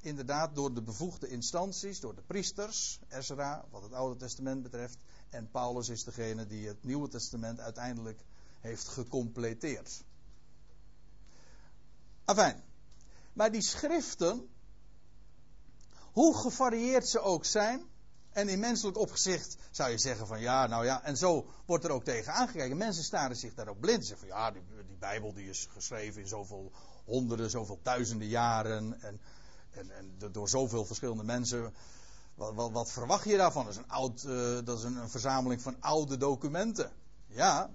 Inderdaad, 0.00 0.54
door 0.54 0.74
de 0.74 0.82
bevoegde 0.82 1.28
instanties, 1.28 2.00
door 2.00 2.14
de 2.14 2.22
priesters, 2.22 3.00
Ezra, 3.08 3.64
wat 3.70 3.82
het 3.82 3.92
Oude 3.92 4.16
Testament 4.16 4.62
betreft. 4.62 4.98
En 5.30 5.50
Paulus 5.50 5.88
is 5.88 6.04
degene 6.04 6.46
die 6.46 6.66
het 6.66 6.84
Nieuwe 6.84 7.08
Testament 7.08 7.60
uiteindelijk 7.60 8.24
heeft 8.60 8.88
gecompleteerd. 8.88 10.04
Afijn. 12.24 12.62
Maar 13.32 13.52
die 13.52 13.62
schriften, 13.62 14.48
hoe 16.18 16.36
gevarieerd 16.36 17.08
ze 17.08 17.20
ook 17.20 17.44
zijn, 17.44 17.86
en 18.32 18.48
in 18.48 18.58
menselijk 18.58 18.98
opzicht 18.98 19.56
zou 19.70 19.90
je 19.90 19.98
zeggen 19.98 20.26
van 20.26 20.40
ja, 20.40 20.66
nou 20.66 20.84
ja, 20.84 21.02
en 21.02 21.16
zo 21.16 21.46
wordt 21.66 21.84
er 21.84 21.90
ook 21.90 22.04
tegen 22.04 22.32
aangekeken. 22.32 22.76
Mensen 22.76 23.04
staren 23.04 23.36
zich 23.36 23.54
daarop 23.54 23.80
blind. 23.80 24.02
Ze 24.02 24.08
zeggen 24.08 24.28
van 24.28 24.36
ja, 24.36 24.50
die, 24.50 24.62
Bijbel 24.98 25.32
die 25.32 25.48
is 25.48 25.68
geschreven 25.72 26.20
in 26.20 26.28
zoveel 26.28 26.72
honderden, 27.04 27.50
zoveel 27.50 27.78
duizenden 27.82 28.28
jaren. 28.28 29.02
En, 29.02 29.20
en, 29.70 29.90
en 29.90 30.32
door 30.32 30.48
zoveel 30.48 30.84
verschillende 30.84 31.24
mensen. 31.24 31.74
Wat, 32.34 32.54
wat, 32.54 32.70
wat, 32.70 32.92
verwacht 32.92 33.24
je 33.24 33.36
daarvan? 33.36 33.64
Dat 33.64 33.72
is, 33.72 33.78
een, 33.78 33.90
oud, 33.90 34.24
uh, 34.26 34.58
dat 34.64 34.78
is 34.78 34.84
een, 34.84 34.96
een 34.96 35.10
verzameling 35.10 35.62
van 35.62 35.76
oude 35.80 36.16
documenten. 36.16 36.92
Ja. 37.26 37.70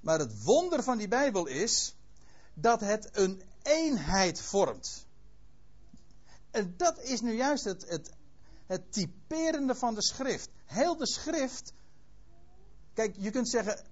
Maar 0.00 0.18
het 0.18 0.42
wonder 0.44 0.82
van 0.82 0.98
die 0.98 1.08
Bijbel 1.08 1.46
is 1.46 1.94
dat 2.54 2.80
het 2.80 3.08
een 3.12 3.42
eenheid 3.62 4.40
vormt. 4.40 5.06
En 6.50 6.74
dat 6.76 7.02
is 7.02 7.20
nu 7.20 7.36
juist 7.36 7.64
het, 7.64 7.88
het 7.88 8.10
het 8.68 8.92
typerende 8.92 9.74
van 9.74 9.94
de 9.94 10.02
schrift. 10.02 10.48
Heel 10.64 10.96
de 10.96 11.06
schrift. 11.06 11.72
Kijk, 12.94 13.14
je 13.18 13.30
kunt 13.30 13.48
zeggen 13.48 13.84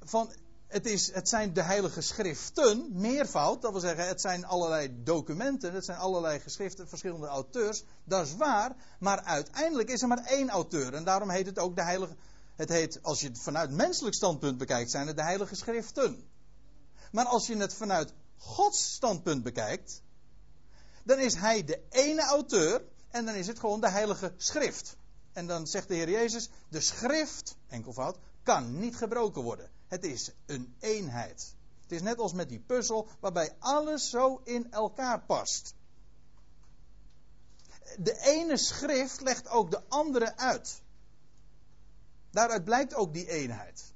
van 0.00 0.32
het, 0.66 0.86
is, 0.86 1.12
het 1.12 1.28
zijn 1.28 1.52
de 1.52 1.62
heilige 1.62 2.00
schriften, 2.00 2.88
meervoud, 2.92 3.62
dat 3.62 3.72
wil 3.72 3.80
zeggen 3.80 4.06
het 4.06 4.20
zijn 4.20 4.44
allerlei 4.44 5.02
documenten, 5.02 5.72
het 5.72 5.84
zijn 5.84 5.98
allerlei 5.98 6.40
geschriften, 6.40 6.88
verschillende 6.88 7.26
auteurs, 7.26 7.84
dat 8.04 8.26
is 8.26 8.36
waar, 8.36 8.76
maar 8.98 9.22
uiteindelijk 9.22 9.90
is 9.90 10.02
er 10.02 10.08
maar 10.08 10.24
één 10.24 10.50
auteur 10.50 10.94
en 10.94 11.04
daarom 11.04 11.30
heet 11.30 11.46
het 11.46 11.58
ook 11.58 11.76
de 11.76 11.82
heilige, 11.82 12.16
het 12.56 12.68
heet, 12.68 12.98
als 13.02 13.20
je 13.20 13.28
het 13.28 13.42
vanuit 13.42 13.70
menselijk 13.70 14.14
standpunt 14.14 14.58
bekijkt, 14.58 14.90
zijn 14.90 15.06
het 15.06 15.16
de 15.16 15.22
heilige 15.22 15.54
schriften. 15.54 16.28
Maar 17.12 17.26
als 17.26 17.46
je 17.46 17.56
het 17.56 17.74
vanuit 17.74 18.12
Gods 18.36 18.94
standpunt 18.94 19.42
bekijkt, 19.42 20.02
dan 21.04 21.18
is 21.18 21.34
hij 21.34 21.64
de 21.64 21.80
ene 21.90 22.22
auteur 22.22 22.82
en 23.10 23.26
dan 23.26 23.34
is 23.34 23.46
het 23.46 23.58
gewoon 23.58 23.80
de 23.80 23.90
Heilige 23.90 24.32
Schrift. 24.36 24.96
En 25.32 25.46
dan 25.46 25.66
zegt 25.66 25.88
de 25.88 25.94
Heer 25.94 26.10
Jezus: 26.10 26.50
de 26.68 26.80
Schrift, 26.80 27.56
enkelvoud, 27.68 28.18
kan 28.42 28.78
niet 28.78 28.96
gebroken 28.96 29.42
worden. 29.42 29.70
Het 29.86 30.04
is 30.04 30.30
een 30.46 30.74
eenheid. 30.80 31.54
Het 31.82 31.92
is 31.92 32.02
net 32.02 32.18
als 32.18 32.32
met 32.32 32.48
die 32.48 32.60
puzzel 32.60 33.08
waarbij 33.20 33.56
alles 33.58 34.10
zo 34.10 34.40
in 34.44 34.72
elkaar 34.72 35.20
past. 35.20 35.74
De 37.98 38.18
ene 38.20 38.56
schrift 38.56 39.20
legt 39.20 39.48
ook 39.48 39.70
de 39.70 39.82
andere 39.88 40.36
uit. 40.36 40.82
Daaruit 42.30 42.64
blijkt 42.64 42.94
ook 42.94 43.12
die 43.12 43.28
eenheid. 43.28 43.92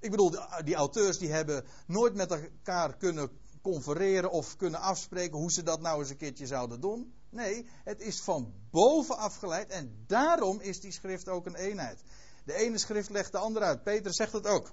Ik 0.00 0.10
bedoel, 0.10 0.34
die 0.64 0.74
auteurs 0.74 1.18
die 1.18 1.32
hebben 1.32 1.64
nooit 1.86 2.14
met 2.14 2.30
elkaar 2.30 2.96
kunnen 2.96 3.38
confereren 3.62 4.30
of 4.30 4.56
kunnen 4.56 4.80
afspreken 4.80 5.38
hoe 5.38 5.52
ze 5.52 5.62
dat 5.62 5.80
nou 5.80 6.00
eens 6.00 6.10
een 6.10 6.16
keertje 6.16 6.46
zouden 6.46 6.80
doen. 6.80 7.12
Nee, 7.30 7.66
het 7.84 8.00
is 8.00 8.20
van 8.20 8.54
boven 8.70 9.16
afgeleid 9.16 9.68
en 9.68 10.04
daarom 10.06 10.60
is 10.60 10.80
die 10.80 10.92
schrift 10.92 11.28
ook 11.28 11.46
een 11.46 11.54
eenheid. 11.54 12.02
De 12.44 12.54
ene 12.54 12.78
schrift 12.78 13.10
legt 13.10 13.32
de 13.32 13.38
andere 13.38 13.64
uit. 13.64 13.82
Peter 13.82 14.14
zegt 14.14 14.32
het 14.32 14.46
ook. 14.46 14.72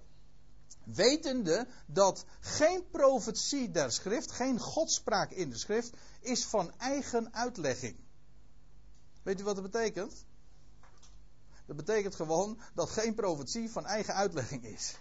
Wetende 0.83 1.67
dat 1.85 2.25
geen 2.39 2.89
profetie 2.91 3.71
der 3.71 3.91
schrift, 3.91 4.31
geen 4.31 4.59
godspraak 4.59 5.31
in 5.31 5.49
de 5.49 5.57
schrift, 5.57 5.93
is 6.19 6.45
van 6.45 6.73
eigen 6.77 7.33
uitlegging. 7.33 7.95
Weet 9.23 9.39
u 9.39 9.43
wat 9.43 9.55
dat 9.55 9.71
betekent? 9.71 10.25
Dat 11.65 11.75
betekent 11.75 12.15
gewoon 12.15 12.59
dat 12.73 12.89
geen 12.89 13.15
profetie 13.15 13.69
van 13.69 13.85
eigen 13.85 14.13
uitlegging 14.13 14.63
is. 14.63 14.95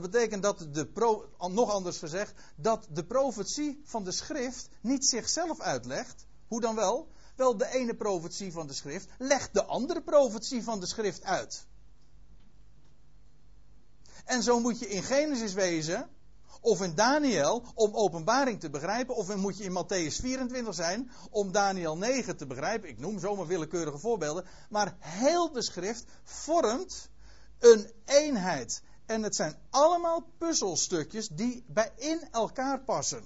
Dat 0.00 0.10
betekent 0.10 0.42
dat 0.42 0.66
de 0.72 0.86
pro, 0.86 1.28
nog 1.38 1.70
anders 1.70 1.98
gezegd, 1.98 2.32
dat 2.56 2.86
de 2.90 3.04
profetie 3.04 3.80
van 3.84 4.04
de 4.04 4.12
schrift 4.12 4.68
niet 4.80 5.06
zichzelf 5.06 5.60
uitlegt. 5.60 6.26
Hoe 6.48 6.60
dan 6.60 6.74
wel? 6.74 7.08
Wel, 7.36 7.56
de 7.56 7.68
ene 7.68 7.94
profetie 7.94 8.52
van 8.52 8.66
de 8.66 8.72
schrift 8.72 9.08
legt 9.18 9.54
de 9.54 9.64
andere 9.64 10.02
profetie 10.02 10.62
van 10.62 10.80
de 10.80 10.86
schrift 10.86 11.22
uit. 11.22 11.66
En 14.24 14.42
zo 14.42 14.60
moet 14.60 14.78
je 14.78 14.88
in 14.88 15.02
Genesis 15.02 15.52
wezen, 15.52 16.10
of 16.60 16.82
in 16.82 16.94
Daniel, 16.94 17.64
om 17.74 17.94
openbaring 17.94 18.60
te 18.60 18.70
begrijpen, 18.70 19.16
of 19.16 19.36
moet 19.36 19.58
je 19.58 19.64
in 19.64 19.84
Matthäus 19.84 20.20
24 20.20 20.74
zijn, 20.74 21.10
om 21.30 21.52
Daniel 21.52 21.96
9 21.96 22.36
te 22.36 22.46
begrijpen. 22.46 22.88
Ik 22.88 22.98
noem 22.98 23.18
zomaar 23.18 23.46
willekeurige 23.46 23.98
voorbeelden. 23.98 24.44
Maar 24.70 24.96
heel 24.98 25.52
de 25.52 25.62
schrift 25.62 26.04
vormt 26.22 27.10
een 27.58 27.90
eenheid. 28.04 28.82
En 29.06 29.22
het 29.22 29.36
zijn 29.36 29.56
allemaal 29.70 30.26
puzzelstukjes 30.38 31.28
die 31.28 31.64
bij 31.66 31.92
in 31.96 32.28
elkaar 32.30 32.80
passen. 32.80 33.24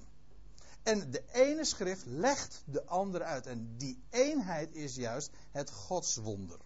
En 0.82 1.10
de 1.10 1.22
ene 1.32 1.64
schrift 1.64 2.06
legt 2.06 2.62
de 2.64 2.84
andere 2.84 3.24
uit. 3.24 3.46
En 3.46 3.74
die 3.76 4.02
eenheid 4.10 4.74
is 4.74 4.94
juist 4.94 5.30
het 5.50 5.70
godswonder. 5.70 6.58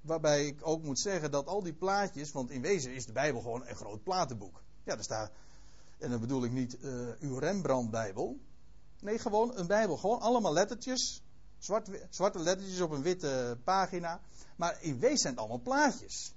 Waarbij 0.00 0.46
ik 0.46 0.58
ook 0.62 0.82
moet 0.82 0.98
zeggen 0.98 1.30
dat 1.30 1.46
al 1.46 1.62
die 1.62 1.72
plaatjes, 1.72 2.32
want 2.32 2.50
in 2.50 2.60
wezen 2.60 2.94
is 2.94 3.06
de 3.06 3.12
Bijbel 3.12 3.40
gewoon 3.40 3.66
een 3.66 3.76
groot 3.76 4.02
platenboek. 4.02 4.62
Ja, 4.84 4.94
daar 4.94 5.04
staat, 5.04 5.30
en 5.98 6.10
dan 6.10 6.20
bedoel 6.20 6.44
ik 6.44 6.52
niet 6.52 6.76
uh, 6.80 7.08
uw 7.20 7.38
Rembrandt-Bijbel. 7.38 8.38
Nee, 9.00 9.18
gewoon 9.18 9.56
een 9.56 9.66
Bijbel. 9.66 9.96
Gewoon 9.96 10.20
allemaal 10.20 10.52
lettertjes. 10.52 11.22
Zwart, 11.58 11.88
zwarte 12.10 12.38
lettertjes 12.38 12.80
op 12.80 12.90
een 12.90 13.02
witte 13.02 13.58
pagina. 13.64 14.20
Maar 14.56 14.82
in 14.82 14.98
wezen 14.98 15.18
zijn 15.18 15.32
het 15.32 15.42
allemaal 15.42 15.62
plaatjes. 15.62 16.34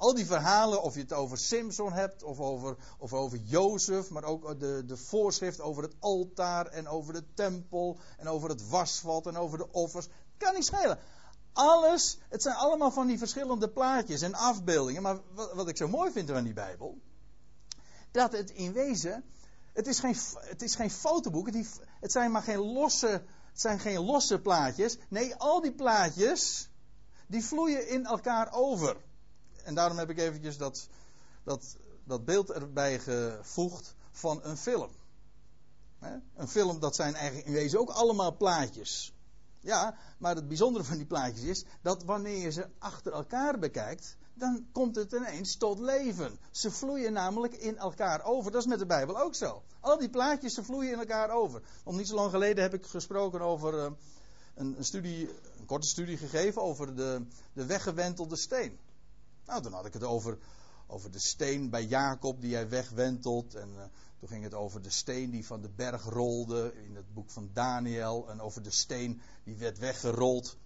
Al 0.00 0.14
die 0.14 0.26
verhalen, 0.26 0.82
of 0.82 0.94
je 0.94 1.00
het 1.00 1.12
over 1.12 1.38
Simpson 1.38 1.92
hebt, 1.92 2.22
of 2.22 2.40
over, 2.40 2.76
of 2.98 3.12
over 3.12 3.38
Jozef, 3.38 4.10
maar 4.10 4.24
ook 4.24 4.60
de, 4.60 4.82
de 4.86 4.96
voorschrift 4.96 5.60
over 5.60 5.82
het 5.82 5.94
altaar 5.98 6.66
en 6.66 6.88
over 6.88 7.12
de 7.12 7.24
tempel 7.34 7.98
en 8.18 8.28
over 8.28 8.48
het 8.48 8.68
wasvat 8.68 9.26
en 9.26 9.36
over 9.36 9.58
de 9.58 9.72
offers, 9.72 10.08
kan 10.36 10.54
niet 10.54 10.64
schelen. 10.64 10.98
Alles, 11.52 12.18
het 12.28 12.42
zijn 12.42 12.54
allemaal 12.54 12.90
van 12.90 13.06
die 13.06 13.18
verschillende 13.18 13.68
plaatjes 13.68 14.22
en 14.22 14.34
afbeeldingen. 14.34 15.02
Maar 15.02 15.18
wat, 15.54 15.68
ik 15.68 15.76
zo 15.76 15.88
mooi 15.88 16.12
vind 16.12 16.30
aan 16.30 16.44
die 16.44 16.52
Bijbel, 16.52 16.98
dat 18.10 18.32
het 18.32 18.50
in 18.50 18.72
wezen, 18.72 19.24
het 19.72 19.86
is 19.86 20.00
geen, 20.00 20.16
het 20.34 20.62
is 20.62 20.74
geen 20.74 20.90
fotoboek, 20.90 21.46
het, 21.46 21.80
het 22.00 22.12
zijn 22.12 22.30
maar 22.30 22.42
geen 22.42 22.72
losse, 22.72 23.22
het 23.50 23.60
zijn 23.60 23.80
geen 23.80 24.00
losse 24.04 24.40
plaatjes. 24.40 24.98
Nee, 25.08 25.34
al 25.34 25.60
die 25.60 25.74
plaatjes, 25.74 26.70
die 27.26 27.44
vloeien 27.44 27.88
in 27.88 28.06
elkaar 28.06 28.52
over 28.52 28.96
en 29.64 29.74
daarom 29.74 29.98
heb 29.98 30.10
ik 30.10 30.18
eventjes 30.18 30.56
dat, 30.56 30.88
dat, 31.44 31.76
dat 32.04 32.24
beeld 32.24 32.50
erbij 32.50 32.98
gevoegd 32.98 33.94
van 34.10 34.40
een 34.42 34.56
film. 34.56 34.90
Een 36.36 36.48
film, 36.48 36.80
dat 36.80 36.94
zijn 36.94 37.14
eigenlijk 37.14 37.46
in 37.46 37.52
wezen 37.52 37.80
ook 37.80 37.90
allemaal 37.90 38.36
plaatjes. 38.36 39.12
Ja, 39.60 39.96
maar 40.18 40.34
het 40.34 40.48
bijzondere 40.48 40.84
van 40.84 40.96
die 40.96 41.06
plaatjes 41.06 41.44
is 41.44 41.64
dat 41.82 42.04
wanneer 42.04 42.38
je 42.38 42.50
ze 42.50 42.68
achter 42.78 43.12
elkaar 43.12 43.58
bekijkt, 43.58 44.16
dan 44.34 44.66
komt 44.72 44.96
het 44.96 45.12
ineens 45.12 45.56
tot 45.56 45.78
leven. 45.78 46.38
Ze 46.50 46.70
vloeien 46.70 47.12
namelijk 47.12 47.54
in 47.54 47.78
elkaar 47.78 48.24
over. 48.24 48.50
Dat 48.50 48.60
is 48.60 48.66
met 48.66 48.78
de 48.78 48.86
Bijbel 48.86 49.20
ook 49.20 49.34
zo. 49.34 49.62
Al 49.80 49.98
die 49.98 50.10
plaatjes, 50.10 50.54
ze 50.54 50.64
vloeien 50.64 50.92
in 50.92 50.98
elkaar 50.98 51.30
over. 51.30 51.62
Om 51.84 51.96
niet 51.96 52.08
zo 52.08 52.14
lang 52.14 52.30
geleden 52.30 52.62
heb 52.62 52.74
ik 52.74 52.86
gesproken 52.86 53.40
over 53.40 53.74
uh, 53.74 53.90
een, 54.54 54.74
een, 54.76 54.84
studie, 54.84 55.28
een 55.58 55.66
korte 55.66 55.88
studie 55.88 56.16
gegeven 56.16 56.62
over 56.62 56.96
de, 56.96 57.22
de 57.52 57.66
weggewentelde 57.66 58.36
steen. 58.36 58.78
Nou, 59.50 59.62
dan 59.62 59.72
had 59.72 59.86
ik 59.86 59.92
het 59.92 60.04
over, 60.04 60.38
over 60.86 61.10
de 61.10 61.18
steen 61.18 61.70
bij 61.70 61.84
Jacob 61.84 62.40
die 62.40 62.54
hij 62.54 62.68
wegwentelt. 62.68 63.54
En 63.54 63.68
uh, 63.68 63.82
toen 64.18 64.28
ging 64.28 64.44
het 64.44 64.54
over 64.54 64.82
de 64.82 64.90
steen 64.90 65.30
die 65.30 65.46
van 65.46 65.60
de 65.60 65.68
berg 65.68 66.04
rolde 66.04 66.72
in 66.84 66.96
het 66.96 67.14
boek 67.14 67.30
van 67.30 67.50
Daniel. 67.52 68.28
En 68.28 68.40
over 68.40 68.62
de 68.62 68.70
steen 68.70 69.20
die 69.44 69.56
werd 69.56 69.78
weggerold 69.78 70.56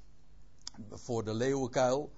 voor 0.91 1.25
de 1.25 1.35
leeuwenkuil. 1.35 2.13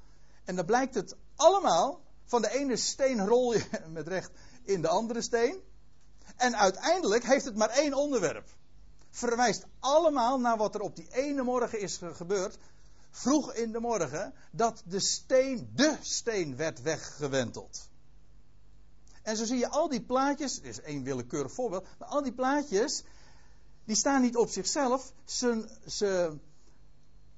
En 0.45 0.57
dan 0.57 0.65
blijkt 0.65 0.95
het 0.95 1.17
allemaal 1.37 2.01
van 2.25 2.43
de 2.43 2.51
ene 2.51 2.77
steen 2.77 3.27
rol 3.27 3.53
je 3.53 3.65
met 3.89 4.09
recht 4.09 4.31
in 4.63 4.83
de 4.83 4.89
andere 4.89 5.23
steen. 5.23 5.61
En 6.37 6.57
uiteindelijk 6.57 7.25
heeft 7.25 7.45
het 7.45 7.57
maar 7.57 7.71
één 7.71 7.95
onderwerp. 7.95 8.49
Verwijst 9.11 9.67
allemaal 9.81 10.41
naar 10.41 10.57
wat 10.57 10.75
er 10.75 10.81
op 10.81 10.97
die 10.97 11.09
ene 11.13 11.43
morgen 11.43 11.81
is 11.81 12.01
gebeurd. 12.13 12.59
Vroeg 13.17 13.53
in 13.55 13.73
de 13.73 13.81
morgen. 13.81 14.35
Dat 14.51 14.83
de 14.87 15.01
steen, 15.01 15.71
de 15.75 15.97
steen 16.01 16.57
werd 16.57 16.83
weggewenteld. 16.83 17.89
En 19.23 19.37
zo 19.37 19.45
zie 19.45 19.59
je 19.59 19.69
al 19.69 19.89
die 19.89 20.03
plaatjes. 20.03 20.55
Dit 20.55 20.65
is 20.65 20.81
één 20.81 21.03
willekeurig 21.03 21.53
voorbeeld. 21.53 21.87
Maar 21.99 22.09
al 22.09 22.23
die 22.23 22.33
plaatjes. 22.33 23.03
Die 23.85 23.97
staan 23.97 24.23
niet 24.23 24.37
op 24.37 24.49
zichzelf. 24.49 25.13
Ze, 25.25 25.69
ze 25.87 26.39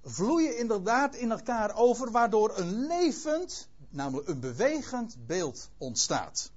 vloeien 0.03 0.59
inderdaad 0.59 1.15
in 1.15 1.31
elkaar 1.31 1.75
over. 1.75 2.11
Waardoor 2.11 2.59
een 2.59 2.87
levend, 2.87 3.69
namelijk 3.89 4.29
een 4.29 4.41
bewegend 4.41 5.27
beeld 5.27 5.71
ontstaat. 5.77 6.51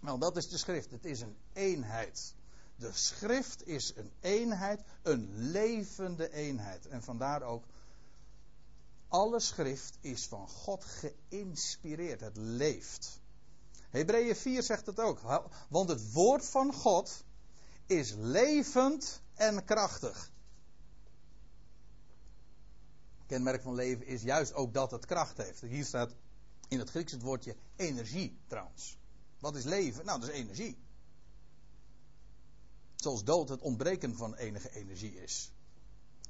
Nou, 0.00 0.18
dat 0.18 0.36
is 0.36 0.48
de 0.48 0.58
schrift. 0.58 0.90
Het 0.90 1.04
is 1.04 1.20
een 1.20 1.36
eenheid. 1.52 2.34
De 2.76 2.90
schrift 2.92 3.66
is 3.66 3.92
een 3.96 4.10
eenheid, 4.20 4.80
een 5.02 5.30
levende 5.34 6.32
eenheid. 6.32 6.86
En 6.86 7.02
vandaar 7.02 7.42
ook, 7.42 7.64
alle 9.14 9.40
schrift 9.40 9.98
is 10.00 10.26
van 10.26 10.48
God 10.48 10.84
geïnspireerd. 10.84 12.20
Het 12.20 12.36
leeft. 12.36 13.20
Hebreeën 13.90 14.36
4 14.36 14.62
zegt 14.62 14.86
het 14.86 15.00
ook. 15.00 15.20
Want 15.68 15.88
het 15.88 16.12
woord 16.12 16.44
van 16.44 16.72
God 16.72 17.24
is 17.86 18.12
levend 18.16 19.20
en 19.34 19.64
krachtig. 19.64 20.30
Kenmerk 23.26 23.62
van 23.62 23.74
leven 23.74 24.06
is 24.06 24.22
juist 24.22 24.54
ook 24.54 24.74
dat 24.74 24.90
het 24.90 25.06
kracht 25.06 25.36
heeft. 25.36 25.60
Hier 25.60 25.84
staat 25.84 26.14
in 26.68 26.78
het 26.78 26.90
Grieks 26.90 27.12
het 27.12 27.22
woordje 27.22 27.56
energie 27.76 28.38
trouwens. 28.46 28.98
Wat 29.38 29.56
is 29.56 29.64
leven? 29.64 30.04
Nou, 30.04 30.20
dat 30.20 30.28
is 30.28 30.34
energie. 30.34 30.78
Zoals 32.96 33.24
dood 33.24 33.48
het 33.48 33.60
ontbreken 33.60 34.16
van 34.16 34.34
enige 34.34 34.70
energie 34.70 35.22
is. 35.22 35.53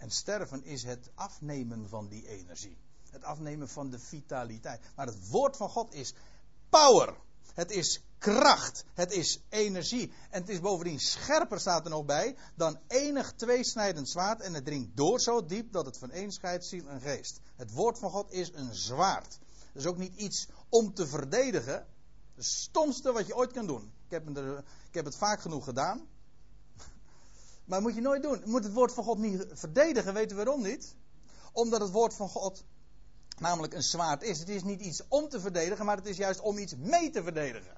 En 0.05 0.11
sterven 0.11 0.65
is 0.65 0.83
het 0.83 1.11
afnemen 1.15 1.89
van 1.89 2.09
die 2.09 2.29
energie. 2.29 2.79
Het 3.11 3.25
afnemen 3.25 3.69
van 3.69 3.91
de 3.91 3.99
vitaliteit. 3.99 4.81
Maar 4.97 5.07
het 5.07 5.29
woord 5.29 5.57
van 5.57 5.69
God 5.69 5.95
is 5.95 6.15
power. 6.69 7.17
Het 7.55 7.71
is 7.71 8.03
kracht. 8.19 8.85
Het 8.95 9.13
is 9.13 9.43
energie. 9.49 10.13
En 10.31 10.41
het 10.41 10.49
is 10.49 10.61
bovendien 10.61 11.01
scherper, 11.01 11.61
staat 11.61 11.85
er 11.85 11.91
nog 11.91 12.05
bij, 12.05 12.37
dan 12.55 12.79
enig 12.87 13.33
tweesnijdend 13.33 14.09
zwaard. 14.09 14.41
En 14.41 14.55
het 14.55 14.65
dringt 14.65 14.97
door 14.97 15.21
zo 15.21 15.45
diep 15.45 15.73
dat 15.73 15.87
het 15.87 15.99
van 15.99 16.11
één 16.11 16.33
scheidt 16.33 16.65
ziel 16.65 16.89
en 16.89 17.01
geest. 17.01 17.41
Het 17.57 17.73
woord 17.73 17.99
van 17.99 18.11
God 18.11 18.33
is 18.33 18.53
een 18.53 18.75
zwaard. 18.75 19.39
Dat 19.73 19.83
is 19.83 19.87
ook 19.87 19.99
niet 19.99 20.15
iets 20.15 20.49
om 20.69 20.95
te 20.95 21.07
verdedigen. 21.07 21.87
Het 22.35 22.45
stomste 22.45 23.13
wat 23.13 23.27
je 23.27 23.37
ooit 23.37 23.53
kan 23.53 23.67
doen. 23.67 23.93
Ik 24.05 24.11
heb, 24.11 24.29
ik 24.89 24.95
heb 24.95 25.05
het 25.05 25.17
vaak 25.17 25.41
genoeg 25.41 25.65
gedaan. 25.65 26.09
Maar 27.65 27.83
moet 27.83 27.95
je 27.95 28.01
nooit 28.01 28.23
doen. 28.23 28.41
Je 28.45 28.51
moet 28.51 28.65
het 28.65 28.73
woord 28.73 28.93
van 28.93 29.05
God 29.05 29.19
niet 29.19 29.47
verdedigen. 29.53 30.15
Weten 30.15 30.37
we 30.37 30.45
waarom 30.45 30.63
niet? 30.63 30.95
Omdat 31.53 31.81
het 31.81 31.91
woord 31.91 32.15
van 32.15 32.29
God 32.29 32.65
namelijk 33.39 33.75
een 33.75 33.83
zwaard 33.83 34.23
is. 34.23 34.39
Het 34.39 34.49
is 34.49 34.63
niet 34.63 34.81
iets 34.81 35.03
om 35.09 35.29
te 35.29 35.41
verdedigen, 35.41 35.85
maar 35.85 35.97
het 35.97 36.07
is 36.07 36.17
juist 36.17 36.41
om 36.41 36.59
iets 36.59 36.77
mee 36.77 37.11
te 37.11 37.23
verdedigen. 37.23 37.77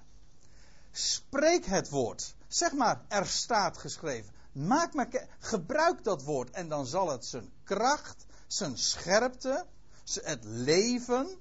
Spreek 0.92 1.64
het 1.64 1.88
woord. 1.88 2.34
Zeg 2.48 2.72
maar, 2.72 3.04
er 3.08 3.26
staat 3.26 3.78
geschreven. 3.78 4.34
Maak 4.52 4.94
maar, 4.94 5.28
gebruik 5.38 6.04
dat 6.04 6.22
woord 6.22 6.50
en 6.50 6.68
dan 6.68 6.86
zal 6.86 7.10
het 7.10 7.24
zijn 7.24 7.52
kracht, 7.64 8.26
zijn 8.46 8.78
scherpte, 8.78 9.66
het 10.14 10.44
leven, 10.44 11.38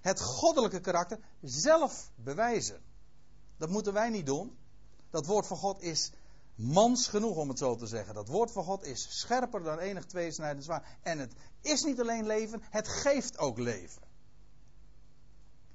het 0.00 0.20
goddelijke 0.20 0.80
karakter 0.80 1.18
zelf 1.40 2.10
bewijzen. 2.14 2.82
Dat 3.56 3.68
moeten 3.68 3.92
wij 3.92 4.10
niet 4.10 4.26
doen. 4.26 4.58
Dat 5.10 5.26
woord 5.26 5.46
van 5.46 5.56
God 5.56 5.82
is 5.82 6.10
mans 6.58 7.06
genoeg 7.06 7.36
om 7.36 7.48
het 7.48 7.58
zo 7.58 7.76
te 7.76 7.86
zeggen. 7.86 8.14
Dat 8.14 8.28
woord 8.28 8.50
van 8.50 8.64
God 8.64 8.84
is 8.84 9.18
scherper 9.18 9.62
dan 9.62 9.78
enig 9.78 10.04
tweesnijdend 10.04 10.64
zwaard. 10.64 10.86
En 11.02 11.18
het 11.18 11.32
is 11.60 11.82
niet 11.82 12.00
alleen 12.00 12.26
leven, 12.26 12.62
het 12.70 12.88
geeft 12.88 13.38
ook 13.38 13.58
leven. 13.58 14.02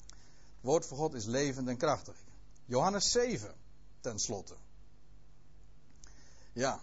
Het 0.08 0.72
woord 0.72 0.86
van 0.86 0.98
God 0.98 1.14
is 1.14 1.26
levend 1.26 1.68
en 1.68 1.78
krachtig. 1.78 2.16
Johannes 2.66 3.12
7, 3.12 3.56
tenslotte. 4.00 4.56
Ja, 6.54 6.80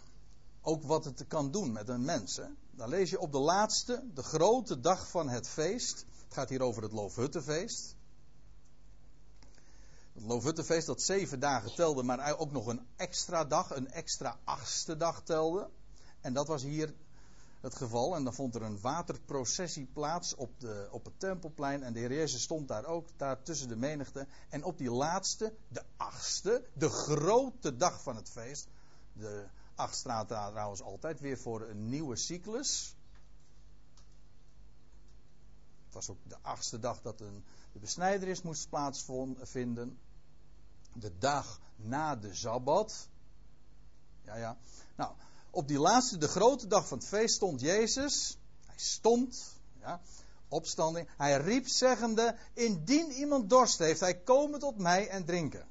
ook 0.62 0.82
wat 0.82 1.04
het 1.04 1.26
kan 1.26 1.50
doen 1.50 1.72
met 1.72 1.88
een 1.88 2.04
mens. 2.04 2.36
Hè? 2.36 2.46
Dan 2.70 2.88
lees 2.88 3.10
je 3.10 3.20
op 3.20 3.32
de 3.32 3.38
laatste, 3.38 4.04
de 4.14 4.22
grote 4.22 4.80
dag 4.80 5.08
van 5.08 5.28
het 5.28 5.48
feest. 5.48 6.04
Het 6.24 6.34
gaat 6.34 6.48
hier 6.48 6.62
over 6.62 6.82
het 6.82 6.92
Loofhuttenfeest. 6.92 7.96
Het 10.26 10.86
dat 10.86 11.02
zeven 11.02 11.40
dagen 11.40 11.74
telde, 11.74 12.02
maar 12.02 12.38
ook 12.38 12.52
nog 12.52 12.66
een 12.66 12.86
extra 12.96 13.44
dag, 13.44 13.70
een 13.76 13.90
extra 13.90 14.38
achtste 14.44 14.96
dag 14.96 15.22
telde. 15.22 15.70
En 16.20 16.32
dat 16.32 16.46
was 16.46 16.62
hier 16.62 16.94
het 17.60 17.74
geval. 17.74 18.14
En 18.14 18.24
dan 18.24 18.34
vond 18.34 18.54
er 18.54 18.62
een 18.62 18.80
waterprocessie 18.80 19.86
plaats 19.86 20.34
op, 20.34 20.60
de, 20.60 20.88
op 20.90 21.04
het 21.04 21.20
tempelplein. 21.20 21.82
En 21.82 21.92
de 21.92 21.98
Heer 21.98 22.12
Jezus 22.12 22.42
stond 22.42 22.68
daar 22.68 22.84
ook, 22.84 23.08
daar 23.16 23.42
tussen 23.42 23.68
de 23.68 23.76
menigte. 23.76 24.26
En 24.48 24.64
op 24.64 24.78
die 24.78 24.90
laatste, 24.90 25.54
de 25.68 25.82
achtste, 25.96 26.64
de 26.72 26.88
grote 26.88 27.76
dag 27.76 28.02
van 28.02 28.16
het 28.16 28.30
feest. 28.30 28.68
De 29.12 29.46
acht 29.74 29.96
staat 29.96 30.28
trouwens 30.28 30.82
altijd 30.82 31.20
weer 31.20 31.38
voor 31.38 31.68
een 31.68 31.88
nieuwe 31.88 32.16
cyclus. 32.16 32.96
Het 35.84 35.94
was 35.94 36.10
ook 36.10 36.28
de 36.28 36.38
achtste 36.42 36.78
dag 36.78 37.02
dat 37.02 37.20
een, 37.20 37.44
de 37.72 37.78
besnijderis 37.78 38.42
moest 38.42 38.68
plaatsvinden. 38.68 39.98
De 40.92 41.18
dag 41.18 41.60
na 41.76 42.16
de 42.16 42.34
Sabbat. 42.34 43.08
Ja, 44.24 44.36
ja. 44.36 44.56
Nou, 44.96 45.12
op 45.50 45.68
die 45.68 45.78
laatste, 45.78 46.18
de 46.18 46.28
grote 46.28 46.66
dag 46.66 46.88
van 46.88 46.98
het 46.98 47.06
feest, 47.06 47.34
stond 47.34 47.60
Jezus. 47.60 48.38
Hij 48.66 48.78
stond, 48.78 49.54
ja, 49.80 50.00
opstanding. 50.48 51.08
Hij 51.16 51.36
riep 51.36 51.68
zeggende: 51.68 52.36
Indien 52.52 53.10
iemand 53.10 53.50
dorst 53.50 53.78
heeft, 53.78 54.00
hij 54.00 54.18
komen 54.18 54.58
tot 54.58 54.78
mij 54.78 55.08
en 55.08 55.24
drinken. 55.24 55.68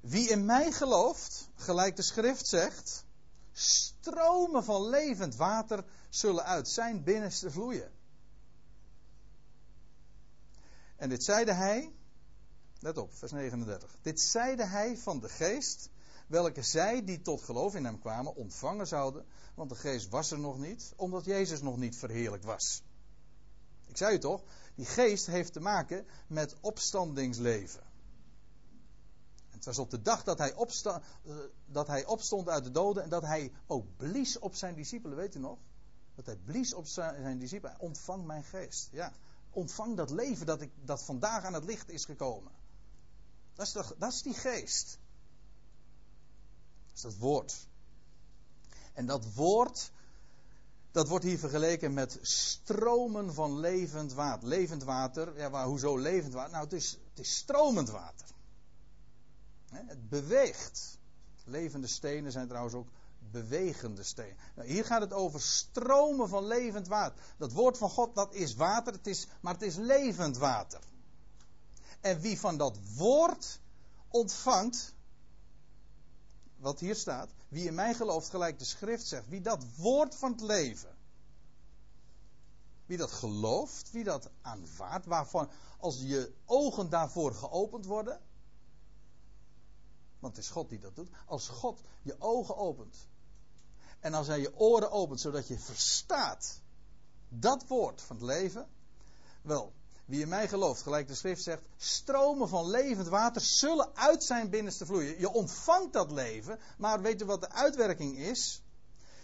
Wie 0.00 0.28
in 0.28 0.44
mij 0.44 0.72
gelooft, 0.72 1.48
gelijk 1.54 1.96
de 1.96 2.02
schrift 2.02 2.46
zegt, 2.46 3.04
stromen 3.52 4.64
van 4.64 4.88
levend 4.88 5.36
water 5.36 5.84
zullen 6.08 6.44
uit 6.44 6.68
zijn 6.68 7.02
binnenste 7.02 7.50
vloeien. 7.50 7.92
En 10.96 11.08
dit 11.08 11.24
zeide 11.24 11.52
hij, 11.52 11.92
let 12.80 12.98
op, 12.98 13.14
vers 13.14 13.32
39. 13.32 13.96
Dit 14.02 14.20
zeide 14.20 14.64
hij 14.64 14.96
van 14.96 15.20
de 15.20 15.28
geest, 15.28 15.90
welke 16.26 16.62
zij 16.62 17.04
die 17.04 17.22
tot 17.22 17.42
geloof 17.42 17.74
in 17.74 17.84
hem 17.84 17.98
kwamen 17.98 18.34
ontvangen 18.34 18.86
zouden, 18.86 19.26
want 19.54 19.70
de 19.70 19.76
geest 19.76 20.08
was 20.08 20.30
er 20.30 20.38
nog 20.38 20.58
niet, 20.58 20.92
omdat 20.96 21.24
Jezus 21.24 21.60
nog 21.60 21.76
niet 21.76 21.96
verheerlijk 21.96 22.42
was. 22.42 22.82
Ik 23.86 23.96
zei 23.96 24.14
u 24.14 24.18
toch, 24.18 24.42
die 24.74 24.86
geest 24.86 25.26
heeft 25.26 25.52
te 25.52 25.60
maken 25.60 26.06
met 26.26 26.54
opstandingsleven. 26.60 27.82
En 29.50 29.54
het 29.54 29.64
was 29.64 29.78
op 29.78 29.90
de 29.90 30.02
dag 30.02 30.24
dat 30.24 30.38
hij, 30.38 30.54
uh, 30.54 31.36
dat 31.66 31.86
hij 31.86 32.06
opstond 32.06 32.48
uit 32.48 32.64
de 32.64 32.70
doden 32.70 33.02
en 33.02 33.08
dat 33.08 33.22
hij 33.22 33.52
ook 33.66 33.96
blies 33.96 34.38
op 34.38 34.54
zijn 34.54 34.74
discipelen, 34.74 35.16
weet 35.16 35.34
u 35.34 35.38
nog? 35.38 35.58
Dat 36.14 36.26
hij 36.26 36.36
blies 36.36 36.74
op 36.74 36.86
zijn, 36.86 37.22
zijn 37.22 37.38
discipelen, 37.38 37.80
ontvang 37.80 38.24
mijn 38.26 38.44
geest. 38.44 38.88
Ja, 38.92 39.12
ontvang 39.50 39.96
dat 39.96 40.10
leven 40.10 40.46
dat, 40.46 40.60
ik, 40.60 40.70
dat 40.84 41.02
vandaag 41.02 41.44
aan 41.44 41.54
het 41.54 41.64
licht 41.64 41.90
is 41.90 42.04
gekomen. 42.04 42.52
Dat 43.58 43.66
is, 43.66 43.72
dat 43.98 44.12
is 44.12 44.22
die 44.22 44.34
geest. 44.34 44.98
Dat 46.86 46.94
is 46.94 47.00
dat 47.00 47.16
woord. 47.16 47.66
En 48.92 49.06
dat 49.06 49.34
woord, 49.34 49.90
dat 50.90 51.08
wordt 51.08 51.24
hier 51.24 51.38
vergeleken 51.38 51.94
met 51.94 52.18
stromen 52.22 53.34
van 53.34 53.58
levend 53.58 54.12
water. 54.12 54.48
Levend 54.48 54.82
water, 54.82 55.38
ja, 55.38 55.66
hoezo 55.66 55.96
levend 55.96 56.32
water? 56.32 56.50
Nou, 56.50 56.64
het 56.64 56.72
is, 56.72 56.98
het 57.10 57.18
is 57.18 57.36
stromend 57.36 57.88
water. 57.88 58.26
Het 59.70 60.08
beweegt. 60.08 60.98
Levende 61.44 61.86
stenen 61.86 62.32
zijn 62.32 62.48
trouwens 62.48 62.74
ook 62.74 62.88
bewegende 63.18 64.02
steen. 64.02 64.36
Nou, 64.54 64.68
hier 64.68 64.84
gaat 64.84 65.00
het 65.00 65.12
over 65.12 65.40
stromen 65.40 66.28
van 66.28 66.46
levend 66.46 66.88
water. 66.88 67.22
Dat 67.36 67.52
woord 67.52 67.78
van 67.78 67.90
God, 67.90 68.14
dat 68.14 68.34
is 68.34 68.54
water, 68.54 68.92
het 68.92 69.06
is, 69.06 69.26
maar 69.40 69.52
het 69.52 69.62
is 69.62 69.76
levend 69.76 70.36
water. 70.36 70.80
En 72.08 72.20
wie 72.20 72.40
van 72.40 72.56
dat 72.56 72.78
woord 72.96 73.60
ontvangt, 74.08 74.94
wat 76.56 76.80
hier 76.80 76.94
staat, 76.94 77.30
wie 77.48 77.66
in 77.66 77.74
mij 77.74 77.94
gelooft, 77.94 78.30
gelijk 78.30 78.58
de 78.58 78.64
schrift 78.64 79.06
zegt, 79.06 79.28
wie 79.28 79.40
dat 79.40 79.64
woord 79.76 80.14
van 80.14 80.32
het 80.32 80.40
leven, 80.40 80.96
wie 82.86 82.96
dat 82.96 83.10
gelooft, 83.10 83.90
wie 83.90 84.04
dat 84.04 84.30
aanvaardt, 84.40 85.06
waarvan 85.06 85.50
als 85.78 86.00
je 86.00 86.34
ogen 86.44 86.88
daarvoor 86.88 87.34
geopend 87.34 87.86
worden, 87.86 88.20
want 90.18 90.36
het 90.36 90.44
is 90.44 90.50
God 90.50 90.68
die 90.68 90.80
dat 90.80 90.96
doet, 90.96 91.10
als 91.26 91.48
God 91.48 91.80
je 92.02 92.20
ogen 92.20 92.56
opent, 92.56 92.96
en 94.00 94.14
als 94.14 94.26
hij 94.26 94.40
je 94.40 94.58
oren 94.58 94.90
opent, 94.90 95.20
zodat 95.20 95.48
je 95.48 95.58
verstaat 95.58 96.60
dat 97.28 97.66
woord 97.66 98.02
van 98.02 98.16
het 98.16 98.24
leven, 98.24 98.68
Wel, 99.42 99.72
wie 100.08 100.20
in 100.20 100.28
mij 100.28 100.48
gelooft, 100.48 100.82
gelijk 100.82 101.08
de 101.08 101.14
schrift 101.14 101.42
zegt, 101.42 101.62
stromen 101.76 102.48
van 102.48 102.70
levend 102.70 103.08
water 103.08 103.40
zullen 103.40 103.96
uit 103.96 104.24
zijn 104.24 104.50
binnenste 104.50 104.86
vloeien. 104.86 105.20
Je 105.20 105.32
ontvangt 105.32 105.92
dat 105.92 106.10
leven, 106.10 106.58
maar 106.78 107.00
weet 107.00 107.18
je 107.18 107.24
wat 107.24 107.40
de 107.40 107.50
uitwerking 107.50 108.18
is? 108.18 108.62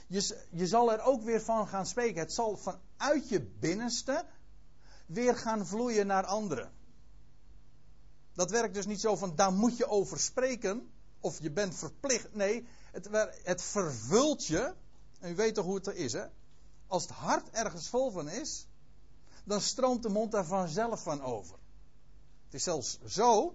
Je, 0.07 0.47
je 0.51 0.67
zal 0.67 0.93
er 0.93 1.01
ook 1.01 1.23
weer 1.23 1.43
van 1.43 1.69
gaan 1.69 1.87
spreken. 1.87 2.21
Het 2.21 2.33
zal 2.33 2.57
vanuit 2.57 3.29
je 3.29 3.41
binnenste 3.41 4.25
weer 5.07 5.37
gaan 5.37 5.67
vloeien 5.67 6.07
naar 6.07 6.25
anderen. 6.25 6.73
Dat 8.35 8.51
werkt 8.51 8.75
dus 8.75 8.87
niet 8.87 9.01
zo 9.01 9.17
van 9.17 9.37
daar 9.37 9.53
moet 9.53 9.77
je 9.77 9.87
over 9.87 10.21
spreken. 10.21 10.91
Of 11.21 11.41
je 11.41 11.51
bent 11.51 11.75
verplicht. 11.75 12.35
Nee, 12.35 12.67
het, 12.93 13.09
het 13.43 13.63
vervult 13.63 14.47
je. 14.47 14.75
En 15.21 15.33
u 15.33 15.35
weet 15.35 15.55
toch 15.55 15.65
hoe 15.65 15.75
het 15.75 15.87
er 15.87 15.97
is, 15.97 16.13
hè? 16.13 16.25
Als 16.87 17.03
het 17.03 17.13
hart 17.13 17.51
ergens 17.51 17.89
vol 17.89 18.11
van 18.11 18.29
is, 18.29 18.67
dan 19.45 19.61
stroomt 19.61 20.03
de 20.03 20.09
mond 20.09 20.33
daar 20.33 20.45
vanzelf 20.45 21.03
van 21.03 21.23
over. 21.23 21.59
Het 22.45 22.55
is 22.55 22.63
zelfs 22.63 22.99
zo 23.07 23.55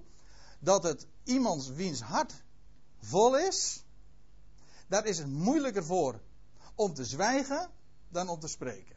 dat 0.60 0.84
het 0.84 1.08
iemands 1.24 1.70
wiens 1.70 2.02
hart 2.02 2.44
vol 3.00 3.38
is, 3.38 3.84
daar 4.88 5.06
is 5.06 5.18
het 5.18 5.28
moeilijker 5.28 5.84
voor 5.84 6.20
om 6.76 6.94
te 6.94 7.06
zwijgen 7.06 7.70
dan 8.10 8.30
om 8.30 8.40
te 8.40 8.48
spreken. 8.48 8.96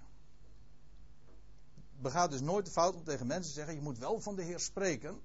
Begaat 2.01 2.31
dus 2.31 2.41
nooit 2.41 2.65
de 2.65 2.71
fout 2.71 2.95
om 2.95 3.05
tegen 3.05 3.27
mensen 3.27 3.53
te 3.53 3.59
zeggen: 3.59 3.75
je 3.75 3.83
moet 3.83 3.99
wel 3.99 4.21
van 4.21 4.35
de 4.35 4.43
Heer 4.43 4.61
spreken. 4.61 5.21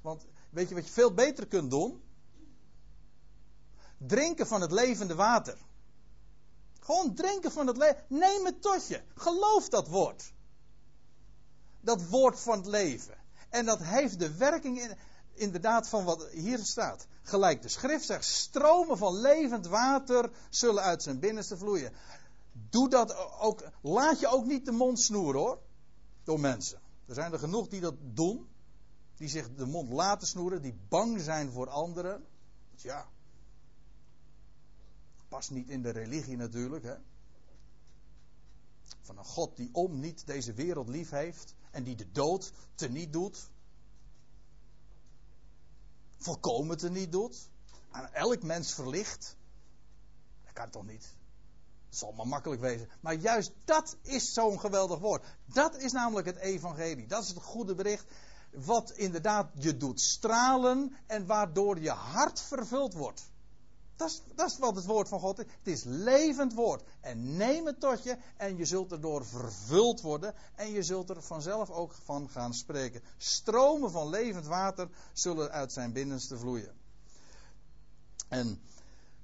Want 0.00 0.24
weet 0.50 0.68
je 0.68 0.74
wat 0.74 0.86
je 0.86 0.92
veel 0.92 1.14
beter 1.14 1.46
kunt 1.46 1.70
doen? 1.70 2.02
Drinken 3.96 4.46
van 4.46 4.60
het 4.60 4.72
levende 4.72 5.14
water. 5.14 5.58
Gewoon 6.80 7.14
drinken 7.14 7.52
van 7.52 7.66
het 7.66 7.76
leven. 7.76 8.04
Neem 8.08 8.44
het 8.44 8.62
tot 8.62 8.86
je. 8.86 9.02
Geloof 9.14 9.68
dat 9.68 9.88
woord. 9.88 10.32
Dat 11.80 12.08
woord 12.08 12.40
van 12.40 12.56
het 12.56 12.66
leven. 12.66 13.14
En 13.48 13.64
dat 13.64 13.82
heeft 13.82 14.18
de 14.18 14.36
werking 14.36 14.80
in, 14.80 14.96
inderdaad 15.34 15.88
van 15.88 16.04
wat 16.04 16.28
hier 16.28 16.58
staat. 16.58 17.06
Gelijk 17.22 17.62
de 17.62 17.68
schrift 17.68 18.06
zegt, 18.06 18.24
stromen 18.24 18.98
van 18.98 19.20
levend 19.20 19.66
water 19.66 20.30
zullen 20.50 20.82
uit 20.82 21.02
zijn 21.02 21.18
binnenste 21.18 21.56
vloeien. 21.56 21.92
Doe 22.52 22.88
dat 22.88 23.16
ook, 23.38 23.62
laat 23.82 24.20
je 24.20 24.28
ook 24.28 24.44
niet 24.44 24.64
de 24.64 24.72
mond 24.72 25.00
snoeren 25.00 25.40
hoor. 25.40 25.58
Door 26.24 26.40
mensen. 26.40 26.80
Er 27.06 27.14
zijn 27.14 27.32
er 27.32 27.38
genoeg 27.38 27.68
die 27.68 27.80
dat 27.80 27.94
doen. 27.98 28.48
Die 29.16 29.28
zich 29.28 29.54
de 29.54 29.66
mond 29.66 29.90
laten 29.90 30.26
snoeren, 30.26 30.62
die 30.62 30.78
bang 30.88 31.20
zijn 31.20 31.52
voor 31.52 31.68
anderen. 31.68 32.24
Ja, 32.76 33.06
past 35.28 35.50
niet 35.50 35.68
in 35.68 35.82
de 35.82 35.90
religie 35.90 36.36
natuurlijk. 36.36 36.84
Hè? 36.84 36.94
Van 39.10 39.18
een 39.18 39.24
God 39.24 39.56
die 39.56 39.68
om 39.72 40.00
niet 40.00 40.26
deze 40.26 40.52
wereld 40.52 40.88
lief 40.88 41.10
heeft 41.10 41.54
en 41.70 41.84
die 41.84 41.96
de 41.96 42.10
dood 42.10 42.52
teniet 42.74 43.12
doet. 43.12 43.50
Volkomen 46.16 46.76
teniet 46.76 47.12
doet. 47.12 47.48
Aan 47.90 48.12
elk 48.12 48.42
mens 48.42 48.74
verlicht. 48.74 49.36
Dat 50.44 50.52
kan 50.52 50.70
toch 50.70 50.86
niet? 50.86 51.16
Dat 51.88 51.98
zal 51.98 52.12
maar 52.12 52.26
makkelijk 52.26 52.60
wezen. 52.60 52.88
Maar 53.00 53.14
juist 53.14 53.52
dat 53.64 53.96
is 54.02 54.32
zo'n 54.32 54.60
geweldig 54.60 54.98
woord. 54.98 55.24
Dat 55.44 55.76
is 55.76 55.92
namelijk 55.92 56.26
het 56.26 56.36
evangelie. 56.36 57.06
Dat 57.06 57.22
is 57.22 57.28
het 57.28 57.42
goede 57.42 57.74
bericht. 57.74 58.04
Wat 58.50 58.90
inderdaad 58.90 59.50
je 59.54 59.76
doet 59.76 60.00
stralen 60.00 60.96
en 61.06 61.26
waardoor 61.26 61.80
je 61.80 61.90
hart 61.90 62.40
vervuld 62.40 62.94
wordt. 62.94 63.22
Dat 64.34 64.50
is, 64.50 64.58
wat 64.58 64.74
het 64.74 64.84
woord 64.84 65.08
van 65.08 65.20
God 65.20 65.38
is. 65.38 65.44
Het 65.58 65.66
is 65.74 65.82
levend 65.84 66.54
woord. 66.54 66.82
En 67.00 67.36
neem 67.36 67.66
het 67.66 67.80
tot 67.80 68.02
je 68.02 68.16
en 68.36 68.56
je 68.56 68.64
zult 68.64 68.92
erdoor 68.92 69.26
vervuld 69.26 70.00
worden. 70.00 70.34
En 70.54 70.70
je 70.70 70.82
zult 70.82 71.10
er 71.10 71.22
vanzelf 71.22 71.70
ook 71.70 71.92
van 72.04 72.28
gaan 72.30 72.54
spreken. 72.54 73.02
Stromen 73.16 73.90
van 73.90 74.08
levend 74.08 74.46
water 74.46 74.88
zullen 75.12 75.50
uit 75.50 75.72
zijn 75.72 75.92
binnenste 75.92 76.38
vloeien. 76.38 76.72
En 78.28 78.60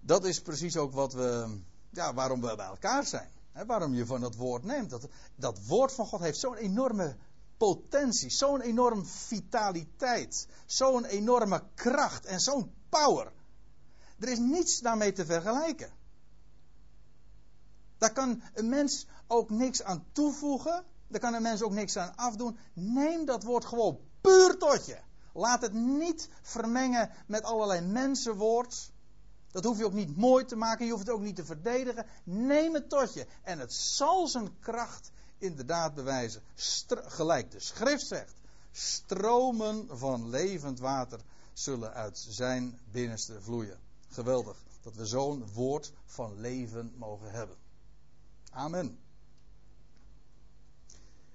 dat 0.01 0.25
is 0.25 0.41
precies 0.41 0.77
ook 0.77 0.93
wat 0.93 1.13
we, 1.13 1.59
ja, 1.91 2.15
waarom 2.15 2.41
we 2.41 2.57
bij 2.57 2.67
elkaar 2.67 3.07
zijn. 3.07 3.31
Waarom 3.67 3.95
je 3.95 4.07
van 4.07 4.21
dat 4.21 4.35
woord 4.35 4.65
neemt. 4.65 4.91
Dat, 4.91 5.09
dat 5.37 5.67
woord 5.67 5.93
van 5.93 6.07
God 6.07 6.21
heeft 6.21 6.39
zo'n 6.39 6.57
enorme 6.57 7.17
potentie, 7.57 8.31
zo'n 8.31 8.61
enorme 8.61 9.05
vitaliteit, 9.05 10.47
zo'n 10.67 11.05
enorme 11.05 11.63
kracht 11.75 12.25
en 12.25 12.41
zo'n 12.41 12.75
power. 12.89 13.33
Er 14.19 14.29
is 14.29 14.39
niets 14.39 14.79
daarmee 14.79 15.13
te 15.13 15.27
vergelijken. 15.27 15.93
Daar 17.99 18.13
kan 18.13 18.43
een 18.55 18.69
mens 18.69 19.07
ook 19.27 19.51
niks 19.51 19.83
aan 19.83 20.05
toevoegen. 20.13 20.85
Daar 21.09 21.21
kan 21.21 21.35
een 21.35 21.43
mens 21.43 21.63
ook 21.63 21.73
niks 21.73 21.97
aan 21.97 22.17
afdoen. 22.17 22.59
Neem 22.73 23.25
dat 23.25 23.43
woord 23.43 23.65
gewoon 23.65 23.99
puur 24.21 24.59
tot 24.59 24.87
je. 24.87 24.99
Laat 25.33 25.63
het 25.63 25.73
niet 25.73 26.29
vermengen 26.43 27.11
met 27.27 27.43
allerlei 27.43 27.81
mensenwoord. 27.81 28.93
Dat 29.51 29.65
hoef 29.65 29.79
je 29.79 29.85
ook 29.85 29.93
niet 29.93 30.17
mooi 30.17 30.45
te 30.45 30.57
maken. 30.57 30.85
Je 30.85 30.93
hoeft 30.93 31.07
het 31.07 31.15
ook 31.15 31.23
niet 31.23 31.37
te 31.37 31.45
verdedigen. 31.45 32.07
Neem 32.25 32.75
het 32.75 32.89
tot 32.89 33.15
je. 33.15 33.27
En 33.43 33.59
het 33.59 33.73
zal 33.73 34.27
zijn 34.27 34.59
kracht 34.61 35.11
inderdaad 35.39 35.95
bewijzen. 35.95 36.43
gelijk 36.89 37.51
de 37.51 37.61
schrift 37.61 38.07
zegt. 38.07 38.35
Stromen 38.73 39.89
van 39.91 40.29
levend 40.29 40.79
water 40.79 41.21
zullen 41.53 41.93
uit 41.93 42.27
zijn 42.29 42.79
binnenste 42.91 43.41
vloeien. 43.41 43.86
Geweldig 44.17 44.65
dat 44.81 44.95
we 44.97 45.07
zo'n 45.07 45.53
woord 45.53 45.93
van 46.05 46.41
leven 46.41 46.93
mogen 46.97 47.31
hebben. 47.31 47.57
Amen. 48.51 48.99